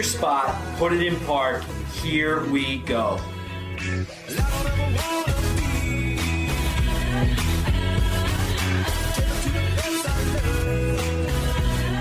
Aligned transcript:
your 0.00 0.08
spot, 0.08 0.56
put 0.78 0.94
it 0.94 1.02
in 1.02 1.14
park. 1.26 1.62
Here 2.02 2.42
we 2.46 2.78
go. 2.78 3.20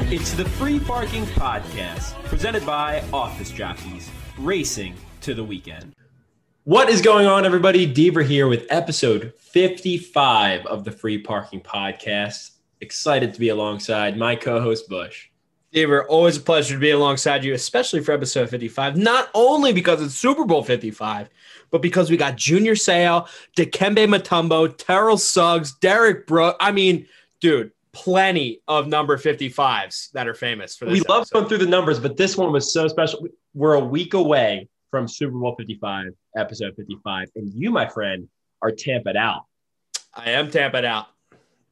It's 0.10 0.32
the 0.32 0.46
Free 0.46 0.80
Parking 0.80 1.26
Podcast, 1.26 2.14
presented 2.24 2.66
by 2.66 3.04
Office 3.12 3.52
Jockeys, 3.52 4.10
racing 4.38 4.96
to 5.20 5.34
the 5.34 5.44
weekend. 5.44 5.94
What 6.64 6.88
is 6.88 7.02
going 7.02 7.28
on, 7.28 7.46
everybody? 7.46 7.86
Deaver 7.86 8.26
here 8.26 8.48
with 8.48 8.66
episode 8.70 9.34
55 9.40 10.66
of 10.68 10.86
the 10.86 10.92
Free 10.94 11.18
Parking 11.18 11.60
Podcast. 11.60 12.52
Excited 12.80 13.34
to 13.34 13.40
be 13.42 13.50
alongside 13.50 14.16
my 14.16 14.38
co 14.38 14.62
host, 14.62 14.88
Bush. 14.88 15.29
Deaver, 15.74 16.06
always 16.08 16.38
a 16.38 16.42
pleasure 16.42 16.74
to 16.74 16.80
be 16.80 16.90
alongside 16.90 17.44
you, 17.44 17.54
especially 17.54 18.02
for 18.02 18.12
episode 18.12 18.50
55. 18.50 18.98
Not 18.98 19.30
only 19.34 19.72
because 19.72 20.02
it's 20.02 20.16
Super 20.16 20.46
Bowl 20.46 20.64
55, 20.64 21.30
but 21.70 21.82
because 21.82 22.10
we 22.10 22.18
got 22.18 22.36
Junior 22.36 22.74
Seau, 22.74 23.28
Dikembe 23.56 24.08
Mutombo, 24.08 24.76
Terrell 24.76 25.18
Suggs, 25.18 25.74
Derrick 25.74 26.26
Brooks. 26.26 26.58
I 26.60 26.72
mean, 26.72 27.08
dude, 27.40 27.72
plenty 27.92 28.62
of 28.68 28.88
number 28.88 29.18
55s 29.18 30.12
that 30.12 30.28
are 30.28 30.34
famous 30.34 30.76
for 30.76 30.86
this. 30.86 30.94
We 30.94 31.02
love 31.02 31.30
going 31.30 31.48
through 31.48 31.60
the 31.60 31.68
numbers, 31.68 32.00
but 32.00 32.18
this 32.18 32.36
one 32.36 32.52
was 32.52 32.74
so 32.74 32.88
special. 32.88 33.28
We're 33.54 33.76
a 33.76 33.80
week 33.80 34.14
away 34.16 34.70
from 34.90 35.08
Super 35.08 35.38
Bowl 35.38 35.56
55, 35.56 36.14
episode 36.36 36.76
55. 36.76 37.30
And 37.36 37.54
you, 37.54 37.72
my 37.72 37.88
friend, 37.88 38.28
are 38.62 38.72
tamped 38.72 39.16
out. 39.16 39.46
I 40.14 40.32
am 40.32 40.50
tamped 40.50 40.78
out. 40.78 41.08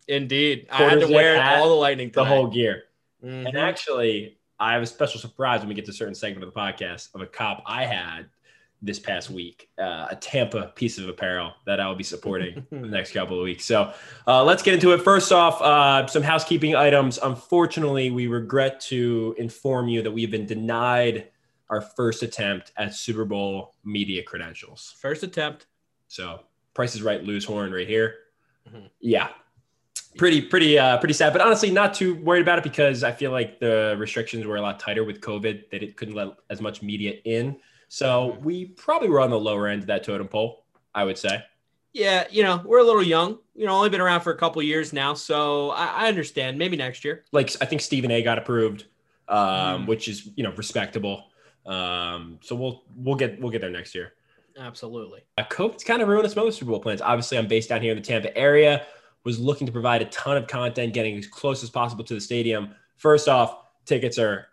Indeed. 0.08 0.67
I 0.72 0.84
had 0.84 1.00
to 1.02 1.08
wear 1.08 1.42
all 1.42 1.70
the 1.70 1.76
lightning 1.76 2.11
The 2.14 2.23
whole 2.23 2.48
gear. 2.48 2.84
Mhm. 3.23 3.48
And 3.48 3.58
actually, 3.58 4.38
I 4.60 4.73
have 4.73 4.82
a 4.82 4.86
special 4.86 5.20
surprise 5.20 5.60
when 5.60 5.70
we 5.70 5.76
get 5.76 5.86
to 5.86 5.92
a 5.92 5.94
certain 5.94 6.16
segment 6.16 6.44
of 6.44 6.54
the 6.54 6.60
podcast 6.60 7.14
of 7.16 7.22
a 7.22 7.28
cop 7.28 7.64
I 7.66 7.86
had 7.86 8.28
this 8.82 9.00
past 9.00 9.32
week, 9.32 9.70
uh, 9.80 10.08
a 10.12 10.16
Tampa 10.16 10.72
piece 10.76 11.00
of 11.00 11.08
apparel 11.10 11.52
that 11.66 11.80
I 11.80 11.88
will 11.88 11.95
be 11.95 12.04
supporting 12.04 12.66
the 12.72 12.78
next 12.78 13.12
couple 13.12 13.38
of 13.40 13.44
weeks. 13.44 13.66
So 13.66 13.92
uh, 14.28 14.44
let's 14.44 14.62
get 14.62 14.76
into 14.76 14.94
it. 14.94 15.02
First 15.02 15.32
off, 15.32 15.60
uh, 15.62 16.06
some 16.08 16.22
housekeeping 16.22 16.76
items. 16.76 17.18
Unfortunately, 17.18 18.12
we 18.12 18.28
regret 18.28 18.80
to 18.82 19.36
inform 19.40 19.88
you 19.88 20.04
that 20.04 20.12
we 20.12 20.22
have 20.22 20.30
been 20.32 20.45
denied 20.45 21.30
our 21.70 21.82
first 21.82 22.22
attempt 22.23 22.72
at 22.78 22.94
Super 22.94 23.26
Bowl 23.26 23.73
media 23.84 24.22
credentials. 24.23 24.95
First 25.00 25.23
attempt. 25.23 25.66
So 26.08 26.42
Price 26.76 26.94
is 26.95 27.02
Right, 27.02 27.23
lose 27.23 27.44
horn 27.45 27.72
right 27.73 27.88
here. 27.88 28.16
Mhm. 28.70 28.90
Yeah, 29.00 29.30
pretty 30.17 30.41
pretty 30.41 30.77
uh, 30.80 30.97
pretty 30.97 31.13
sad. 31.13 31.33
But 31.33 31.41
honestly, 31.41 31.69
not 31.72 31.94
too 31.94 32.16
worried 32.16 32.41
about 32.41 32.58
it 32.59 32.63
because 32.63 33.03
I 33.03 33.11
feel 33.11 33.31
like 33.31 33.59
the 33.59 33.95
restrictions 33.97 34.45
were 34.45 34.55
a 34.58 34.61
lot 34.61 34.80
tighter 34.80 35.03
with 35.03 35.22
COVID. 35.22 35.69
That 35.72 35.83
it 35.83 35.97
couldn't 35.97 36.16
let 36.16 36.30
as 36.49 36.61
much 36.61 36.81
media 36.81 37.16
in. 37.25 37.58
So 37.89 38.38
we 38.41 38.66
probably 38.66 39.09
were 39.09 39.22
on 39.22 39.30
the 39.30 39.39
lower 39.39 39.67
end 39.67 39.81
of 39.81 39.88
that 39.88 40.03
totem 40.03 40.27
pole. 40.27 40.66
I 40.95 41.03
would 41.03 41.17
say. 41.17 41.44
Yeah, 41.94 42.25
you 42.30 42.44
know, 42.44 42.61
we're 42.66 42.80
a 42.80 42.83
little 42.83 43.02
young. 43.03 43.39
You 43.55 43.66
know, 43.66 43.73
only 43.73 43.89
been 43.89 44.02
around 44.02 44.22
for 44.22 44.31
a 44.31 44.38
couple 44.38 44.61
years 44.61 44.94
now. 44.94 45.14
So 45.16 45.72
I, 45.72 46.05
I 46.05 46.08
understand. 46.08 46.58
Maybe 46.58 46.77
next 46.77 47.03
year. 47.03 47.23
Like 47.31 47.55
I 47.61 47.66
think 47.66 47.81
Stephen 47.81 48.11
A. 48.11 48.21
got 48.21 48.38
approved, 48.38 48.86
um, 49.27 49.38
Mm. 49.38 49.88
which 49.88 50.08
is 50.08 50.30
you 50.36 50.44
know 50.44 50.52
respectable. 50.55 51.25
Um, 51.66 52.39
so 52.42 52.55
we'll 52.55 52.83
we'll 52.95 53.16
get 53.16 53.39
we'll 53.42 53.52
get 53.52 53.61
there 53.61 53.69
next 53.69 53.95
year. 53.95 54.14
Absolutely. 54.59 55.21
Uh, 55.38 55.44
COVID's 55.44 55.83
kind 55.83 56.02
of 56.02 56.08
ruined 56.08 56.30
some 56.31 56.42
other 56.42 56.52
Super 56.52 56.71
Bowl 56.71 56.80
plans. 56.80 57.02
Obviously, 57.02 57.38
I'm 57.38 57.47
based 57.47 57.69
down 57.69 57.81
here 57.81 57.92
in 57.92 57.97
the 57.97 58.03
Tampa 58.03 58.36
area. 58.36 58.86
Was 59.27 59.39
looking 59.39 59.67
to 59.67 59.73
provide 59.73 60.02
a 60.02 60.05
ton 60.05 60.38
of 60.38 60.48
content, 60.48 60.93
getting 60.93 61.17
as 61.17 61.27
close 61.27 61.61
as 61.61 61.70
possible 61.70 62.05
to 62.05 62.14
the 62.14 62.21
stadium. 62.21 62.73
First 62.95 63.27
off, 63.27 63.58
tickets 63.83 64.17
are 64.17 64.48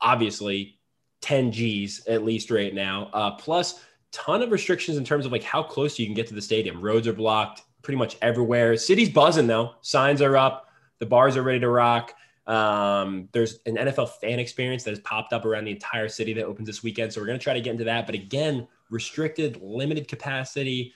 obviously 0.00 0.78
10 1.20 1.50
G's 1.50 2.06
at 2.06 2.24
least 2.24 2.48
right 2.52 2.72
now. 2.72 3.10
Uh, 3.12 3.32
plus, 3.32 3.82
ton 4.12 4.40
of 4.40 4.52
restrictions 4.52 4.96
in 4.96 5.04
terms 5.04 5.26
of 5.26 5.32
like 5.32 5.42
how 5.42 5.64
close 5.64 5.98
you 5.98 6.06
can 6.06 6.14
get 6.14 6.28
to 6.28 6.34
the 6.34 6.40
stadium. 6.40 6.80
Roads 6.80 7.08
are 7.08 7.12
blocked 7.12 7.62
pretty 7.82 7.98
much 7.98 8.16
everywhere. 8.22 8.76
City's 8.76 9.08
buzzing 9.08 9.48
though. 9.48 9.74
Signs 9.80 10.22
are 10.22 10.36
up. 10.36 10.68
The 11.00 11.06
bars 11.06 11.36
are 11.36 11.42
ready 11.42 11.58
to 11.58 11.68
rock. 11.68 12.14
Um, 12.46 13.28
there's 13.32 13.58
an 13.66 13.76
NFL 13.76 14.10
fan 14.20 14.38
experience 14.38 14.84
that 14.84 14.90
has 14.90 15.00
popped 15.00 15.32
up 15.32 15.44
around 15.44 15.64
the 15.64 15.72
entire 15.72 16.08
city 16.08 16.32
that 16.34 16.44
opens 16.44 16.68
this 16.68 16.84
weekend. 16.84 17.12
So 17.12 17.20
we're 17.20 17.26
going 17.26 17.38
to 17.38 17.42
try 17.42 17.54
to 17.54 17.60
get 17.60 17.72
into 17.72 17.84
that. 17.84 18.06
But 18.06 18.14
again, 18.14 18.68
restricted, 18.90 19.60
limited 19.62 20.08
capacity. 20.08 20.92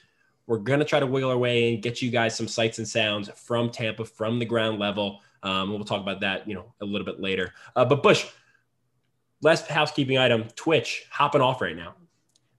We're 0.46 0.58
going 0.58 0.78
to 0.78 0.84
try 0.84 1.00
to 1.00 1.06
wiggle 1.06 1.30
our 1.30 1.38
way 1.38 1.72
and 1.72 1.82
get 1.82 2.02
you 2.02 2.10
guys 2.10 2.36
some 2.36 2.48
sights 2.48 2.78
and 2.78 2.88
sounds 2.88 3.30
from 3.34 3.70
Tampa, 3.70 4.04
from 4.04 4.38
the 4.38 4.44
ground 4.44 4.78
level. 4.78 5.20
Um, 5.42 5.70
we'll 5.70 5.84
talk 5.84 6.02
about 6.02 6.20
that, 6.20 6.48
you 6.48 6.54
know, 6.54 6.72
a 6.80 6.84
little 6.84 7.04
bit 7.04 7.20
later. 7.20 7.52
Uh, 7.76 7.84
but 7.84 8.02
Bush, 8.02 8.26
last 9.42 9.68
housekeeping 9.68 10.18
item: 10.18 10.44
Twitch 10.56 11.06
hopping 11.10 11.40
off 11.40 11.60
right 11.60 11.76
now. 11.76 11.94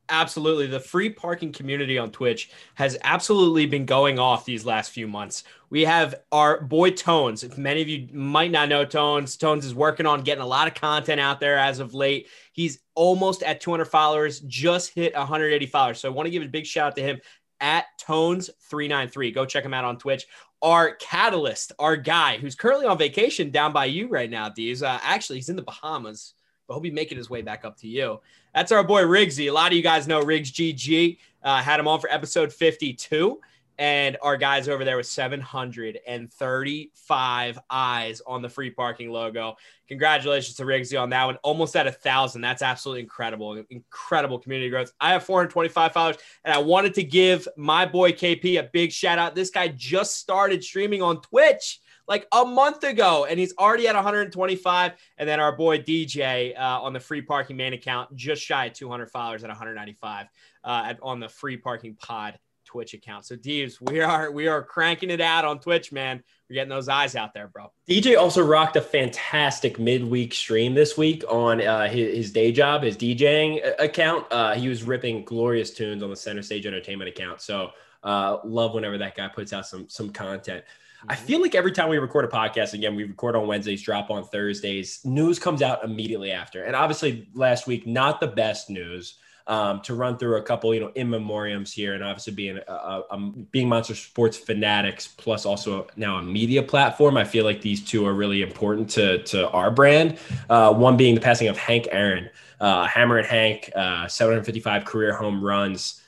Absolutely. 0.10 0.68
The 0.68 0.80
free 0.80 1.10
parking 1.10 1.52
community 1.52 1.98
on 1.98 2.12
Twitch 2.12 2.52
has 2.76 2.96
absolutely 3.04 3.66
been 3.66 3.86
going 3.86 4.20
off 4.20 4.46
these 4.46 4.64
last 4.64 4.92
few 4.92 5.08
months. 5.08 5.44
We 5.72 5.84
have 5.84 6.14
our 6.32 6.62
boy 6.62 6.92
Tones. 6.92 7.44
If 7.44 7.58
many 7.58 7.82
of 7.82 7.90
you 7.90 8.08
might 8.14 8.52
not 8.52 8.70
know 8.70 8.86
Tones, 8.86 9.36
Tones 9.36 9.66
is 9.66 9.74
working 9.74 10.06
on 10.06 10.22
getting 10.22 10.44
a 10.44 10.48
lot 10.48 10.68
of 10.68 10.76
content 10.76 11.20
out 11.20 11.40
there 11.40 11.58
as 11.58 11.80
of 11.80 11.96
late. 11.96 12.28
He's 12.54 12.80
almost 12.94 13.42
at 13.42 13.62
200 13.62 13.86
followers, 13.86 14.42
just 14.42 14.94
hit 14.94 15.16
180 15.16 15.66
followers. 15.66 16.00
So 16.00 16.10
I 16.10 16.12
want 16.14 16.28
to 16.28 16.32
give 16.32 16.44
a 16.44 16.48
big 16.48 16.68
shout 16.68 16.88
out 16.88 16.96
to 16.98 17.02
him 17.02 17.20
at 17.60 17.86
Tones393. 18.06 19.34
Go 19.34 19.46
check 19.46 19.64
him 19.64 19.74
out 19.74 19.86
on 19.86 19.98
Twitch. 19.98 20.26
Our 20.62 20.96
catalyst, 20.96 21.74
our 21.80 21.96
guy 21.96 22.38
who's 22.38 22.56
currently 22.56 22.86
on 22.86 22.98
vacation 22.98 23.52
down 23.52 23.74
by 23.74 23.86
you 23.86 24.08
right 24.08 24.30
now, 24.30 24.50
D's. 24.50 24.82
Uh, 24.82 25.00
actually, 25.04 25.38
he's 25.38 25.50
in 25.50 25.56
the 25.56 25.62
Bahamas, 25.62 26.34
but 26.68 26.74
he'll 26.74 26.82
be 26.82 26.92
making 26.92 27.18
his 27.18 27.30
way 27.30 27.42
back 27.42 27.66
up 27.66 27.78
to 27.78 27.88
you. 27.88 28.20
That's 28.54 28.72
our 28.72 28.84
boy 28.84 29.04
Riggsy. 29.04 29.50
A 29.50 29.52
lot 29.52 29.72
of 29.72 29.78
you 29.78 29.84
guys 29.84 30.08
know 30.08 30.22
Riggs 30.22 30.52
GG. 30.52 31.18
Uh, 31.44 31.62
had 31.62 31.80
him 31.80 31.88
on 31.88 32.00
for 32.00 32.10
episode 32.10 32.52
52. 32.52 33.40
And 33.78 34.18
our 34.22 34.38
guys 34.38 34.70
over 34.70 34.86
there 34.86 34.98
with 34.98 35.08
735 35.08 37.60
eyes 37.70 38.22
on 38.26 38.42
the 38.42 38.50
free 38.50 38.72
parking 38.72 39.12
logo. 39.12 39.58
Congratulations 39.88 40.56
to 40.56 40.64
Riggsy 40.64 41.00
on 41.00 41.12
that 41.12 41.26
one. 41.26 41.38
Almost 41.44 41.76
at 41.76 41.86
a 41.86 41.92
thousand. 41.92 42.42
That's 42.42 42.62
absolutely 42.62 43.02
incredible. 43.02 43.64
Incredible 43.70 44.40
community 44.40 44.70
growth. 44.70 44.94
I 45.00 45.12
have 45.12 45.24
425 45.24 45.92
followers, 45.92 46.18
and 46.44 46.54
I 46.54 46.58
wanted 46.58 46.94
to 46.96 47.04
give 47.04 47.48
my 47.58 47.86
boy 47.86 48.12
KP 48.12 48.60
a 48.60 48.64
big 48.64 48.92
shout 48.92 49.20
out. 49.20 49.36
This 49.36 49.50
guy 49.50 49.68
just 49.68 50.16
started 50.16 50.64
streaming 50.64 51.02
on 51.02 51.22
Twitch 51.22 51.80
like 52.08 52.28
a 52.32 52.46
month 52.46 52.84
ago, 52.84 53.26
and 53.26 53.40
he's 53.40 53.54
already 53.58 53.88
at 53.88 53.96
125. 53.96 54.94
And 55.18 55.30
then 55.30 55.40
our 55.40 55.56
boy 55.56 55.80
DJ 55.80 56.58
uh, 56.58 56.82
on 56.82 56.94
the 56.94 57.00
free 57.00 57.22
parking 57.22 57.58
main 57.58 57.74
account, 57.74 58.16
just 58.16 58.42
shy 58.42 58.66
of 58.66 58.74
200 58.74 59.10
followers 59.10 59.44
at 59.44 59.50
195 59.50 60.28
uh, 60.64 60.84
at, 60.86 61.00
on 61.02 61.20
the 61.20 61.30
free 61.30 61.58
parking 61.58 61.96
pod 61.96 62.40
Twitch 62.76 62.94
account. 62.94 63.26
So 63.26 63.38
Deeves, 63.38 63.80
we 63.80 64.02
are 64.02 64.30
we 64.32 64.50
are 64.50 64.62
cranking 64.62 65.10
it 65.10 65.22
out 65.22 65.46
on 65.46 65.60
Twitch, 65.60 65.94
man. 65.94 66.22
We're 66.50 66.56
getting 66.56 66.70
those 66.70 66.90
eyes 66.90 67.16
out 67.16 67.34
there, 67.34 67.48
bro. 67.48 67.72
DJ 67.88 68.20
also 68.20 68.46
rocked 68.46 68.76
a 68.76 68.82
fantastic 68.82 69.80
midweek 69.80 70.34
stream 70.34 70.74
this 70.74 70.98
week 70.98 71.24
on 71.30 71.66
uh, 71.66 71.88
his, 71.88 72.18
his 72.18 72.32
day 72.34 72.52
job, 72.52 72.84
his 72.84 72.98
DJing 72.98 73.62
account. 73.80 74.26
Uh, 74.30 74.56
he 74.56 74.68
was 74.68 74.84
ripping 74.84 75.24
glorious 75.24 75.72
tunes 75.72 76.04
on 76.04 76.10
the 76.10 76.18
Center 76.18 76.42
Stage 76.42 76.66
Entertainment 76.66 77.08
account. 77.08 77.40
So 77.40 77.70
uh, 78.04 78.40
love 78.44 78.74
whenever 78.74 78.98
that 78.98 79.16
guy 79.16 79.30
puts 79.30 79.54
out 79.54 79.66
some 79.66 79.88
some 79.88 80.10
content. 80.10 80.66
I 81.08 81.16
feel 81.16 81.40
like 81.40 81.56
every 81.56 81.72
time 81.72 81.88
we 81.88 81.98
record 81.98 82.26
a 82.26 82.28
podcast, 82.28 82.74
again, 82.74 82.94
we 82.96 83.06
record 83.06 83.38
on 83.38 83.48
Wednesdays, 83.48 83.82
drop 83.82 84.10
on 84.10 84.26
Thursdays, 84.26 85.00
news 85.06 85.40
comes 85.40 85.62
out 85.62 85.86
immediately 85.86 86.32
after. 86.32 86.66
And 86.66 86.76
obviously, 86.76 87.30
last 87.34 87.68
week, 87.68 87.88
not 87.88 88.20
the 88.20 88.28
best 88.28 88.70
news. 88.70 89.16
Um, 89.48 89.82
to 89.82 89.94
run 89.94 90.18
through 90.18 90.38
a 90.38 90.42
couple, 90.42 90.74
you 90.74 90.80
know, 90.80 90.92
in 90.96 91.08
memoriams 91.08 91.72
here, 91.72 91.94
and 91.94 92.04
obviously 92.04 92.34
being 92.34 92.58
a, 92.68 92.72
a, 92.72 93.04
a, 93.12 93.18
being 93.52 93.70
Monster 93.70 93.94
Sports 93.94 94.38
fanatics, 94.38 95.08
plus 95.08 95.46
also 95.46 95.86
now 95.96 96.18
a 96.18 96.24
media 96.24 96.64
platform. 96.64 97.16
I 97.16 97.26
feel 97.26 97.46
like 97.46 97.62
these 97.62 97.84
two 97.84 98.08
are 98.08 98.14
really 98.14 98.42
important 98.42 98.90
to 98.92 99.22
to 99.26 99.48
our 99.50 99.70
brand. 99.70 100.18
Uh, 100.50 100.74
one 100.74 100.98
being 100.98 101.14
the 101.14 101.22
passing 101.22 101.48
of 101.48 101.58
Hank 101.58 101.88
Aaron, 101.92 102.28
uh, 102.60 102.88
Hammerin' 102.88 103.26
Hank, 103.26 103.70
uh, 103.76 104.08
755 104.08 104.84
career 104.84 105.14
home 105.14 105.44
runs 105.44 106.02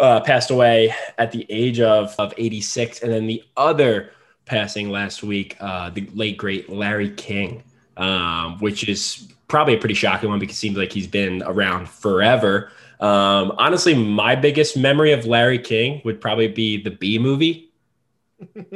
uh, 0.00 0.20
passed 0.20 0.50
away 0.50 0.94
at 1.18 1.30
the 1.30 1.46
age 1.48 1.80
of, 1.80 2.14
of 2.18 2.32
86. 2.36 3.02
And 3.02 3.12
then 3.12 3.26
the 3.26 3.44
other 3.56 4.10
passing 4.46 4.90
last 4.90 5.22
week, 5.22 5.56
uh, 5.60 5.90
the 5.90 6.08
late, 6.14 6.36
great 6.36 6.68
Larry 6.68 7.10
King, 7.10 7.62
um, 7.96 8.58
which 8.58 8.88
is 8.88 9.28
probably 9.50 9.74
a 9.74 9.78
pretty 9.78 9.94
shocking 9.94 10.30
one 10.30 10.38
because 10.38 10.56
it 10.56 10.58
seems 10.58 10.78
like 10.78 10.92
he's 10.92 11.06
been 11.06 11.42
around 11.42 11.88
forever. 11.88 12.70
Um, 13.00 13.52
honestly, 13.58 13.94
my 13.94 14.36
biggest 14.36 14.76
memory 14.76 15.12
of 15.12 15.26
Larry 15.26 15.58
King 15.58 16.00
would 16.04 16.20
probably 16.20 16.48
be 16.48 16.82
the 16.82 16.90
Bee 16.90 17.18
Movie. 17.18 17.72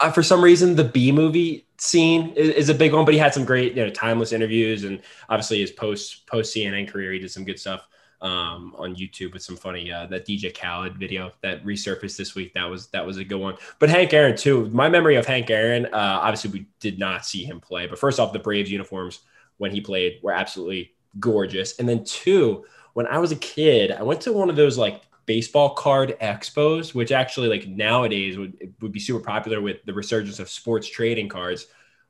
uh, 0.00 0.10
for 0.10 0.22
some 0.22 0.42
reason, 0.42 0.76
the 0.76 0.84
Bee 0.84 1.12
Movie 1.12 1.66
scene 1.78 2.30
is, 2.30 2.50
is, 2.50 2.68
a 2.68 2.74
big 2.74 2.92
one, 2.92 3.04
but 3.04 3.14
he 3.14 3.18
had 3.18 3.34
some 3.34 3.44
great, 3.44 3.74
you 3.74 3.84
know, 3.84 3.90
timeless 3.90 4.32
interviews, 4.32 4.84
and 4.84 5.00
obviously 5.28 5.60
his 5.60 5.70
post 5.70 6.26
post 6.26 6.54
CNN 6.54 6.88
career, 6.88 7.12
he 7.12 7.18
did 7.18 7.30
some 7.30 7.44
good 7.44 7.58
stuff 7.58 7.86
um, 8.20 8.74
on 8.76 8.96
YouTube 8.96 9.32
with 9.32 9.42
some 9.42 9.56
funny 9.56 9.92
uh, 9.92 10.06
that 10.06 10.26
DJ 10.26 10.56
Khaled 10.56 10.96
video 10.96 11.30
that 11.42 11.64
resurfaced 11.64 12.16
this 12.16 12.34
week. 12.34 12.54
That 12.54 12.64
was 12.64 12.88
that 12.88 13.06
was 13.06 13.18
a 13.18 13.24
good 13.24 13.40
one. 13.40 13.56
But 13.78 13.90
Hank 13.90 14.12
Aaron 14.12 14.36
too. 14.36 14.68
My 14.70 14.88
memory 14.88 15.16
of 15.16 15.26
Hank 15.26 15.50
Aaron, 15.50 15.86
uh, 15.86 16.18
obviously 16.22 16.50
we 16.50 16.66
did 16.80 16.98
not 16.98 17.24
see 17.24 17.44
him 17.44 17.60
play, 17.60 17.86
but 17.86 17.98
first 17.98 18.18
off, 18.18 18.32
the 18.32 18.38
Braves 18.38 18.70
uniforms 18.70 19.20
when 19.58 19.70
he 19.70 19.80
played 19.80 20.20
were 20.22 20.32
absolutely 20.32 20.92
gorgeous. 21.20 21.78
And 21.78 21.88
then 21.88 22.04
two, 22.04 22.64
when 22.94 23.06
I 23.06 23.18
was 23.18 23.32
a 23.32 23.36
kid, 23.36 23.92
I 23.92 24.02
went 24.02 24.20
to 24.22 24.32
one 24.32 24.50
of 24.50 24.56
those 24.56 24.78
like 24.78 25.02
baseball 25.26 25.74
card 25.74 26.16
expos, 26.20 26.94
which 26.94 27.12
actually 27.12 27.48
like 27.48 27.66
nowadays 27.66 28.36
would 28.36 28.74
would 28.80 28.92
be 28.92 29.00
super 29.00 29.20
popular 29.20 29.60
with 29.60 29.84
the 29.84 29.92
resurgence 29.92 30.38
of 30.38 30.48
sports 30.48 30.88
trading 30.88 31.28
cards. 31.28 31.66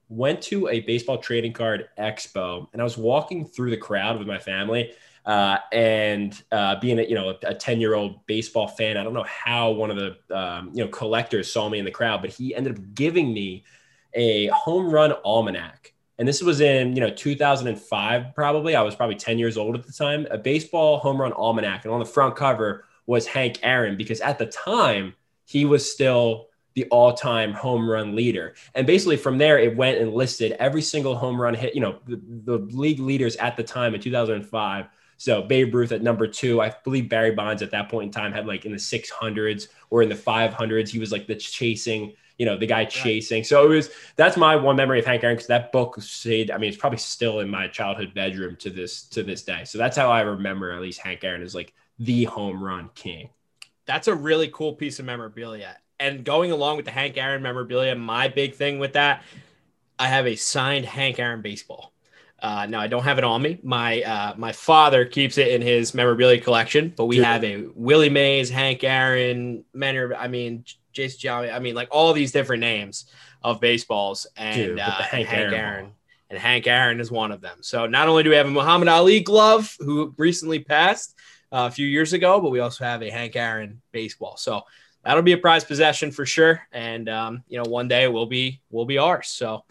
Went 0.08 0.42
to 0.42 0.68
a 0.68 0.80
baseball 0.80 1.18
trading 1.18 1.52
card 1.52 1.88
expo, 1.98 2.68
and 2.72 2.80
I 2.80 2.84
was 2.84 2.98
walking 2.98 3.46
through 3.46 3.70
the 3.70 3.76
crowd 3.76 4.18
with 4.18 4.28
my 4.28 4.38
family. 4.38 4.92
Uh, 5.24 5.56
and 5.72 6.42
uh, 6.52 6.78
being 6.80 6.98
a 6.98 7.02
you 7.02 7.14
know 7.14 7.34
a 7.44 7.54
10 7.54 7.80
year 7.80 7.94
old 7.94 8.26
baseball 8.26 8.68
fan, 8.68 8.98
I 8.98 9.02
don't 9.02 9.14
know 9.14 9.24
how 9.24 9.70
one 9.70 9.90
of 9.90 9.96
the 9.96 10.36
um, 10.36 10.70
you 10.74 10.84
know 10.84 10.90
collectors 10.90 11.50
saw 11.50 11.68
me 11.68 11.78
in 11.78 11.86
the 11.86 11.90
crowd, 11.90 12.20
but 12.20 12.30
he 12.30 12.54
ended 12.54 12.78
up 12.78 12.94
giving 12.94 13.32
me 13.32 13.64
a 14.12 14.48
home 14.48 14.90
run 14.90 15.12
almanac 15.24 15.93
and 16.18 16.28
this 16.28 16.42
was 16.42 16.60
in 16.60 16.94
you 16.94 17.00
know 17.00 17.10
2005 17.10 18.34
probably 18.34 18.76
i 18.76 18.82
was 18.82 18.94
probably 18.94 19.16
10 19.16 19.38
years 19.38 19.56
old 19.56 19.74
at 19.74 19.84
the 19.84 19.92
time 19.92 20.26
a 20.30 20.38
baseball 20.38 20.98
home 20.98 21.20
run 21.20 21.32
almanac 21.32 21.84
and 21.84 21.92
on 21.92 22.00
the 22.00 22.06
front 22.06 22.36
cover 22.36 22.84
was 23.06 23.26
hank 23.26 23.58
aaron 23.62 23.96
because 23.96 24.20
at 24.20 24.38
the 24.38 24.46
time 24.46 25.14
he 25.44 25.64
was 25.64 25.90
still 25.90 26.48
the 26.74 26.86
all-time 26.86 27.52
home 27.52 27.88
run 27.88 28.16
leader 28.16 28.54
and 28.74 28.86
basically 28.86 29.16
from 29.16 29.38
there 29.38 29.58
it 29.58 29.76
went 29.76 29.98
and 29.98 30.12
listed 30.12 30.52
every 30.52 30.82
single 30.82 31.16
home 31.16 31.40
run 31.40 31.54
hit 31.54 31.74
you 31.74 31.80
know 31.80 31.98
the, 32.06 32.20
the 32.44 32.58
league 32.76 33.00
leaders 33.00 33.36
at 33.36 33.56
the 33.56 33.62
time 33.62 33.94
in 33.94 34.00
2005 34.00 34.86
so 35.16 35.42
Babe 35.42 35.74
Ruth 35.74 35.92
at 35.92 36.02
number 36.02 36.26
two. 36.26 36.60
I 36.60 36.74
believe 36.82 37.08
Barry 37.08 37.30
Bonds 37.30 37.62
at 37.62 37.70
that 37.70 37.88
point 37.88 38.06
in 38.06 38.10
time 38.10 38.32
had 38.32 38.46
like 38.46 38.64
in 38.64 38.72
the 38.72 38.78
600s 38.78 39.68
or 39.90 40.02
in 40.02 40.08
the 40.08 40.14
500s. 40.14 40.88
He 40.88 40.98
was 40.98 41.12
like 41.12 41.26
the 41.26 41.36
chasing 41.36 42.14
you 42.38 42.46
know, 42.46 42.56
the 42.56 42.66
guy 42.66 42.84
chasing. 42.84 43.38
Right. 43.38 43.46
So 43.46 43.64
it 43.64 43.68
was 43.68 43.90
that's 44.16 44.36
my 44.36 44.56
one 44.56 44.76
memory 44.76 44.98
of 44.98 45.06
Hank 45.06 45.22
Aaron 45.22 45.36
because 45.36 45.48
that 45.48 45.72
book 45.72 46.00
stayed. 46.00 46.50
I 46.50 46.58
mean, 46.58 46.68
it's 46.68 46.78
probably 46.78 46.98
still 46.98 47.40
in 47.40 47.48
my 47.48 47.68
childhood 47.68 48.12
bedroom 48.14 48.56
to 48.56 48.70
this 48.70 49.04
to 49.08 49.22
this 49.22 49.42
day. 49.42 49.64
So 49.64 49.78
that's 49.78 49.96
how 49.96 50.10
I 50.10 50.22
remember 50.22 50.72
at 50.72 50.80
least 50.80 51.00
Hank 51.00 51.22
Aaron 51.24 51.42
is 51.42 51.54
like 51.54 51.72
the 51.98 52.24
home 52.24 52.62
run 52.62 52.90
king. 52.94 53.30
That's 53.86 54.08
a 54.08 54.14
really 54.14 54.48
cool 54.48 54.72
piece 54.72 54.98
of 54.98 55.04
memorabilia. 55.04 55.76
And 56.00 56.24
going 56.24 56.50
along 56.50 56.76
with 56.76 56.86
the 56.86 56.90
Hank 56.90 57.16
Aaron 57.16 57.42
memorabilia, 57.42 57.94
my 57.94 58.28
big 58.28 58.54
thing 58.54 58.78
with 58.78 58.94
that, 58.94 59.22
I 59.98 60.08
have 60.08 60.26
a 60.26 60.34
signed 60.34 60.86
Hank 60.86 61.18
Aaron 61.18 61.40
baseball. 61.40 61.92
Uh, 62.40 62.66
now 62.66 62.80
I 62.80 62.88
don't 62.88 63.04
have 63.04 63.16
it 63.16 63.24
on 63.24 63.40
me. 63.40 63.58
My 63.62 64.02
uh, 64.02 64.34
my 64.36 64.52
father 64.52 65.04
keeps 65.04 65.38
it 65.38 65.48
in 65.48 65.62
his 65.62 65.94
memorabilia 65.94 66.40
collection, 66.40 66.92
but 66.94 67.06
we 67.06 67.16
Dude. 67.16 67.24
have 67.24 67.44
a 67.44 67.66
Willie 67.74 68.10
Mays, 68.10 68.50
Hank 68.50 68.84
Aaron, 68.84 69.64
Manor. 69.72 70.14
I 70.14 70.28
mean, 70.28 70.64
Jason 70.94 71.18
Giambi. 71.18 71.52
I 71.52 71.58
mean, 71.58 71.74
like 71.74 71.88
all 71.90 72.12
these 72.12 72.32
different 72.32 72.60
names 72.60 73.06
of 73.42 73.60
baseballs, 73.60 74.26
and 74.36 74.56
Dude, 74.56 74.78
uh, 74.78 74.90
Hank, 74.90 75.28
Hank, 75.28 75.52
Aaron, 75.52 75.54
Aaron 75.54 75.92
and 76.30 76.38
Hank 76.38 76.66
Aaron 76.66 77.00
is 77.00 77.10
one 77.10 77.30
of 77.30 77.40
them. 77.40 77.58
So 77.60 77.86
not 77.86 78.08
only 78.08 78.22
do 78.22 78.30
we 78.30 78.36
have 78.36 78.46
a 78.46 78.50
Muhammad 78.50 78.88
Ali 78.88 79.20
glove 79.20 79.76
who 79.78 80.14
recently 80.16 80.58
passed 80.58 81.14
uh, 81.52 81.68
a 81.68 81.70
few 81.70 81.86
years 81.86 82.12
ago, 82.12 82.40
but 82.40 82.50
we 82.50 82.60
also 82.60 82.84
have 82.84 83.02
a 83.02 83.10
Hank 83.10 83.36
Aaron 83.36 83.80
baseball. 83.92 84.36
So 84.36 84.62
that'll 85.04 85.22
be 85.22 85.32
a 85.32 85.38
prized 85.38 85.68
possession 85.68 86.10
for 86.10 86.26
sure, 86.26 86.66
and 86.72 87.08
um, 87.08 87.44
you 87.48 87.62
know 87.62 87.68
one 87.68 87.88
day 87.88 88.08
will 88.08 88.26
be 88.26 88.60
will 88.70 88.86
be 88.86 88.98
ours. 88.98 89.28
So 89.28 89.64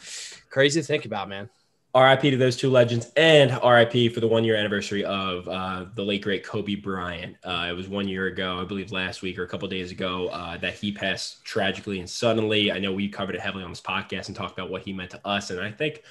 crazy 0.50 0.82
to 0.82 0.88
think 0.88 1.06
about, 1.06 1.30
man. 1.30 1.50
RIP 1.96 2.22
to 2.22 2.38
those 2.38 2.56
two 2.56 2.72
legends, 2.72 3.12
and 3.16 3.52
RIP 3.64 4.12
for 4.12 4.20
the 4.20 4.28
one 4.28 4.44
year 4.44 4.56
anniversary 4.56 5.06
of 5.06 5.48
uh, 5.48 5.86
the 5.94 6.04
late 6.04 6.24
great 6.24 6.44
Kobe 6.44 6.74
Bryant. 6.74 7.38
Uh, 7.44 7.68
it 7.70 7.74
was 7.74 7.88
one 7.88 8.08
year 8.08 8.26
ago, 8.26 8.60
I 8.60 8.66
believe, 8.66 8.92
last 8.92 9.22
week 9.22 9.38
or 9.38 9.44
a 9.44 9.48
couple 9.48 9.68
days 9.68 9.92
ago, 9.92 10.28
uh, 10.30 10.58
that 10.58 10.74
he 10.74 10.92
passed 10.92 11.46
tragically 11.46 12.00
and 12.00 12.10
suddenly. 12.10 12.72
I 12.72 12.80
know 12.80 12.92
we 12.92 13.10
covered 13.10 13.36
it 13.36 13.42
heavily 13.42 13.64
on 13.64 13.70
this 13.70 13.82
podcast 13.82 14.28
and 14.28 14.36
talked 14.36 14.58
about 14.58 14.72
what 14.72 14.82
he 14.82 14.92
meant 14.92 15.12
to 15.12 15.22
us, 15.24 15.52
and 15.52 15.60
I 15.60 15.70
think, 15.70 16.02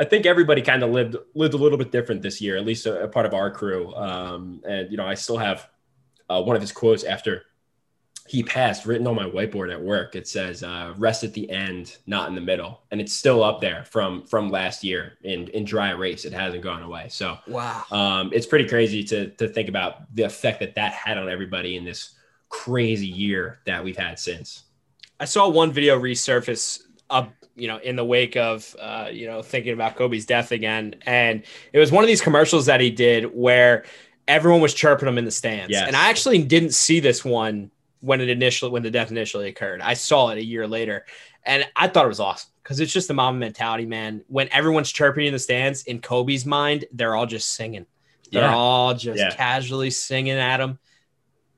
I 0.00 0.04
think 0.04 0.26
everybody 0.26 0.60
kind 0.60 0.82
of 0.82 0.90
lived 0.90 1.16
lived 1.34 1.54
a 1.54 1.58
little 1.58 1.78
bit 1.78 1.92
different 1.92 2.20
this 2.20 2.40
year, 2.40 2.56
at 2.56 2.66
least 2.66 2.86
a, 2.86 3.04
a 3.04 3.08
part 3.08 3.24
of 3.24 3.32
our 3.32 3.48
crew. 3.48 3.94
Um, 3.94 4.60
and 4.68 4.90
you 4.90 4.96
know, 4.96 5.06
I 5.06 5.14
still 5.14 5.38
have 5.38 5.68
uh, 6.28 6.42
one 6.42 6.56
of 6.56 6.62
his 6.62 6.72
quotes 6.72 7.04
after 7.04 7.44
he 8.28 8.42
passed 8.42 8.84
written 8.84 9.06
on 9.06 9.16
my 9.16 9.24
whiteboard 9.24 9.72
at 9.72 9.80
work. 9.80 10.14
It 10.14 10.28
says 10.28 10.62
uh, 10.62 10.92
rest 10.98 11.24
at 11.24 11.32
the 11.32 11.48
end 11.50 11.96
not 12.06 12.28
in 12.28 12.34
the 12.34 12.42
middle. 12.42 12.82
And 12.90 13.00
it's 13.00 13.14
still 13.14 13.42
up 13.42 13.60
there 13.60 13.84
from 13.86 14.22
from 14.24 14.50
last 14.50 14.84
year 14.84 15.14
in 15.22 15.48
in 15.48 15.64
dry 15.64 15.92
race. 15.92 16.26
it 16.26 16.34
hasn't 16.34 16.62
gone 16.62 16.82
away. 16.82 17.08
So 17.08 17.38
wow. 17.46 17.84
um, 17.90 18.30
it's 18.34 18.46
pretty 18.46 18.68
crazy 18.68 19.02
to 19.04 19.30
to 19.30 19.48
think 19.48 19.70
about 19.70 20.14
the 20.14 20.24
effect 20.24 20.60
that 20.60 20.74
that 20.74 20.92
had 20.92 21.16
on 21.16 21.30
everybody 21.30 21.76
in 21.76 21.84
this 21.84 22.16
crazy 22.50 23.06
year 23.06 23.60
that 23.64 23.82
we've 23.82 23.96
had 23.96 24.18
since. 24.18 24.64
I 25.18 25.24
saw 25.24 25.48
one 25.48 25.72
video 25.72 25.98
resurface 25.98 26.82
up 27.08 27.32
you 27.56 27.66
know 27.66 27.78
in 27.78 27.96
the 27.96 28.04
wake 28.04 28.36
of 28.36 28.76
uh, 28.78 29.08
you 29.10 29.26
know 29.26 29.40
thinking 29.40 29.72
about 29.72 29.96
kobe's 29.96 30.26
death 30.26 30.52
again. 30.52 30.96
And 31.06 31.44
it 31.72 31.78
was 31.78 31.90
one 31.90 32.04
of 32.04 32.08
these 32.08 32.20
commercials 32.20 32.66
that 32.66 32.82
he 32.82 32.90
did 32.90 33.24
where 33.34 33.86
everyone 34.26 34.60
was 34.60 34.74
chirping 34.74 35.08
him 35.08 35.16
in 35.16 35.24
the 35.24 35.30
stands. 35.30 35.70
Yes. 35.70 35.86
and 35.86 35.96
i 35.96 36.10
actually 36.10 36.42
didn't 36.42 36.74
see 36.74 37.00
this 37.00 37.24
one 37.24 37.70
when 38.00 38.20
it 38.20 38.28
initially 38.28 38.70
when 38.70 38.82
the 38.82 38.90
death 38.90 39.10
initially 39.10 39.48
occurred. 39.48 39.80
I 39.80 39.94
saw 39.94 40.30
it 40.30 40.38
a 40.38 40.44
year 40.44 40.66
later, 40.66 41.04
and 41.44 41.66
I 41.76 41.88
thought 41.88 42.04
it 42.04 42.08
was 42.08 42.20
awesome 42.20 42.50
because 42.62 42.80
it's 42.80 42.92
just 42.92 43.08
the 43.08 43.14
Mamba 43.14 43.40
mentality, 43.40 43.86
man. 43.86 44.24
When 44.28 44.48
everyone's 44.52 44.92
chirping 44.92 45.26
in 45.26 45.32
the 45.32 45.38
stands, 45.38 45.84
in 45.84 46.00
Kobe's 46.00 46.46
mind, 46.46 46.84
they're 46.92 47.16
all 47.16 47.26
just 47.26 47.52
singing. 47.52 47.86
They're 48.30 48.42
yeah. 48.42 48.54
all 48.54 48.94
just 48.94 49.18
yeah. 49.18 49.34
casually 49.34 49.90
singing 49.90 50.36
at 50.36 50.60
him, 50.60 50.78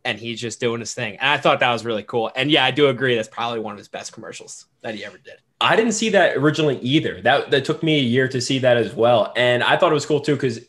and 0.05 0.19
he's 0.19 0.41
just 0.41 0.61
doing 0.61 0.81
his 0.81 0.95
thing. 0.95 1.17
And 1.19 1.29
I 1.29 1.37
thought 1.37 1.61
that 1.61 1.73
was 1.73 1.85
really 1.85 2.05
cool. 2.05 2.31
And 2.35 2.51
yeah, 2.51 2.65
I 2.65 2.71
do 2.71 2.89
agree. 2.89 3.17
That's 3.17 3.29
probably 3.29 3.61
one 3.61 3.73
of 3.73 3.79
his 3.79 3.89
best 3.89 4.13
commercials 4.13 4.67
that 4.83 4.95
he 4.95 5.05
ever 5.05 5.19
did. 5.19 5.35
I 5.61 5.77
didn't 5.77 5.93
see 5.93 6.09
that 6.11 6.37
originally 6.37 6.79
either. 6.79 7.21
That 7.21 7.51
that 7.51 7.65
took 7.65 7.83
me 7.83 7.99
a 7.99 8.03
year 8.03 8.29
to 8.29 8.41
see 8.41 8.61
that 8.61 8.77
as 8.77 8.95
well, 8.95 9.33
and 9.37 9.63
I 9.63 9.77
thought 9.77 9.91
it 9.91 9.95
was 9.95 10.07
cool 10.07 10.21
too 10.21 10.35
because 10.35 10.61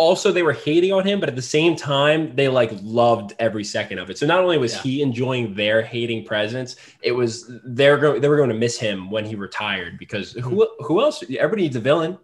also 0.00 0.32
they 0.32 0.42
were 0.42 0.54
hating 0.54 0.94
on 0.94 1.06
him, 1.06 1.20
but 1.20 1.28
at 1.28 1.36
the 1.36 1.42
same 1.42 1.76
time, 1.76 2.34
they 2.34 2.48
like 2.48 2.70
loved 2.82 3.34
every 3.38 3.62
second 3.62 3.98
of 3.98 4.08
it. 4.08 4.16
So 4.16 4.24
not 4.24 4.40
only 4.40 4.56
was 4.56 4.74
yeah. 4.76 4.80
he 4.80 5.02
enjoying 5.02 5.52
their 5.54 5.82
hating 5.82 6.24
presence, 6.24 6.76
it 7.02 7.12
was 7.12 7.52
they're 7.66 7.98
going 7.98 8.22
they 8.22 8.28
were 8.28 8.38
going 8.38 8.48
to 8.48 8.54
miss 8.54 8.78
him 8.78 9.10
when 9.10 9.26
he 9.26 9.34
retired 9.34 9.98
because 9.98 10.32
mm-hmm. 10.32 10.48
who 10.48 10.66
who 10.78 11.02
else? 11.02 11.22
Everybody 11.22 11.64
needs 11.64 11.76
a 11.76 11.80
villain, 11.80 12.16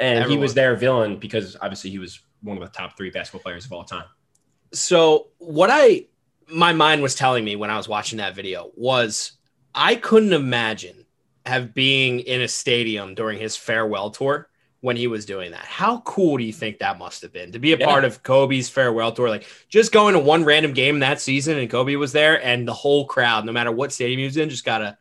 and 0.00 0.18
Everyone. 0.18 0.30
he 0.30 0.42
was 0.42 0.54
their 0.54 0.74
villain 0.74 1.16
because 1.16 1.56
obviously 1.60 1.90
he 1.90 2.00
was 2.00 2.18
one 2.42 2.56
of 2.56 2.64
the 2.64 2.76
top 2.76 2.96
three 2.96 3.10
basketball 3.10 3.40
players 3.40 3.66
of 3.66 3.72
all 3.72 3.84
time. 3.84 4.06
So 4.72 5.28
what 5.38 5.70
I 5.70 6.06
my 6.48 6.72
mind 6.72 7.02
was 7.02 7.14
telling 7.14 7.44
me 7.44 7.54
when 7.54 7.70
I 7.70 7.76
was 7.76 7.88
watching 7.88 8.18
that 8.18 8.34
video 8.34 8.72
was 8.74 9.38
I 9.76 9.94
couldn't 9.94 10.32
imagine 10.32 11.06
have 11.46 11.72
being 11.72 12.18
in 12.18 12.40
a 12.40 12.48
stadium 12.48 13.14
during 13.14 13.38
his 13.38 13.56
farewell 13.56 14.10
tour 14.10 14.48
when 14.82 14.96
he 14.96 15.06
was 15.06 15.24
doing 15.24 15.52
that. 15.52 15.64
How 15.64 16.00
cool 16.00 16.36
do 16.36 16.44
you 16.44 16.52
think 16.52 16.80
that 16.80 16.98
must 16.98 17.22
have 17.22 17.32
been 17.32 17.52
to 17.52 17.58
be 17.60 17.72
a 17.72 17.78
yeah. 17.78 17.86
part 17.86 18.04
of 18.04 18.22
Kobe's 18.24 18.68
farewell 18.68 19.12
tour? 19.12 19.30
Like 19.30 19.46
just 19.68 19.92
going 19.92 20.12
to 20.14 20.18
one 20.18 20.44
random 20.44 20.74
game 20.74 20.98
that 20.98 21.20
season 21.20 21.56
and 21.56 21.70
Kobe 21.70 21.94
was 21.94 22.12
there 22.12 22.44
and 22.44 22.66
the 22.68 22.74
whole 22.74 23.06
crowd, 23.06 23.46
no 23.46 23.52
matter 23.52 23.72
what 23.72 23.92
stadium 23.92 24.18
he 24.18 24.24
was 24.24 24.36
in, 24.36 24.50
just 24.50 24.64
got 24.64 24.82
a, 24.82 24.98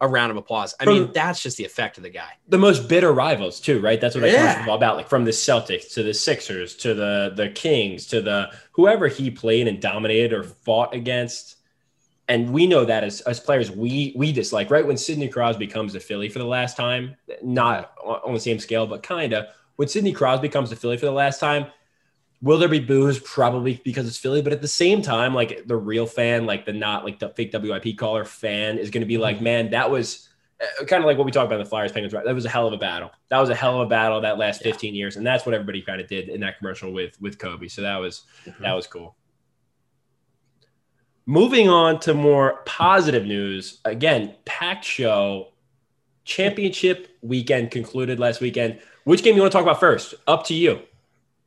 a 0.00 0.08
round 0.08 0.30
of 0.30 0.38
applause. 0.38 0.74
I 0.80 0.84
from 0.84 0.94
mean, 0.94 1.12
that's 1.12 1.42
just 1.42 1.58
the 1.58 1.64
effect 1.66 1.98
of 1.98 2.04
the 2.04 2.10
guy. 2.10 2.30
The 2.48 2.56
most 2.56 2.88
bitter 2.88 3.12
rivals 3.12 3.60
too, 3.60 3.80
right? 3.80 4.00
That's 4.00 4.14
what 4.14 4.24
I 4.24 4.28
yeah. 4.28 4.64
all 4.66 4.76
about. 4.76 4.96
Like 4.96 5.08
from 5.08 5.26
the 5.26 5.30
Celtics 5.30 5.92
to 5.92 6.02
the 6.02 6.14
Sixers 6.14 6.74
to 6.76 6.94
the 6.94 7.32
the 7.36 7.50
Kings 7.50 8.06
to 8.06 8.22
the 8.22 8.50
whoever 8.72 9.08
he 9.08 9.30
played 9.30 9.68
and 9.68 9.78
dominated 9.78 10.32
or 10.32 10.42
fought 10.42 10.94
against 10.94 11.57
and 12.28 12.52
we 12.52 12.66
know 12.66 12.84
that 12.84 13.02
as, 13.04 13.20
as 13.22 13.40
players 13.40 13.70
we 13.70 14.12
we 14.16 14.32
dislike 14.32 14.70
right? 14.70 14.86
When 14.86 14.96
sidney 14.96 15.28
crosby 15.28 15.66
comes 15.66 15.94
to 15.94 16.00
philly 16.00 16.28
for 16.28 16.38
the 16.38 16.44
last 16.44 16.76
time 16.76 17.16
not 17.42 17.94
on 18.04 18.34
the 18.34 18.40
same 18.40 18.58
scale 18.58 18.86
but 18.86 19.02
kind 19.02 19.32
of 19.32 19.46
when 19.76 19.88
sidney 19.88 20.12
crosby 20.12 20.48
comes 20.48 20.70
to 20.70 20.76
philly 20.76 20.96
for 20.96 21.06
the 21.06 21.12
last 21.12 21.40
time 21.40 21.66
will 22.40 22.58
there 22.58 22.68
be 22.68 22.78
boos? 22.78 23.18
Probably 23.18 23.80
because 23.84 24.06
it's 24.06 24.18
philly 24.18 24.42
but 24.42 24.52
at 24.52 24.62
the 24.62 24.68
same 24.68 25.02
time 25.02 25.34
like 25.34 25.66
the 25.66 25.76
real 25.76 26.06
fan 26.06 26.46
like 26.46 26.66
the 26.66 26.72
not 26.72 27.04
like 27.04 27.18
the 27.18 27.30
fake 27.30 27.52
wip 27.54 27.96
caller 27.96 28.24
fan 28.24 28.78
is 28.78 28.90
going 28.90 29.02
to 29.02 29.06
be 29.06 29.18
like 29.18 29.40
man 29.40 29.70
that 29.70 29.90
was 29.90 30.28
uh, 30.60 30.84
kind 30.84 31.02
of 31.02 31.06
like 31.06 31.16
what 31.16 31.24
we 31.24 31.32
talked 31.32 31.46
about 31.46 31.60
in 31.60 31.64
the 31.64 31.70
flyers 31.70 31.92
penguins 31.92 32.12
right? 32.12 32.24
That 32.24 32.34
was 32.34 32.44
a 32.44 32.48
hell 32.48 32.66
of 32.66 32.72
a 32.72 32.78
battle. 32.78 33.10
That 33.30 33.38
was 33.38 33.48
a 33.48 33.54
hell 33.54 33.80
of 33.80 33.86
a 33.86 33.90
battle 33.90 34.20
that 34.20 34.38
last 34.38 34.62
15 34.62 34.92
yeah. 34.92 34.98
years 34.98 35.16
and 35.16 35.26
that's 35.26 35.46
what 35.46 35.54
everybody 35.54 35.80
kind 35.82 36.00
of 36.00 36.08
did 36.08 36.28
in 36.28 36.40
that 36.40 36.58
commercial 36.58 36.92
with 36.92 37.20
with 37.20 37.38
kobe. 37.38 37.68
So 37.68 37.82
that 37.82 37.96
was 37.96 38.24
mm-hmm. 38.44 38.62
that 38.62 38.74
was 38.74 38.86
cool 38.86 39.16
Moving 41.28 41.68
on 41.68 42.00
to 42.00 42.14
more 42.14 42.62
positive 42.64 43.26
news. 43.26 43.80
Again, 43.84 44.34
packed 44.46 44.82
show. 44.82 45.48
Championship 46.24 47.18
weekend 47.20 47.70
concluded 47.70 48.18
last 48.18 48.40
weekend. 48.40 48.80
Which 49.04 49.22
game 49.22 49.34
you 49.36 49.42
want 49.42 49.52
to 49.52 49.58
talk 49.58 49.62
about 49.62 49.78
first? 49.78 50.14
Up 50.26 50.46
to 50.46 50.54
you. 50.54 50.80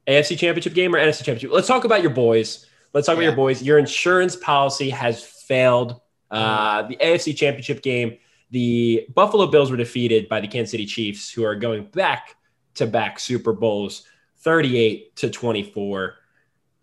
AFC 0.05 0.38
Championship 0.38 0.75
game 0.75 0.93
or 0.93 1.00
NFC 1.00 1.23
Championship? 1.23 1.50
Let's 1.51 1.67
talk 1.67 1.83
about 1.83 2.03
your 2.03 2.11
boys. 2.11 2.67
Let's 2.93 3.07
talk 3.07 3.15
yeah. 3.15 3.23
about 3.23 3.25
your 3.29 3.35
boys. 3.35 3.63
Your 3.63 3.79
insurance 3.79 4.35
policy 4.35 4.91
has 4.91 5.23
failed. 5.23 6.00
Uh, 6.29 6.83
the 6.83 6.97
AFC 6.97 7.35
Championship 7.35 7.81
game, 7.81 8.19
the 8.51 9.07
Buffalo 9.15 9.47
Bills 9.47 9.71
were 9.71 9.77
defeated 9.77 10.29
by 10.29 10.41
the 10.41 10.47
Kansas 10.47 10.69
City 10.69 10.85
Chiefs, 10.85 11.31
who 11.31 11.43
are 11.43 11.55
going 11.55 11.85
back 11.85 12.35
to 12.75 12.85
back 12.85 13.19
Super 13.19 13.51
Bowls, 13.51 14.03
38 14.41 15.15
to 15.15 15.31
24. 15.31 16.17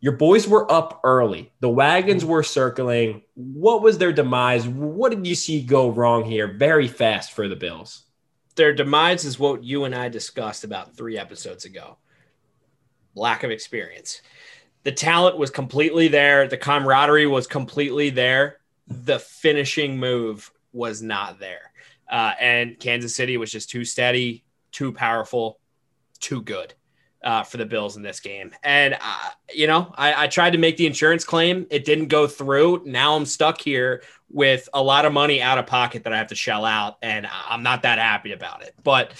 Your 0.00 0.12
boys 0.12 0.46
were 0.46 0.70
up 0.70 1.00
early. 1.02 1.52
The 1.60 1.68
wagons 1.68 2.24
were 2.24 2.44
circling. 2.44 3.22
What 3.34 3.82
was 3.82 3.98
their 3.98 4.12
demise? 4.12 4.66
What 4.66 5.10
did 5.10 5.26
you 5.26 5.34
see 5.34 5.62
go 5.62 5.90
wrong 5.90 6.24
here 6.24 6.46
very 6.46 6.86
fast 6.86 7.32
for 7.32 7.48
the 7.48 7.56
Bills? 7.56 8.04
Their 8.54 8.72
demise 8.72 9.24
is 9.24 9.38
what 9.38 9.64
you 9.64 9.84
and 9.84 9.94
I 9.94 10.08
discussed 10.08 10.62
about 10.62 10.96
three 10.96 11.18
episodes 11.18 11.64
ago. 11.64 11.98
lack 13.14 13.42
of 13.42 13.50
experience. 13.50 14.22
The 14.84 14.92
talent 14.92 15.36
was 15.36 15.50
completely 15.50 16.06
there, 16.06 16.46
the 16.46 16.56
camaraderie 16.56 17.26
was 17.26 17.48
completely 17.48 18.10
there. 18.10 18.60
The 18.86 19.18
finishing 19.18 19.98
move 19.98 20.50
was 20.72 21.02
not 21.02 21.40
there. 21.40 21.72
Uh, 22.08 22.34
and 22.40 22.78
Kansas 22.78 23.16
City 23.16 23.36
was 23.36 23.50
just 23.50 23.68
too 23.68 23.84
steady, 23.84 24.44
too 24.70 24.92
powerful, 24.92 25.58
too 26.20 26.40
good 26.42 26.74
uh, 27.22 27.42
for 27.42 27.56
the 27.56 27.66
Bills 27.66 27.96
in 27.96 28.02
this 28.02 28.20
game. 28.20 28.52
And, 28.62 28.94
uh, 28.94 29.30
you 29.52 29.66
know, 29.66 29.92
I, 29.96 30.24
I, 30.24 30.26
tried 30.28 30.50
to 30.50 30.58
make 30.58 30.76
the 30.76 30.86
insurance 30.86 31.24
claim. 31.24 31.66
It 31.70 31.84
didn't 31.84 32.08
go 32.08 32.26
through. 32.26 32.82
Now 32.84 33.16
I'm 33.16 33.26
stuck 33.26 33.60
here 33.60 34.02
with 34.30 34.68
a 34.72 34.82
lot 34.82 35.04
of 35.04 35.12
money 35.12 35.42
out 35.42 35.58
of 35.58 35.66
pocket 35.66 36.04
that 36.04 36.12
I 36.12 36.18
have 36.18 36.28
to 36.28 36.36
shell 36.36 36.64
out. 36.64 36.96
And 37.02 37.26
I'm 37.26 37.62
not 37.62 37.82
that 37.82 37.98
happy 37.98 38.32
about 38.32 38.62
it. 38.62 38.74
But 38.84 39.12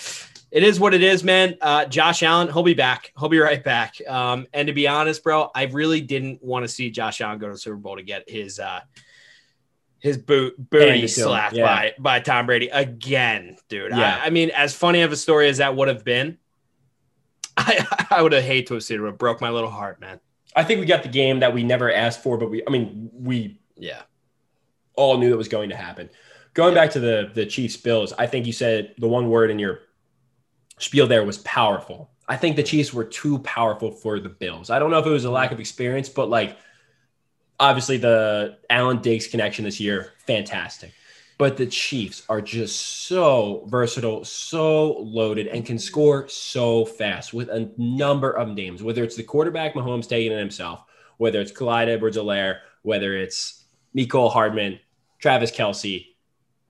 it 0.51 0.63
is 0.63 0.79
what 0.79 0.95
it 0.95 1.03
is, 1.03 1.25
man. 1.25 1.57
Uh, 1.61 1.87
Josh 1.87 2.23
Allen, 2.23 2.53
he'll 2.53 2.63
be 2.63 2.75
back. 2.75 3.13
He'll 3.19 3.29
be 3.29 3.39
right 3.41 3.63
back. 3.63 3.97
Um, 4.07 4.47
and 4.53 4.69
to 4.69 4.73
be 4.73 4.87
honest, 4.87 5.23
bro, 5.23 5.51
I 5.55 5.65
really 5.65 6.01
didn't 6.01 6.43
want 6.43 6.65
to 6.65 6.69
see 6.69 6.91
Josh 6.91 7.21
Allen 7.21 7.39
go 7.39 7.49
to 7.49 7.55
the 7.55 7.59
Super 7.59 7.77
Bowl 7.77 7.97
to 7.97 8.03
get 8.03 8.29
his. 8.29 8.59
Uh, 8.59 8.81
his 10.01 10.17
boot 10.17 10.55
booty 10.71 11.09
slapped 11.09 11.57
yeah. 11.57 11.65
by 11.65 11.95
by 11.99 12.21
Tom 12.21 12.47
Brady 12.47 12.69
again, 12.69 13.57
dude. 13.69 13.91
Yeah. 13.91 14.21
I, 14.23 14.27
I 14.27 14.31
mean, 14.31 14.51
as 14.51 14.73
funny 14.73 15.01
of 15.03 15.11
a 15.11 15.17
story 15.17 15.49
as 15.49 15.59
that 15.59 15.75
would 15.75 15.89
have 15.89 16.05
been, 16.05 16.39
I, 17.59 18.07
I 18.11 18.23
would 18.23 18.33
have 18.33 18.45
hated 18.45 18.69
to 18.69 18.75
have 18.75 18.85
seen 18.85 19.05
it. 19.05 19.09
It 19.09 19.19
broke 19.19 19.41
my 19.41 19.51
little 19.51 19.71
heart, 19.71 20.01
man. 20.01 20.21
I 20.57 20.65
think 20.65 20.81
we 20.81 20.87
got 20.87 21.03
the 21.03 21.09
game 21.09 21.41
that 21.41 21.53
we 21.53 21.63
never 21.63 21.93
asked 21.93 22.23
for, 22.23 22.39
but 22.39 22.51
we, 22.51 22.63
I 22.67 22.71
mean, 22.71 23.11
we, 23.13 23.61
yeah, 23.77 24.03
all 24.95 25.19
knew 25.19 25.31
that 25.31 25.37
was 25.37 25.49
going 25.49 25.69
to 25.71 25.77
happen. 25.77 26.09
Going 26.55 26.75
yeah. 26.75 26.83
back 26.83 26.91
to 26.93 27.01
the 27.01 27.31
the 27.35 27.47
Chiefs 27.47 27.77
Bills, 27.77 28.13
I 28.19 28.27
think 28.27 28.47
you 28.47 28.53
said 28.53 28.95
the 28.99 29.09
one 29.09 29.29
word 29.29 29.51
in 29.51 29.59
your 29.59 29.81
spiel 30.79 31.07
there 31.07 31.25
was 31.25 31.39
powerful. 31.39 32.11
I 32.29 32.37
think 32.37 32.57
the 32.57 32.63
Chiefs 32.63 32.93
were 32.93 33.05
too 33.05 33.39
powerful 33.41 33.93
for 33.93 34.19
the 34.19 34.29
Bills. 34.29 34.71
I 34.71 34.79
don't 34.79 34.91
know 34.91 34.99
if 34.99 35.07
it 35.07 35.11
was 35.11 35.25
a 35.25 35.31
lack 35.31 35.53
of 35.53 35.61
experience, 35.61 36.09
but 36.09 36.29
like 36.29 36.57
obviously 37.61 37.97
the 37.97 38.59
Allen 38.71 39.01
Diggs 39.01 39.27
connection 39.27 39.65
this 39.65 39.81
year, 39.81 40.13
fantastic. 40.27 40.93
But 41.39 41.57
the 41.57 41.67
Chiefs 41.67 42.25
are 42.29 42.41
just 42.41 43.07
so 43.07 43.65
versatile, 43.69 44.25
so 44.25 44.99
loaded, 44.99 45.47
and 45.47 45.65
can 45.65 45.79
score 45.79 46.29
so 46.29 46.85
fast 46.85 47.33
with 47.33 47.49
a 47.49 47.71
number 47.79 48.33
of 48.33 48.49
names, 48.49 48.83
whether 48.83 49.05
it's 49.05 49.15
the 49.15 49.23
quarterback 49.23 49.75
Mahomes 49.75 50.09
taking 50.09 50.33
it 50.33 50.39
himself, 50.39 50.85
whether 51.19 51.41
it's 51.41 51.53
Clyde 51.53 51.89
Edwards-Helaire, 51.89 52.59
whether 52.83 53.17
it's 53.17 53.65
Mecole 53.97 54.33
Hardman, 54.33 54.81
Travis 55.21 55.53
Kelce, 55.53 56.07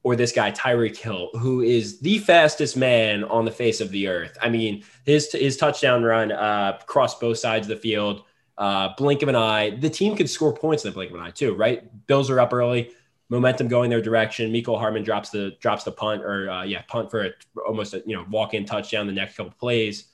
or 0.03 0.17
this 0.17 0.33
guy 0.33 0.53
Tyreek 0.53 0.97
Hill, 0.97 1.31
who 1.33 1.63
is 1.63 2.01
the 2.01 2.19
fastest 2.19 2.77
man 2.77 3.25
on 3.25 3.47
the 3.47 3.51
face 3.51 3.81
of 3.81 3.91
the 3.91 4.07
earth. 4.09 4.37
I 4.41 4.49
mean, 4.51 4.85
his 5.07 5.33
his 5.33 5.57
touchdown 5.57 6.03
run 6.03 6.31
uh, 6.31 6.79
crossed 6.87 7.21
both 7.21 7.39
sides 7.39 7.67
of 7.67 7.71
the 7.71 7.81
field, 7.81 8.25
uh, 8.59 8.91
blink 8.97 9.23
of 9.23 9.29
an 9.29 9.37
eye. 9.37 9.71
The 9.71 9.91
team 9.91 10.15
could 10.15 10.31
score 10.31 10.53
points 10.53 10.85
in 10.85 10.91
the 10.91 10.95
blink 10.95 11.11
of 11.11 11.17
an 11.17 11.23
eye 11.23 11.31
too, 11.31 11.55
right? 11.55 12.07
Bills 12.07 12.31
are 12.31 12.41
up 12.41 12.53
early 12.53 12.91
momentum 13.29 13.69
going 13.69 13.91
their 13.91 14.01
direction. 14.01 14.53
Mecole 14.53 14.79
Hardman 14.79 15.03
drops 15.03 15.31
the 15.31 15.57
drops 15.61 15.85
the 15.85 15.93
punt 15.93 16.23
or 16.25 16.51
uh, 16.51 16.65
yeah 16.65 16.83
punt 16.89 17.11
for 17.11 17.27
a, 17.27 17.31
almost 17.67 17.95
a 17.95 18.03
you 18.07 18.17
know 18.17 18.25
walk 18.31 18.55
in 18.55 18.65
touchdown 18.65 19.07
the 19.07 19.13
next 19.13 19.37
couple 19.37 19.53
plays. 19.59 20.09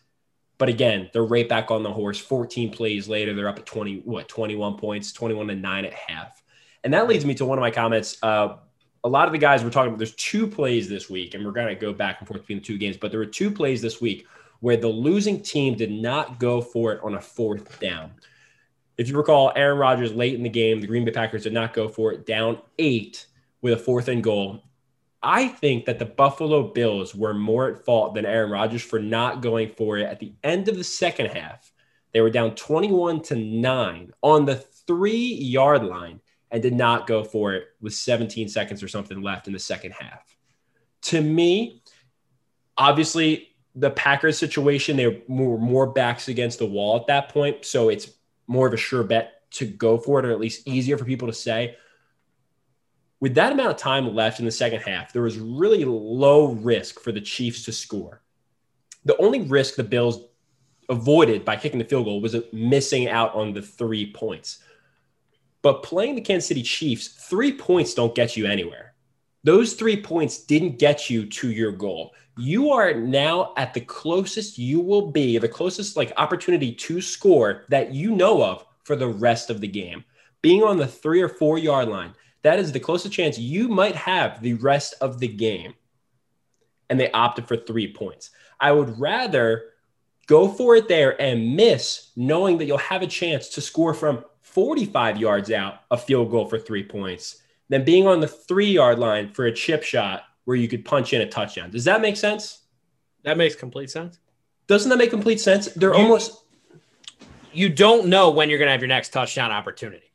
But 0.56 0.68
again, 0.68 1.10
they're 1.12 1.24
right 1.24 1.48
back 1.48 1.70
on 1.70 1.82
the 1.82 1.92
horse. 1.92 2.18
14 2.18 2.70
plays 2.70 3.08
later, 3.08 3.34
they're 3.34 3.48
up 3.48 3.58
at 3.58 3.66
20 3.66 4.02
what 4.04 4.28
21 4.28 4.76
points, 4.76 5.12
21 5.12 5.48
to 5.48 5.54
nine 5.54 5.84
at 5.84 5.92
half, 5.92 6.42
and 6.82 6.92
that 6.94 7.08
leads 7.08 7.24
me 7.24 7.34
to 7.34 7.44
one 7.44 7.58
of 7.58 7.62
my 7.62 7.70
comments. 7.70 8.18
Uh, 8.22 8.56
a 9.02 9.08
lot 9.08 9.26
of 9.26 9.32
the 9.32 9.38
guys 9.38 9.62
we're 9.62 9.70
talking 9.70 9.88
about. 9.88 9.98
There's 9.98 10.14
two 10.14 10.46
plays 10.46 10.88
this 10.88 11.10
week, 11.10 11.34
and 11.34 11.44
we're 11.44 11.52
gonna 11.52 11.74
go 11.74 11.92
back 11.92 12.20
and 12.20 12.28
forth 12.28 12.40
between 12.40 12.58
the 12.58 12.64
two 12.64 12.78
games. 12.78 12.96
But 12.96 13.10
there 13.10 13.20
were 13.20 13.26
two 13.26 13.50
plays 13.50 13.82
this 13.82 14.00
week 14.00 14.26
where 14.60 14.76
the 14.78 14.88
losing 14.88 15.42
team 15.42 15.76
did 15.76 15.90
not 15.90 16.38
go 16.38 16.60
for 16.62 16.92
it 16.92 17.00
on 17.02 17.14
a 17.14 17.20
fourth 17.20 17.78
down. 17.80 18.12
If 18.96 19.08
you 19.08 19.16
recall, 19.16 19.52
Aaron 19.56 19.78
Rodgers 19.78 20.12
late 20.12 20.34
in 20.34 20.42
the 20.42 20.48
game, 20.48 20.80
the 20.80 20.86
Green 20.86 21.04
Bay 21.04 21.10
Packers 21.10 21.42
did 21.42 21.52
not 21.52 21.74
go 21.74 21.88
for 21.88 22.12
it, 22.12 22.26
down 22.26 22.58
eight 22.78 23.26
with 23.60 23.74
a 23.74 23.76
fourth 23.76 24.08
and 24.08 24.22
goal. 24.22 24.62
I 25.22 25.48
think 25.48 25.86
that 25.86 25.98
the 25.98 26.04
Buffalo 26.04 26.68
Bills 26.68 27.14
were 27.14 27.32
more 27.32 27.68
at 27.68 27.84
fault 27.84 28.14
than 28.14 28.26
Aaron 28.26 28.50
Rodgers 28.50 28.82
for 28.82 28.98
not 28.98 29.40
going 29.40 29.70
for 29.70 29.96
it 29.96 30.04
at 30.04 30.20
the 30.20 30.34
end 30.44 30.68
of 30.68 30.76
the 30.76 30.84
second 30.84 31.28
half. 31.28 31.72
They 32.12 32.20
were 32.20 32.30
down 32.30 32.54
21 32.54 33.22
to 33.22 33.36
9 33.36 34.12
on 34.22 34.44
the 34.44 34.56
three 34.86 35.34
yard 35.34 35.82
line 35.82 36.20
and 36.50 36.62
did 36.62 36.74
not 36.74 37.06
go 37.06 37.24
for 37.24 37.54
it 37.54 37.64
with 37.80 37.94
17 37.94 38.48
seconds 38.48 38.82
or 38.82 38.88
something 38.88 39.22
left 39.22 39.46
in 39.46 39.52
the 39.52 39.58
second 39.58 39.92
half. 39.92 40.36
To 41.02 41.20
me, 41.20 41.82
obviously, 42.76 43.48
the 43.74 43.90
Packers 43.90 44.38
situation, 44.38 44.96
they 44.96 45.24
were 45.26 45.58
more 45.58 45.86
backs 45.86 46.28
against 46.28 46.60
the 46.60 46.66
wall 46.66 46.96
at 46.96 47.08
that 47.08 47.30
point. 47.30 47.64
So 47.64 47.88
it's 47.88 48.10
more 48.46 48.66
of 48.66 48.74
a 48.74 48.78
sure 48.78 49.02
bet 49.02 49.50
to 49.52 49.66
go 49.66 49.98
for 49.98 50.18
it, 50.18 50.24
or 50.24 50.32
at 50.32 50.40
least 50.40 50.66
easier 50.66 50.98
for 50.98 51.04
people 51.04 51.28
to 51.28 51.34
say. 51.34 51.76
With 53.20 53.34
that 53.36 53.52
amount 53.52 53.70
of 53.70 53.76
time 53.76 54.14
left 54.14 54.38
in 54.38 54.44
the 54.44 54.50
second 54.50 54.80
half, 54.80 55.12
there 55.12 55.22
was 55.22 55.38
really 55.38 55.84
low 55.84 56.52
risk 56.52 57.00
for 57.00 57.12
the 57.12 57.20
Chiefs 57.20 57.64
to 57.64 57.72
score. 57.72 58.22
The 59.04 59.16
only 59.18 59.42
risk 59.42 59.76
the 59.76 59.84
Bills 59.84 60.26
avoided 60.88 61.44
by 61.44 61.56
kicking 61.56 61.78
the 61.78 61.84
field 61.84 62.04
goal 62.04 62.20
was 62.20 62.36
missing 62.52 63.08
out 63.08 63.34
on 63.34 63.52
the 63.52 63.62
three 63.62 64.12
points. 64.12 64.58
But 65.62 65.82
playing 65.82 66.16
the 66.16 66.20
Kansas 66.20 66.48
City 66.48 66.62
Chiefs, 66.62 67.08
three 67.08 67.52
points 67.52 67.94
don't 67.94 68.14
get 68.14 68.36
you 68.36 68.46
anywhere. 68.46 68.94
Those 69.44 69.74
three 69.74 70.00
points 70.00 70.38
didn't 70.38 70.78
get 70.78 71.08
you 71.08 71.26
to 71.26 71.50
your 71.50 71.72
goal 71.72 72.12
you 72.36 72.70
are 72.70 72.94
now 72.94 73.52
at 73.56 73.74
the 73.74 73.80
closest 73.80 74.58
you 74.58 74.80
will 74.80 75.10
be, 75.10 75.38
the 75.38 75.48
closest 75.48 75.96
like 75.96 76.12
opportunity 76.16 76.72
to 76.72 77.00
score 77.00 77.64
that 77.68 77.94
you 77.94 78.10
know 78.10 78.42
of 78.42 78.64
for 78.82 78.96
the 78.96 79.08
rest 79.08 79.50
of 79.50 79.60
the 79.60 79.68
game. 79.68 80.04
Being 80.42 80.62
on 80.62 80.76
the 80.76 80.86
three 80.86 81.22
or 81.22 81.28
four 81.28 81.58
yard 81.58 81.88
line, 81.88 82.14
that 82.42 82.58
is 82.58 82.72
the 82.72 82.80
closest 82.80 83.14
chance 83.14 83.38
you 83.38 83.68
might 83.68 83.96
have 83.96 84.42
the 84.42 84.54
rest 84.54 84.94
of 85.00 85.18
the 85.18 85.28
game. 85.28 85.74
And 86.90 87.00
they 87.00 87.10
opted 87.12 87.48
for 87.48 87.56
three 87.56 87.92
points. 87.92 88.30
I 88.60 88.72
would 88.72 88.98
rather 89.00 89.70
go 90.26 90.48
for 90.48 90.76
it 90.76 90.88
there 90.88 91.20
and 91.20 91.56
miss, 91.56 92.10
knowing 92.16 92.58
that 92.58 92.66
you'll 92.66 92.78
have 92.78 93.02
a 93.02 93.06
chance 93.06 93.48
to 93.50 93.60
score 93.60 93.94
from 93.94 94.24
45 94.42 95.18
yards 95.18 95.50
out 95.50 95.80
a 95.90 95.96
field 95.96 96.30
goal 96.30 96.46
for 96.46 96.58
three 96.58 96.84
points 96.84 97.42
than 97.68 97.84
being 97.84 98.06
on 98.06 98.20
the 98.20 98.28
three 98.28 98.70
yard 98.70 98.98
line 98.98 99.32
for 99.32 99.46
a 99.46 99.52
chip 99.52 99.82
shot 99.82 100.22
where 100.44 100.56
you 100.56 100.68
could 100.68 100.84
punch 100.84 101.12
in 101.12 101.20
a 101.20 101.26
touchdown. 101.28 101.70
Does 101.70 101.84
that 101.84 102.00
make 102.00 102.16
sense? 102.16 102.62
That 103.22 103.38
makes 103.38 103.54
complete 103.54 103.90
sense. 103.90 104.18
Doesn't 104.66 104.90
that 104.90 104.96
make 104.96 105.10
complete 105.10 105.40
sense? 105.40 105.66
They're 105.66 105.94
you, 105.94 106.02
almost. 106.02 106.44
You 107.52 107.68
don't 107.68 108.08
know 108.08 108.30
when 108.30 108.50
you're 108.50 108.58
going 108.58 108.68
to 108.68 108.72
have 108.72 108.80
your 108.80 108.88
next 108.88 109.10
touchdown 109.10 109.52
opportunity. 109.52 110.10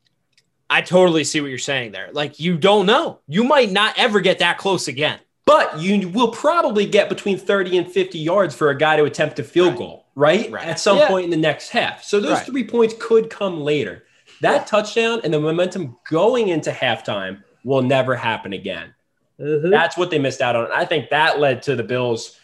I 0.70 0.82
totally 0.82 1.24
see 1.24 1.42
what 1.42 1.50
you're 1.50 1.58
saying 1.58 1.92
there. 1.92 2.10
Like, 2.12 2.40
you 2.40 2.58
don't 2.58 2.86
know. 2.86 3.22
You 3.28 3.44
might 3.44 3.72
not 3.72 3.98
ever 3.98 4.20
get 4.20 4.40
that 4.40 4.58
close 4.58 4.88
again. 4.88 5.20
But 5.46 5.80
you 5.80 6.10
will 6.10 6.32
probably 6.32 6.86
get 6.86 7.10
between 7.10 7.40
30 7.40 7.80
and 7.80 7.92
50 7.92 8.20
yards 8.20 8.54
for 8.54 8.70
a 8.70 8.78
guy 8.78 8.98
to 8.98 9.06
attempt 9.06 9.40
a 9.40 9.44
field 9.44 9.70
right. 9.70 9.78
goal, 9.80 10.06
right? 10.14 10.52
right? 10.52 10.68
At 10.68 10.80
some 10.80 11.00
yeah. 11.00 11.08
point 11.08 11.24
in 11.26 11.32
the 11.32 11.38
next 11.38 11.70
half. 11.70 12.04
So 12.04 12.20
those 12.20 12.34
right. 12.34 12.46
three 12.46 12.68
points 12.68 12.94
could 13.00 13.32
come 13.32 13.62
later. 13.62 14.04
That 14.42 14.54
yeah. 14.54 14.64
touchdown 14.66 15.22
and 15.24 15.34
the 15.34 15.40
momentum 15.40 15.98
going 16.08 16.50
into 16.50 16.70
halftime 16.70 17.42
will 17.64 17.82
never 17.82 18.16
happen 18.16 18.54
again. 18.54 18.94
Mm-hmm. 19.40 19.70
That's 19.70 19.98
what 19.98 20.10
they 20.10 20.20
missed 20.20 20.42
out 20.42 20.56
on. 20.56 20.72
I 20.72 20.86
think 20.86 21.10
that 21.10 21.40
led 21.40 21.64
to 21.64 21.76
the 21.76 21.84
Bills 21.84 22.38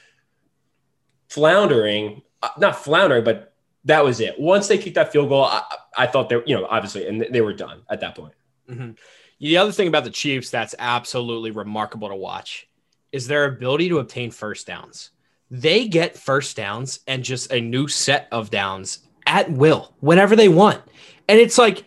floundering, 1.28 2.22
uh, 2.42 2.50
not 2.58 2.78
floundering, 2.78 3.24
but 3.24 3.54
that 3.86 4.04
was 4.04 4.20
it. 4.20 4.40
Once 4.40 4.68
they 4.68 4.78
kicked 4.78 4.96
that 4.96 5.12
field 5.12 5.30
goal, 5.30 5.44
I, 5.44 5.64
I 5.98 6.08
thought 6.08 6.30
they, 6.30 6.42
you 6.46 6.56
know, 6.56 6.66
obviously, 6.70 7.08
and 7.08 7.28
they 7.30 7.42
were 7.42 7.54
done 7.54 7.82
at 7.90 8.00
that 8.02 8.16
point. 8.16 8.34
Mm-hmm. 8.70 8.92
The 9.40 9.58
other 9.58 9.72
thing 9.72 9.88
about 9.88 10.06
the 10.06 10.10
Chiefs 10.10 10.50
that's 10.50 10.76
absolutely 10.80 11.52
remarkable 11.52 12.10
to 12.10 12.16
watch 12.16 12.68
is 13.12 13.28
their 13.28 13.46
ability 13.46 13.90
to 13.90 14.00
obtain 14.00 14.32
first 14.32 14.66
downs. 14.66 15.12
They 15.52 15.88
get 15.88 16.18
first 16.18 16.58
downs 16.58 17.00
and 17.08 17.24
just 17.24 17.52
a 17.52 17.62
new 17.62 17.88
set 17.88 18.28
of 18.32 18.50
downs 18.50 19.00
at 19.26 19.52
will 19.52 19.94
whenever 20.00 20.36
they 20.36 20.50
want. 20.50 20.82
And 21.28 21.40
it's 21.40 21.58
like 21.58 21.84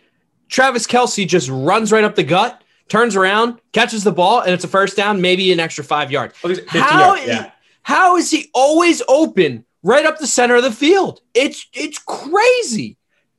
Travis 0.49 0.87
Kelce 0.87 1.27
just 1.27 1.49
runs 1.49 1.91
right 1.91 2.05
up 2.05 2.15
the 2.15 2.23
gut 2.23 2.63
turns 2.89 3.17
around, 3.17 3.61
catches 3.73 4.05
the 4.05 4.13
ball, 4.13 4.41
and 4.41 4.53
it's 4.53 4.65
a 4.65 4.69
first 4.69 4.97
down, 4.97 5.21
maybe 5.21 5.53
an 5.53 5.61
extra 5.61 5.85
five 5.85 6.11
yards. 6.11 6.35
How, 6.69 7.15
yards, 7.15 7.27
yeah. 7.27 7.51
how 7.83 8.17
is 8.17 8.31
he 8.31 8.51
always 8.55 9.03
open 9.09 9.65
right 9.83 10.05
up 10.05 10.19
the 10.19 10.27
center 10.27 10.57
of 10.57 10.63
the 10.63 10.73
field? 10.73 11.21
It's 11.35 11.67
it's 11.73 11.99
crazy. 11.99 12.97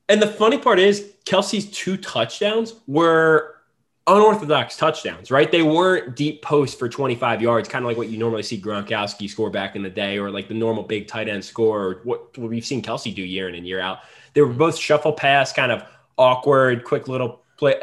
And 0.07 0.21
the 0.21 0.27
funny 0.27 0.57
part 0.57 0.79
is, 0.79 1.11
Kelce's 1.25 1.69
two 1.69 1.97
touchdowns 1.97 2.73
were 2.87 3.55
unorthodox 4.07 4.75
touchdowns, 4.75 5.29
right? 5.29 5.51
They 5.51 5.61
weren't 5.61 6.15
deep 6.15 6.41
posts 6.41 6.75
for 6.75 6.89
25 6.89 7.43
yards, 7.43 7.69
kind 7.69 7.85
of 7.85 7.89
like 7.89 7.97
what 7.97 8.09
you 8.09 8.17
normally 8.17 8.41
see 8.41 8.59
Gronkowski 8.59 9.29
score 9.29 9.51
back 9.51 9.75
in 9.75 9.83
the 9.83 9.89
day, 9.89 10.17
or 10.17 10.31
like 10.31 10.47
the 10.47 10.55
normal 10.55 10.83
big 10.83 11.07
tight 11.07 11.29
end 11.29 11.45
score, 11.45 11.81
or 11.81 12.01
what 12.03 12.35
we've 12.37 12.65
seen 12.65 12.81
Kelce 12.81 13.13
do 13.13 13.21
year 13.21 13.49
in 13.49 13.55
and 13.55 13.67
year 13.67 13.79
out. 13.79 13.99
They 14.33 14.41
were 14.41 14.53
both 14.53 14.77
shuffle 14.77 15.13
pass, 15.13 15.53
kind 15.53 15.71
of 15.71 15.83
awkward, 16.17 16.83
quick 16.83 17.07
little 17.07 17.43
play 17.57 17.75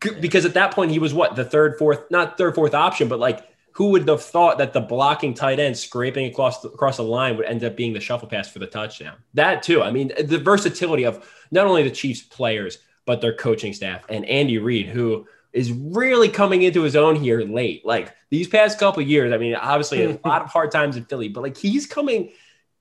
because 0.00 0.44
at 0.44 0.54
that 0.54 0.72
point 0.72 0.90
he 0.90 0.98
was 0.98 1.14
what 1.14 1.36
the 1.36 1.44
third, 1.44 1.78
fourth, 1.78 2.10
not 2.10 2.38
third, 2.38 2.54
fourth 2.54 2.74
option, 2.74 3.08
but 3.08 3.18
like 3.18 3.46
who 3.72 3.90
would 3.90 4.08
have 4.08 4.22
thought 4.22 4.58
that 4.58 4.72
the 4.72 4.80
blocking 4.80 5.34
tight 5.34 5.60
end 5.60 5.76
scraping 5.76 6.26
across 6.26 6.62
the, 6.62 6.68
across 6.68 6.96
the 6.96 7.04
line 7.04 7.36
would 7.36 7.46
end 7.46 7.62
up 7.62 7.76
being 7.76 7.92
the 7.92 8.00
shuffle 8.00 8.28
pass 8.28 8.48
for 8.48 8.58
the 8.58 8.66
touchdown? 8.66 9.16
That 9.34 9.62
too. 9.62 9.82
I 9.82 9.90
mean, 9.90 10.12
the 10.20 10.38
versatility 10.38 11.04
of 11.04 11.28
not 11.50 11.66
only 11.66 11.82
the 11.82 11.90
Chiefs 11.90 12.22
players 12.22 12.78
but 13.06 13.20
their 13.20 13.32
coaching 13.32 13.72
staff 13.72 14.04
and 14.08 14.26
Andy 14.26 14.58
Reid, 14.58 14.88
who 14.88 15.26
is 15.52 15.72
really 15.72 16.28
coming 16.28 16.62
into 16.62 16.82
his 16.82 16.96
own 16.96 17.16
here 17.16 17.40
late. 17.40 17.86
Like 17.86 18.14
these 18.30 18.48
past 18.48 18.78
couple 18.78 19.02
years, 19.02 19.32
I 19.32 19.38
mean, 19.38 19.54
obviously 19.54 20.04
a 20.04 20.18
lot 20.26 20.42
of 20.42 20.48
hard 20.48 20.70
times 20.70 20.96
in 20.96 21.04
Philly, 21.04 21.28
but 21.28 21.42
like 21.42 21.56
he's 21.56 21.86
coming 21.86 22.32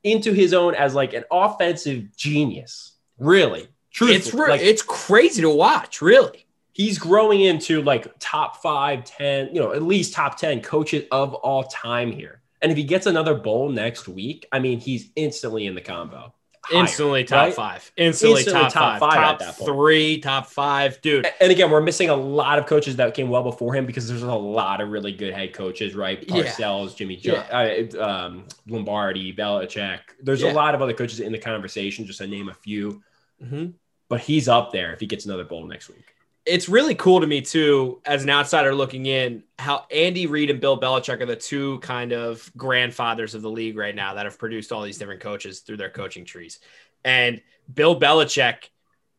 into 0.04 0.34
his 0.34 0.54
own 0.54 0.76
as 0.76 0.94
like 0.94 1.14
an 1.14 1.24
offensive 1.32 2.16
genius. 2.16 2.94
Really, 3.20 3.68
truthfully. 3.92 4.16
It's 4.16 4.34
re- 4.34 4.50
like, 4.50 4.62
it's 4.62 4.82
crazy 4.82 5.42
to 5.44 5.50
watch, 5.50 6.02
really. 6.02 6.47
He's 6.78 7.00
growing 7.00 7.42
into 7.42 7.82
like 7.82 8.08
top 8.20 8.62
five, 8.62 9.04
10, 9.04 9.48
you 9.54 9.60
know, 9.60 9.74
at 9.74 9.82
least 9.82 10.14
top 10.14 10.38
10 10.38 10.62
coaches 10.62 11.06
of 11.12 11.34
all 11.34 11.64
time 11.64 12.12
here. 12.12 12.40
And 12.62 12.72
if 12.72 12.78
he 12.78 12.84
gets 12.84 13.08
another 13.08 13.34
bowl 13.34 13.70
next 13.70 14.08
week, 14.08 14.46
I 14.52 14.60
mean, 14.60 14.80
he's 14.80 15.10
instantly 15.16 15.66
in 15.66 15.74
the 15.74 15.82
combo. 15.82 16.36
Higher, 16.64 16.82
Instantly 16.82 17.24
top 17.24 17.38
right? 17.46 17.54
five. 17.54 17.92
Instantly, 17.98 18.42
Instantly 18.42 18.62
top, 18.70 18.74
top 18.74 19.00
five. 19.00 19.12
five 19.14 19.18
at 19.18 19.28
Top 19.30 19.40
that 19.40 19.58
point. 19.58 19.70
three, 19.72 20.20
top 20.20 20.46
five. 20.48 21.02
Dude, 21.02 21.26
And 21.42 21.52
again, 21.52 21.72
we're 21.72 21.82
missing 21.82 22.10
a 22.10 22.16
lot 22.16 22.60
of 22.60 22.68
coaches 22.68 22.98
that 22.98 23.14
came 23.16 23.30
well 23.30 23.44
before 23.44 23.74
him 23.74 23.86
because 23.88 24.08
there's 24.08 24.22
a 24.22 24.36
lot 24.36 24.80
of 24.80 24.90
really 24.90 25.14
good 25.14 25.34
head 25.34 25.54
coaches, 25.54 25.96
right? 25.96 26.24
Yeah. 26.28 26.44
Parcells, 26.44 26.96
Jimmy 26.96 27.16
jo- 27.16 27.36
uh, 27.52 28.04
um, 28.04 28.46
Lombardi, 28.68 29.34
Belichick. 29.34 30.00
There's 30.22 30.42
Yeah. 30.44 30.52
a 30.52 30.54
lot 30.54 30.76
of 30.76 30.82
other 30.84 30.94
coaches 30.94 31.22
in 31.22 31.32
the 31.32 31.40
conversation, 31.40 32.06
just 32.06 32.20
to 32.20 32.28
name 32.28 32.50
a 32.50 32.54
few. 32.54 33.02
Mhm. 33.44 33.74
But 34.10 34.20
he's 34.22 34.48
up 34.48 34.72
there 34.72 34.94
if 34.94 35.00
he 35.00 35.06
gets 35.08 35.26
another 35.26 35.44
bowl 35.46 35.66
next 35.66 35.90
week. 35.90 36.06
It's 36.48 36.70
really 36.70 36.96
cool 36.96 37.20
to 37.20 37.27
me 37.27 37.42
too, 37.42 38.01
as 38.06 38.24
an 38.24 38.30
outsider 38.30 38.74
looking 38.74 39.06
in, 39.06 39.44
how 39.60 39.86
Andy 39.92 40.27
Reid 40.27 40.50
and 40.50 40.62
Bill 40.62 40.80
Belichick 40.80 41.22
are 41.22 41.25
the 41.25 41.36
two 41.36 41.80
kind 41.80 42.13
of 42.13 42.50
grandfathers 42.56 43.36
of 43.36 43.42
the 43.42 43.50
league 43.50 43.77
right 43.77 43.94
now 43.94 44.13
that 44.13 44.25
have 44.25 44.39
produced 44.39 44.72
all 44.72 44.82
these 44.82 44.98
different 44.98 45.22
coaches 45.22 45.60
through 45.60 45.77
their 45.77 45.89
coaching 45.89 46.25
trees. 46.25 46.60
And 47.04 47.42
Bill 47.74 48.00
Belichick 48.00 48.70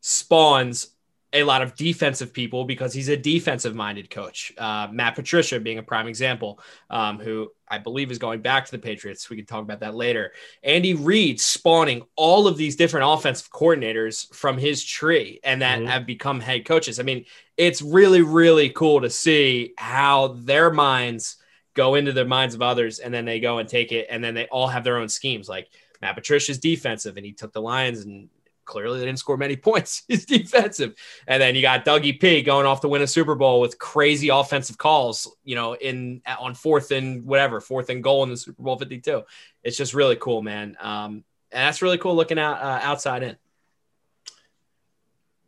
spawns 0.00 0.88
a 1.32 1.42
lot 1.42 1.60
of 1.60 1.74
defensive 1.74 2.32
people 2.32 2.64
because 2.64 2.94
he's 2.94 3.08
a 3.08 3.16
defensive 3.16 3.74
minded 3.74 4.08
coach. 4.08 4.50
Uh, 4.56 4.88
Matt 4.90 5.14
Patricia 5.14 5.60
being 5.60 5.76
a 5.78 5.82
prime 5.82 6.08
example, 6.08 6.58
um, 6.88 7.18
who 7.18 7.50
I 7.68 7.76
believe 7.76 8.10
is 8.10 8.18
going 8.18 8.40
back 8.40 8.64
to 8.64 8.70
the 8.70 8.78
Patriots. 8.78 9.28
We 9.28 9.36
can 9.36 9.44
talk 9.44 9.62
about 9.62 9.80
that 9.80 9.94
later. 9.94 10.32
Andy 10.62 10.94
Reid 10.94 11.38
spawning 11.38 12.02
all 12.16 12.46
of 12.46 12.56
these 12.56 12.76
different 12.76 13.06
offensive 13.10 13.50
coordinators 13.50 14.34
from 14.34 14.56
his 14.56 14.82
tree 14.82 15.38
and 15.44 15.60
that 15.60 15.80
Mhm. 15.80 15.86
have 15.88 16.06
become 16.06 16.40
head 16.40 16.64
coaches. 16.64 16.98
I 16.98 17.02
mean, 17.02 17.26
it's 17.58 17.82
really, 17.82 18.22
really 18.22 18.70
cool 18.70 19.02
to 19.02 19.10
see 19.10 19.74
how 19.76 20.28
their 20.28 20.70
minds 20.70 21.36
go 21.74 21.94
into 21.94 22.12
the 22.12 22.24
minds 22.24 22.54
of 22.54 22.62
others 22.62 23.00
and 23.00 23.12
then 23.12 23.26
they 23.26 23.38
go 23.38 23.58
and 23.58 23.68
take 23.68 23.92
it 23.92 24.06
and 24.08 24.24
then 24.24 24.34
they 24.34 24.46
all 24.46 24.68
have 24.68 24.82
their 24.82 24.96
own 24.96 25.08
schemes. 25.10 25.46
Like 25.46 25.68
Matt 26.00 26.14
Patricia's 26.14 26.58
defensive 26.58 27.18
and 27.18 27.26
he 27.26 27.32
took 27.32 27.52
the 27.52 27.60
Lions 27.60 28.00
and 28.00 28.30
clearly 28.68 29.00
they 29.00 29.06
didn't 29.06 29.18
score 29.18 29.36
many 29.36 29.56
points. 29.68 30.04
He's 30.06 30.24
defensive. 30.24 30.94
And 31.26 31.42
then 31.42 31.56
you 31.56 31.62
got 31.62 31.84
Dougie 31.84 32.20
P 32.20 32.42
going 32.42 32.66
off 32.66 32.82
to 32.82 32.88
win 32.88 33.02
a 33.02 33.06
Super 33.06 33.34
Bowl 33.34 33.60
with 33.60 33.78
crazy 33.78 34.28
offensive 34.28 34.78
calls, 34.78 35.34
you 35.42 35.56
know, 35.56 35.74
in 35.74 36.22
on 36.38 36.54
fourth 36.54 36.92
and 36.92 37.24
whatever, 37.24 37.60
fourth 37.60 37.90
and 37.90 38.04
goal 38.04 38.22
in 38.22 38.30
the 38.30 38.36
Super 38.36 38.62
Bowl 38.62 38.78
52. 38.78 39.22
It's 39.64 39.76
just 39.76 39.94
really 39.94 40.16
cool, 40.16 40.42
man. 40.42 40.76
Um, 40.78 41.24
and 41.50 41.66
that's 41.66 41.82
really 41.82 41.98
cool 41.98 42.14
looking 42.14 42.38
out 42.38 42.60
uh, 42.60 42.80
outside 42.82 43.22
in. 43.22 43.36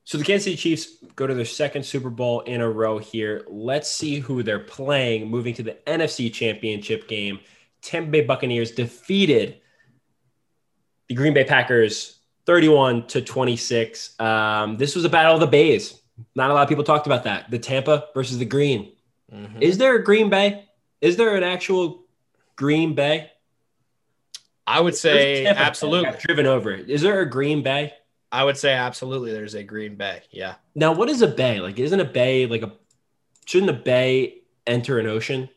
So 0.04 0.18
the 0.18 0.24
Kansas 0.24 0.44
City 0.44 0.56
Chiefs 0.56 0.96
go 1.14 1.28
to 1.28 1.34
their 1.34 1.44
second 1.44 1.84
Super 1.84 2.10
Bowl 2.10 2.40
in 2.40 2.60
a 2.60 2.68
row 2.68 2.98
here. 2.98 3.44
Let's 3.48 3.92
see 3.92 4.18
who 4.18 4.42
they're 4.42 4.59
playing. 4.59 5.28
Moving 5.28 5.54
to 5.54 5.62
the 5.62 5.76
NFC 5.87 6.33
Championship 6.33 7.06
game, 7.06 7.38
Tampa 7.83 8.11
Bay 8.11 8.22
Buccaneers 8.22 8.72
defeated 8.72 9.61
the 11.09 11.14
Green 11.14 11.35
Bay 11.35 11.44
Packers 11.44 12.19
31 12.46 13.07
to 13.09 13.22
26. 13.22 14.18
Um, 14.20 14.76
this 14.76 14.94
was 14.94 15.05
a 15.05 15.09
battle 15.09 15.35
of 15.35 15.40
the 15.40 15.46
Bays. 15.46 16.00
Not 16.35 16.50
a 16.50 16.55
lot 16.55 16.62
of 16.62 16.68
people 16.68 16.85
talked 16.85 17.07
about 17.07 17.24
that. 17.24 17.50
The 17.50 17.59
Tampa 17.59 18.09
versus 18.14 18.38
the 18.38 18.44
Green. 18.44 18.92
Is 19.61 19.79
there 19.79 19.94
a 19.94 20.03
Green 20.03 20.29
Bay? 20.29 20.64
Is 21.00 21.16
there 21.16 21.37
an 21.37 21.42
actual 21.42 22.05
Green 22.57 22.94
Bay? 22.94 23.31
I 24.66 24.81
would 24.81 24.96
say 24.96 25.46
absolutely. 25.46 26.12
driven 26.20 26.46
over 26.46 26.72
it. 26.72 26.90
Is 26.90 27.03
there 27.03 27.20
a 27.20 27.29
Green 27.29 27.62
Bay? 27.62 27.92
I 28.33 28.44
would 28.44 28.57
say 28.57 28.72
absolutely. 28.72 29.33
There's 29.33 29.55
a 29.55 29.62
Green 29.62 29.96
Bay. 29.96 30.22
Yeah. 30.31 30.55
Now, 30.74 30.92
what 30.92 31.09
is 31.09 31.22
a 31.22 31.26
bay? 31.26 31.61
Like, 31.61 31.79
isn't 31.79 31.98
a 31.98 32.05
bay 32.05 32.46
like 32.46 32.62
a? 32.62 32.72
Shouldn't 33.46 33.70
a 33.70 33.74
bay 33.74 34.42
enter 34.66 35.00
an 35.00 35.07
ocean, 35.07 35.48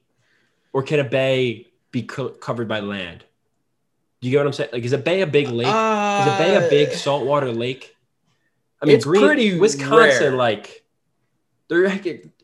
or 0.72 0.82
can 0.82 1.00
a 1.00 1.04
bay 1.04 1.68
be 1.92 2.04
co- 2.04 2.30
covered 2.30 2.68
by 2.68 2.80
land? 2.80 3.24
Do 4.24 4.30
you 4.30 4.32
get 4.32 4.38
what 4.38 4.48
I'm 4.48 4.54
saying? 4.54 4.70
Like, 4.72 4.84
is 4.86 4.94
a 4.94 4.98
bay 4.98 5.20
a 5.20 5.28
big 5.28 5.50
lake? 5.50 5.68
is 5.68 5.74
a 5.74 6.36
bay 6.38 6.56
a 6.56 6.70
big 6.70 6.94
saltwater 6.94 7.52
lake? 7.52 7.94
I 8.82 8.86
mean, 8.86 8.94
Uh, 8.94 8.96
it's 8.96 9.06
pretty 9.06 9.60
Wisconsin. 9.60 9.98
rare. 10.30 10.32
Like, 10.32 10.86
there 11.68 11.84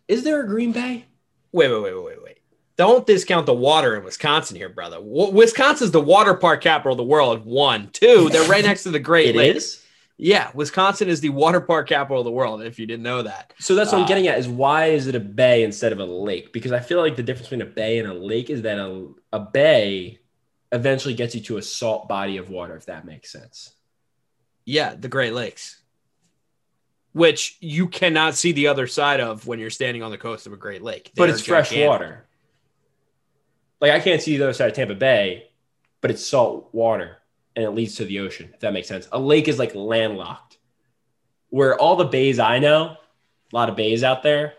is 0.10 0.24
there 0.26 0.42
a 0.44 0.46
Green 0.48 0.74
Bay? 0.74 1.06
Wait, 1.54 1.72
wait, 1.72 1.82
wait, 1.82 2.04
wait, 2.04 2.22
wait. 2.22 2.38
Don't 2.76 3.08
discount 3.08 3.46
the 3.46 3.54
water 3.54 3.96
in 3.96 4.04
Wisconsin 4.04 4.58
here, 4.58 4.68
brother. 4.68 4.98
W- 4.98 5.32
Wisconsin's 5.32 5.92
the 5.92 6.02
water 6.02 6.34
park 6.34 6.62
capital 6.62 6.92
of 6.92 6.98
the 6.98 7.04
world. 7.06 7.46
One, 7.46 7.90
two, 7.94 8.30
they're 8.30 8.48
right 8.50 8.66
next 8.66 8.84
to 8.84 8.92
the 8.92 9.00
Great 9.00 9.30
It 9.34 9.36
Lakes. 9.38 9.58
is. 9.58 9.86
Yeah, 10.18 10.52
Wisconsin 10.54 11.08
is 11.08 11.22
the 11.22 11.30
water 11.30 11.62
park 11.62 11.88
capital 11.88 12.20
of 12.20 12.26
the 12.26 12.32
world. 12.32 12.62
If 12.62 12.78
you 12.78 12.86
didn't 12.86 13.04
know 13.04 13.22
that, 13.22 13.54
So 13.58 13.74
that's 13.74 13.94
what 13.94 14.00
Uh, 14.00 14.02
I'm 14.02 14.08
getting 14.10 14.28
at 14.28 14.38
is 14.38 14.50
why 14.50 14.88
is 14.88 15.08
it 15.08 15.16
a 15.16 15.20
bay 15.22 15.64
instead 15.64 15.94
of 15.94 16.00
a 16.00 16.06
lake? 16.06 16.52
Because 16.52 16.74
I 16.74 16.82
feel 16.82 17.00
like 17.00 17.16
the 17.16 17.24
difference 17.24 17.48
between 17.48 17.62
a 17.66 17.72
bay 17.72 18.00
and 18.00 18.10
a 18.10 18.14
lake 18.14 18.50
is 18.50 18.64
that 18.64 18.78
a, 18.80 19.08
a 19.32 19.40
bay 19.40 20.19
eventually 20.72 21.14
gets 21.14 21.36
you 21.36 21.42
to 21.42 21.58
a 21.58 21.62
salt 21.62 22.08
body 22.08 22.38
of 22.38 22.50
water, 22.50 22.76
if 22.76 22.86
that 22.86 23.06
makes 23.06 23.32
sense. 23.32 23.74
yeah, 24.66 24.94
the 24.94 25.08
Great 25.08 25.34
Lakes, 25.34 25.82
which 27.14 27.58
you 27.60 27.88
cannot 27.88 28.36
see 28.36 28.52
the 28.52 28.68
other 28.68 28.88
side 28.88 29.20
of 29.20 29.48
when 29.48 29.60
you're 29.60 29.70
standing 29.70 30.04
on 30.04 30.12
the 30.12 30.18
coast 30.18 30.46
of 30.46 30.54
a 30.54 30.58
Great 30.58 30.84
Lake. 30.84 31.12
but 31.16 31.30
it's 31.30 31.42
fresh 31.46 31.70
gigantic. 31.70 31.90
water. 31.90 32.26
Like 33.82 33.92
I 33.92 34.00
can't 34.00 34.22
see 34.22 34.38
the 34.38 34.44
other 34.44 34.54
side 34.54 34.70
of 34.70 34.76
Tampa 34.76 34.96
Bay, 34.96 35.50
but 36.02 36.12
it's 36.12 36.26
salt 36.26 36.70
water 36.74 37.18
and 37.56 37.66
it 37.66 37.72
leads 37.72 37.96
to 37.96 38.06
the 38.06 38.20
ocean, 38.20 38.50
if 38.54 38.60
that 38.62 38.74
makes 38.74 38.88
sense. 38.88 39.08
A 39.12 39.20
lake 39.20 39.48
is 39.48 39.60
like 39.60 39.74
landlocked. 39.76 40.58
Where 41.50 41.76
all 41.80 41.96
the 41.96 42.06
bays 42.06 42.38
I 42.38 42.60
know, 42.60 42.96
a 43.52 43.56
lot 43.56 43.70
of 43.70 43.76
bays 43.76 44.04
out 44.04 44.22
there, 44.22 44.54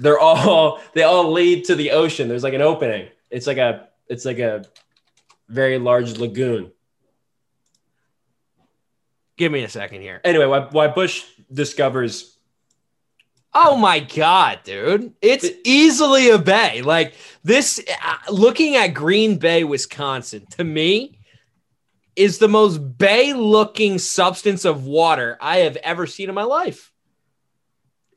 they're 0.00 0.18
all 0.18 0.80
they 0.94 1.04
all 1.04 1.30
lead 1.30 1.64
to 1.66 1.76
the 1.76 1.92
ocean. 1.92 2.28
There's 2.28 2.42
like 2.42 2.54
an 2.54 2.62
opening. 2.62 3.08
It's 3.30 3.46
like 3.46 3.58
a 3.58 3.88
it's 4.08 4.24
like 4.24 4.40
a 4.40 4.64
very 5.48 5.78
large 5.78 6.18
lagoon. 6.18 6.70
Give 9.36 9.52
me 9.52 9.62
a 9.62 9.68
second 9.68 10.00
here. 10.02 10.20
Anyway, 10.24 10.46
why, 10.46 10.60
why 10.70 10.88
Bush 10.88 11.24
discovers 11.52 12.34
Oh 13.54 13.76
my 13.76 13.98
god, 14.00 14.60
dude. 14.64 15.14
It's 15.22 15.44
It- 15.44 15.60
easily 15.64 16.28
a 16.30 16.38
bay. 16.38 16.82
Like 16.82 17.14
this 17.42 17.80
uh, 18.02 18.16
looking 18.30 18.76
at 18.76 18.88
Green 18.88 19.38
Bay, 19.38 19.64
Wisconsin, 19.64 20.46
to 20.50 20.64
me 20.64 21.18
is 22.14 22.38
the 22.38 22.48
most 22.48 22.78
bay 22.98 23.32
looking 23.32 23.98
substance 23.98 24.64
of 24.64 24.84
water 24.84 25.38
I 25.40 25.58
have 25.58 25.76
ever 25.76 26.06
seen 26.06 26.28
in 26.28 26.34
my 26.34 26.42
life. 26.42 26.92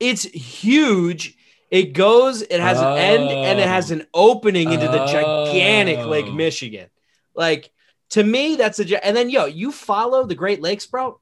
It's 0.00 0.24
huge. 0.24 1.36
It 1.70 1.94
goes, 1.94 2.42
it 2.42 2.60
has 2.60 2.78
an 2.78 2.98
end 2.98 3.30
and 3.30 3.58
it 3.58 3.66
has 3.66 3.90
an 3.90 4.06
opening 4.12 4.70
into 4.70 4.86
the 4.88 5.06
gigantic 5.06 5.98
Oh. 6.00 6.08
Lake 6.08 6.30
Michigan. 6.32 6.90
Like 7.34 7.70
to 8.10 8.22
me, 8.22 8.56
that's 8.56 8.78
a 8.78 9.06
and 9.06 9.16
then 9.16 9.30
yo, 9.30 9.46
you 9.46 9.72
follow 9.72 10.26
the 10.26 10.34
Great 10.34 10.60
Lakes, 10.60 10.86
bro. 10.86 11.20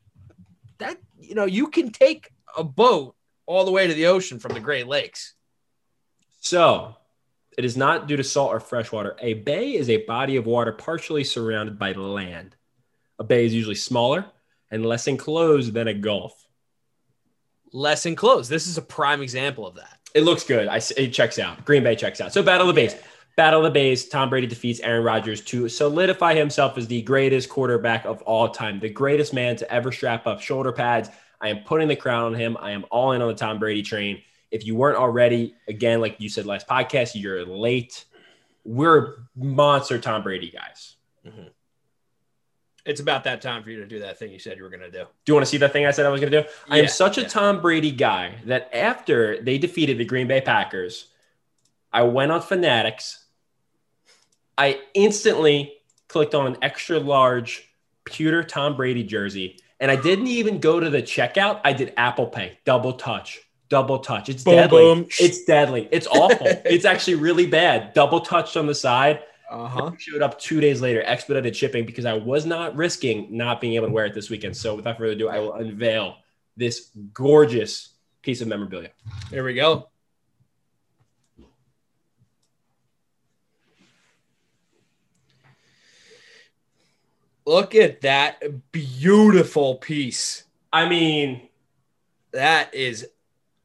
That 0.78 0.98
you 1.18 1.34
know, 1.34 1.44
you 1.44 1.68
can 1.68 1.90
take 1.90 2.30
a 2.56 2.64
boat 2.64 3.14
all 3.46 3.64
the 3.64 3.70
way 3.70 3.86
to 3.86 3.94
the 3.94 4.06
ocean 4.06 4.38
from 4.38 4.54
the 4.54 4.60
Great 4.60 4.86
Lakes. 4.86 5.34
So, 6.40 6.96
it 7.58 7.64
is 7.64 7.76
not 7.76 8.08
due 8.08 8.16
to 8.16 8.24
salt 8.24 8.52
or 8.52 8.60
fresh 8.60 8.90
water. 8.90 9.16
A 9.20 9.34
bay 9.34 9.74
is 9.74 9.90
a 9.90 10.04
body 10.06 10.36
of 10.36 10.46
water 10.46 10.72
partially 10.72 11.24
surrounded 11.24 11.78
by 11.78 11.92
land. 11.92 12.56
A 13.18 13.24
bay 13.24 13.44
is 13.44 13.54
usually 13.54 13.74
smaller 13.74 14.24
and 14.70 14.86
less 14.86 15.06
enclosed 15.06 15.74
than 15.74 15.88
a 15.88 15.94
gulf. 15.94 16.32
Less 17.72 18.06
enclosed. 18.06 18.50
This 18.50 18.66
is 18.66 18.78
a 18.78 18.82
prime 18.82 19.20
example 19.20 19.66
of 19.66 19.74
that. 19.76 19.98
It 20.14 20.22
looks 20.22 20.44
good. 20.44 20.68
I, 20.68 20.80
it 20.96 21.12
checks 21.12 21.38
out. 21.38 21.64
Green 21.64 21.82
Bay 21.82 21.94
checks 21.94 22.20
out. 22.20 22.32
So, 22.32 22.42
Battle 22.42 22.68
of 22.68 22.74
the 22.74 22.80
Bays. 22.80 22.96
Battle 23.40 23.60
of 23.60 23.64
the 23.64 23.70
Bays. 23.70 24.06
Tom 24.06 24.28
Brady 24.28 24.46
defeats 24.46 24.80
Aaron 24.80 25.02
Rodgers 25.02 25.40
to 25.44 25.66
solidify 25.66 26.34
himself 26.34 26.76
as 26.76 26.86
the 26.86 27.00
greatest 27.00 27.48
quarterback 27.48 28.04
of 28.04 28.20
all 28.20 28.50
time, 28.50 28.78
the 28.80 28.90
greatest 28.90 29.32
man 29.32 29.56
to 29.56 29.72
ever 29.72 29.90
strap 29.92 30.26
up 30.26 30.42
shoulder 30.42 30.72
pads. 30.72 31.08
I 31.40 31.48
am 31.48 31.60
putting 31.64 31.88
the 31.88 31.96
crown 31.96 32.24
on 32.24 32.34
him. 32.34 32.58
I 32.60 32.72
am 32.72 32.84
all 32.90 33.12
in 33.12 33.22
on 33.22 33.28
the 33.28 33.34
Tom 33.34 33.58
Brady 33.58 33.80
train. 33.80 34.20
If 34.50 34.66
you 34.66 34.76
weren't 34.76 34.98
already, 34.98 35.54
again, 35.68 36.02
like 36.02 36.16
you 36.18 36.28
said 36.28 36.44
last 36.44 36.68
podcast, 36.68 37.12
you're 37.14 37.46
late. 37.46 38.04
We're 38.66 39.24
monster 39.34 39.98
Tom 39.98 40.22
Brady 40.22 40.50
guys. 40.50 40.96
Mm-hmm. 41.26 41.48
It's 42.84 43.00
about 43.00 43.24
that 43.24 43.40
time 43.40 43.62
for 43.62 43.70
you 43.70 43.78
to 43.78 43.86
do 43.86 44.00
that 44.00 44.18
thing 44.18 44.32
you 44.32 44.38
said 44.38 44.58
you 44.58 44.64
were 44.64 44.68
going 44.68 44.80
to 44.80 44.90
do. 44.90 45.04
Do 45.24 45.30
you 45.30 45.34
want 45.34 45.46
to 45.46 45.50
see 45.50 45.56
that 45.56 45.72
thing 45.72 45.86
I 45.86 45.92
said 45.92 46.04
I 46.04 46.10
was 46.10 46.20
going 46.20 46.30
to 46.30 46.42
do? 46.42 46.48
I 46.68 46.76
am 46.76 46.84
Yeah, 46.84 46.90
such 46.90 47.16
a. 47.16 47.24
Tom 47.24 47.62
Brady 47.62 47.90
guy 47.90 48.34
that 48.44 48.68
after 48.74 49.40
they 49.40 49.56
defeated 49.56 49.96
the 49.96 50.04
Green 50.04 50.28
Bay 50.28 50.42
Packers, 50.42 51.06
I 51.90 52.02
went 52.02 52.32
on 52.32 52.42
Fanatics 52.42 53.19
I 54.60 54.78
instantly 54.92 55.72
clicked 56.10 56.34
on 56.34 56.46
an 56.46 56.58
extra 56.60 56.98
large 57.00 57.66
pewter 58.04 58.44
Tom 58.44 58.76
Brady 58.76 59.02
jersey, 59.02 59.58
and 59.80 59.90
I 59.90 59.96
didn't 59.96 60.26
even 60.26 60.60
go 60.60 60.78
to 60.78 60.90
the 60.90 61.00
checkout. 61.00 61.62
I 61.64 61.72
did 61.72 61.94
Apple 61.96 62.26
Pay, 62.26 62.58
double 62.66 62.92
touch, 62.92 63.40
double 63.70 64.00
touch. 64.00 64.28
It's 64.28 64.44
Boom, 64.44 64.56
deadly. 64.56 64.82
boom. 64.82 65.06
It's 65.18 65.44
deadly. 65.46 65.88
It's 65.90 66.06
awful. 66.12 66.46
it's 66.46 66.84
actually 66.84 67.14
really 67.14 67.46
bad. 67.46 67.94
Double 67.94 68.20
touched 68.20 68.58
on 68.58 68.66
the 68.66 68.74
side. 68.74 69.20
Uh 69.50 69.66
huh. 69.66 69.92
Showed 69.96 70.20
up 70.20 70.38
two 70.38 70.60
days 70.60 70.82
later, 70.82 71.02
expedited 71.06 71.56
shipping 71.56 71.86
because 71.86 72.04
I 72.04 72.12
was 72.12 72.44
not 72.44 72.76
risking 72.76 73.34
not 73.34 73.62
being 73.62 73.76
able 73.76 73.86
to 73.86 73.92
wear 73.94 74.04
it 74.04 74.14
this 74.14 74.28
weekend. 74.28 74.58
So 74.58 74.74
without 74.74 74.98
further 74.98 75.12
ado, 75.12 75.30
I 75.30 75.38
will 75.38 75.54
unveil 75.54 76.16
this 76.58 76.90
gorgeous 77.14 77.94
piece 78.20 78.42
of 78.42 78.48
memorabilia. 78.48 78.90
There 79.30 79.42
we 79.42 79.54
go. 79.54 79.88
Look 87.50 87.74
at 87.74 88.02
that 88.02 88.70
beautiful 88.70 89.74
piece. 89.74 90.44
I 90.72 90.88
mean, 90.88 91.48
That 92.30 92.72
is, 92.72 93.08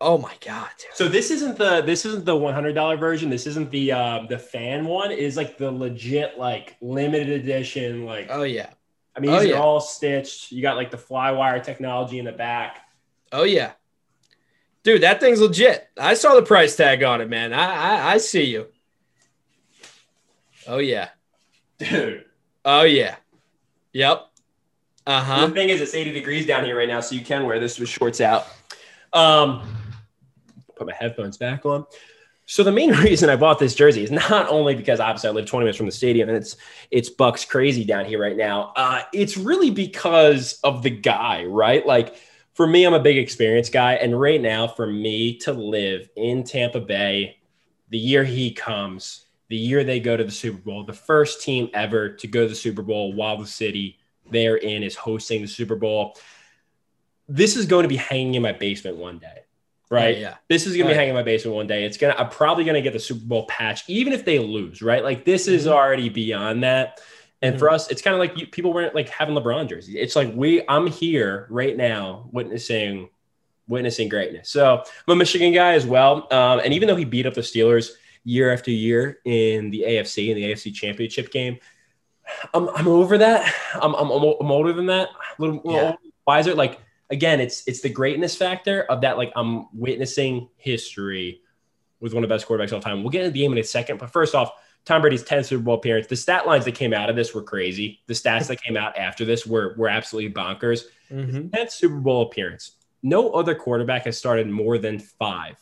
oh 0.01 0.17
my 0.17 0.33
god. 0.43 0.71
so 0.95 1.07
this 1.07 1.29
isn't 1.29 1.55
the 1.55 1.81
this 1.81 2.03
isn't 2.03 2.25
the 2.25 2.35
one 2.35 2.55
hundred 2.55 2.73
dollar 2.73 2.97
version. 2.97 3.29
This 3.29 3.45
isn't 3.45 3.69
the 3.69 3.91
uh, 3.91 4.25
the 4.27 4.39
fan 4.39 4.85
one. 4.87 5.11
It 5.11 5.19
is 5.19 5.37
like 5.37 5.59
the 5.59 5.69
legit 5.71 6.39
like 6.39 6.77
limited 6.81 7.29
edition. 7.29 8.05
Like 8.05 8.25
Oh 8.31 8.41
yeah. 8.41 8.71
I 9.15 9.19
mean, 9.19 9.29
oh, 9.29 9.39
these 9.39 9.49
yeah. 9.49 9.57
are 9.57 9.61
all 9.61 9.79
stitched. 9.79 10.51
You 10.51 10.63
got 10.63 10.77
like 10.77 10.89
the 10.89 10.97
fly 10.97 11.29
wire 11.29 11.59
technology 11.59 12.17
in 12.17 12.25
the 12.25 12.31
back. 12.31 12.79
Oh 13.31 13.43
yeah. 13.43 13.73
Dude, 14.81 15.03
that 15.03 15.19
thing's 15.19 15.41
legit. 15.41 15.87
I 15.95 16.15
saw 16.15 16.33
the 16.33 16.41
price 16.41 16.75
tag 16.75 17.03
on 17.03 17.21
it, 17.21 17.29
man. 17.29 17.53
I 17.53 17.65
I, 17.65 18.13
I 18.13 18.17
see 18.17 18.45
you. 18.45 18.65
Oh 20.67 20.79
yeah. 20.79 21.09
Dude. 21.77 22.25
Oh 22.65 22.81
yeah. 22.81 23.17
Yep. 23.95 24.27
Uh 25.07 25.23
huh. 25.23 25.47
The 25.47 25.53
thing 25.53 25.69
is, 25.69 25.79
it's 25.79 25.95
80 25.95 26.11
degrees 26.11 26.45
down 26.45 26.65
here 26.65 26.77
right 26.77 26.87
now, 26.87 26.99
so 26.99 27.15
you 27.15 27.23
can 27.23 27.45
wear 27.45 27.61
this 27.61 27.79
with 27.79 27.87
shorts 27.87 28.19
out. 28.19 28.45
Um, 29.13 29.61
put 30.75 30.85
my 30.85 30.93
headphones 30.93 31.37
back 31.37 31.65
on. 31.65 31.85
So 32.45 32.61
the 32.63 32.73
main 32.73 32.91
reason 33.03 33.29
I 33.29 33.37
bought 33.37 33.57
this 33.57 33.73
jersey 33.73 34.03
is 34.03 34.11
not 34.11 34.49
only 34.49 34.75
because 34.75 34.99
obviously 34.99 35.29
I 35.29 35.31
live 35.31 35.45
20 35.45 35.63
minutes 35.63 35.77
from 35.77 35.85
the 35.85 35.93
stadium 35.93 36.27
and 36.27 36.37
it's 36.37 36.57
it's 36.91 37.09
Bucs 37.09 37.47
crazy 37.47 37.85
down 37.85 38.03
here 38.03 38.21
right 38.21 38.35
now. 38.35 38.73
Uh, 38.75 39.03
it's 39.13 39.37
really 39.37 39.69
because 39.69 40.59
of 40.65 40.83
the 40.83 40.89
guy, 40.89 41.45
right? 41.45 41.85
Like 41.85 42.17
for 42.53 42.67
me, 42.67 42.83
I'm 42.83 42.93
a 42.93 42.99
big 42.99 43.17
experience 43.17 43.69
guy, 43.69 43.93
and 43.93 44.19
right 44.19 44.41
now, 44.41 44.67
for 44.67 44.87
me 44.87 45.37
to 45.39 45.53
live 45.53 46.09
in 46.17 46.43
Tampa 46.43 46.81
Bay, 46.81 47.37
the 47.89 47.97
year 47.97 48.25
he 48.25 48.51
comes, 48.51 49.24
the 49.49 49.55
year 49.55 49.83
they 49.83 49.99
go 49.99 50.17
to 50.17 50.23
the 50.23 50.31
Super 50.31 50.57
Bowl, 50.57 50.83
the 50.83 50.93
first 50.93 51.41
team 51.41 51.69
ever 51.73 52.09
to 52.09 52.27
go 52.27 52.43
to 52.43 52.49
the 52.49 52.55
Super 52.55 52.81
Bowl 52.81 53.13
while 53.13 53.37
the 53.37 53.45
city 53.45 53.99
they're 54.31 54.55
in 54.57 54.81
is 54.83 54.95
hosting 54.95 55.41
the 55.41 55.47
Super 55.47 55.75
Bowl. 55.75 56.17
This 57.27 57.55
is 57.55 57.65
going 57.65 57.83
to 57.83 57.89
be 57.89 57.95
hanging 57.95 58.35
in 58.35 58.41
my 58.41 58.51
basement 58.51 58.97
one 58.97 59.17
day, 59.17 59.39
right? 59.89 60.15
Oh, 60.15 60.19
yeah. 60.19 60.35
This 60.47 60.67
is 60.67 60.73
going 60.75 60.87
to 60.87 60.93
be 60.93 60.95
hanging 60.95 61.09
in 61.09 61.15
my 61.15 61.23
basement 61.23 61.55
one 61.55 61.67
day. 61.67 61.83
It's 61.85 61.97
gonna. 61.97 62.15
I'm 62.17 62.29
probably 62.29 62.63
going 62.63 62.75
to 62.75 62.81
get 62.81 62.93
the 62.93 62.99
Super 62.99 63.25
Bowl 63.25 63.45
patch, 63.47 63.83
even 63.87 64.13
if 64.13 64.25
they 64.25 64.39
lose, 64.39 64.81
right? 64.81 65.03
Like 65.03 65.25
this 65.25 65.47
is 65.47 65.65
Mhm. 65.65 65.71
already 65.71 66.09
beyond 66.09 66.63
that. 66.63 67.01
And 67.41 67.53
Mm-hmm. 67.55 67.59
for 67.59 67.69
us, 67.69 67.89
it's 67.91 68.01
kind 68.01 68.13
of 68.13 68.19
like 68.19 68.37
you, 68.39 68.47
people 68.47 68.73
weren't 68.73 68.95
like 68.95 69.09
having 69.09 69.35
LeBron 69.35 69.67
jerseys. 69.69 69.95
It's 69.97 70.15
like 70.15 70.31
we. 70.35 70.63
I'm 70.67 70.87
here 70.87 71.47
right 71.49 71.75
now, 71.75 72.29
witnessing, 72.31 73.09
witnessing 73.67 74.07
greatness. 74.09 74.49
So 74.49 74.83
I'm 75.07 75.11
a 75.11 75.15
Michigan 75.15 75.51
guy 75.51 75.73
as 75.73 75.85
well. 75.85 76.27
Um, 76.31 76.61
and 76.63 76.73
even 76.73 76.87
though 76.87 76.95
he 76.95 77.05
beat 77.05 77.25
up 77.25 77.33
the 77.33 77.41
Steelers 77.41 77.89
year 78.25 78.51
after 78.51 78.71
year 78.71 79.19
in 79.23 79.69
the 79.69 79.85
AFC 79.87 80.29
in 80.29 80.35
the 80.35 80.43
AFC 80.51 80.73
Championship 80.73 81.31
game, 81.31 81.57
I'm, 82.53 82.67
I'm 82.69 82.87
over 82.87 83.17
that. 83.19 83.53
I'm, 83.75 83.93
I'm, 83.93 84.09
I'm 84.11 84.51
older 84.51 84.73
than 84.73 84.87
that. 84.87 85.09
A 85.37 85.41
little, 85.41 85.61
Yeah. 85.65 85.81
older, 85.81 85.97
wiser. 86.27 86.55
Like 86.55 86.79
again, 87.09 87.39
it's 87.39 87.63
it's 87.67 87.81
the 87.81 87.89
greatness 87.89 88.35
factor 88.35 88.81
of 88.83 89.01
that. 89.01 89.17
Like 89.17 89.31
I'm 89.35 89.67
witnessing 89.73 90.49
history 90.57 91.41
with 91.99 92.13
one 92.13 92.23
of 92.23 92.29
the 92.29 92.35
best 92.35 92.47
quarterbacks 92.47 92.67
of 92.67 92.73
all 92.73 92.81
time. 92.81 93.03
We'll 93.03 93.11
get 93.11 93.21
into 93.21 93.31
the 93.33 93.39
game 93.39 93.51
in 93.51 93.57
a 93.59 93.63
second, 93.63 93.99
but 93.99 94.11
first 94.11 94.35
off, 94.35 94.51
Tom 94.85 95.01
Brady's 95.01 95.23
10th 95.23 95.45
Super 95.45 95.63
Bowl 95.63 95.75
appearance. 95.75 96.07
The 96.07 96.15
stat 96.15 96.45
lines 96.45 96.65
that 96.65 96.73
came 96.75 96.93
out 96.93 97.09
of 97.09 97.15
this 97.15 97.33
were 97.33 97.41
crazy. 97.41 98.01
The 98.07 98.13
stats 98.13 98.47
that 98.47 98.61
came 98.61 98.75
out 98.77 98.97
after 98.97 99.23
this 99.25 99.45
were 99.45 99.75
were 99.77 99.87
absolutely 99.87 100.33
bonkers. 100.33 100.83
Mm-hmm. 101.11 101.47
10th 101.49 101.71
Super 101.71 101.99
Bowl 101.99 102.23
appearance. 102.23 102.71
No 103.03 103.29
other 103.31 103.53
quarterback 103.53 104.05
has 104.05 104.17
started 104.17 104.49
more 104.49 104.79
than 104.79 104.97
five. 104.97 105.57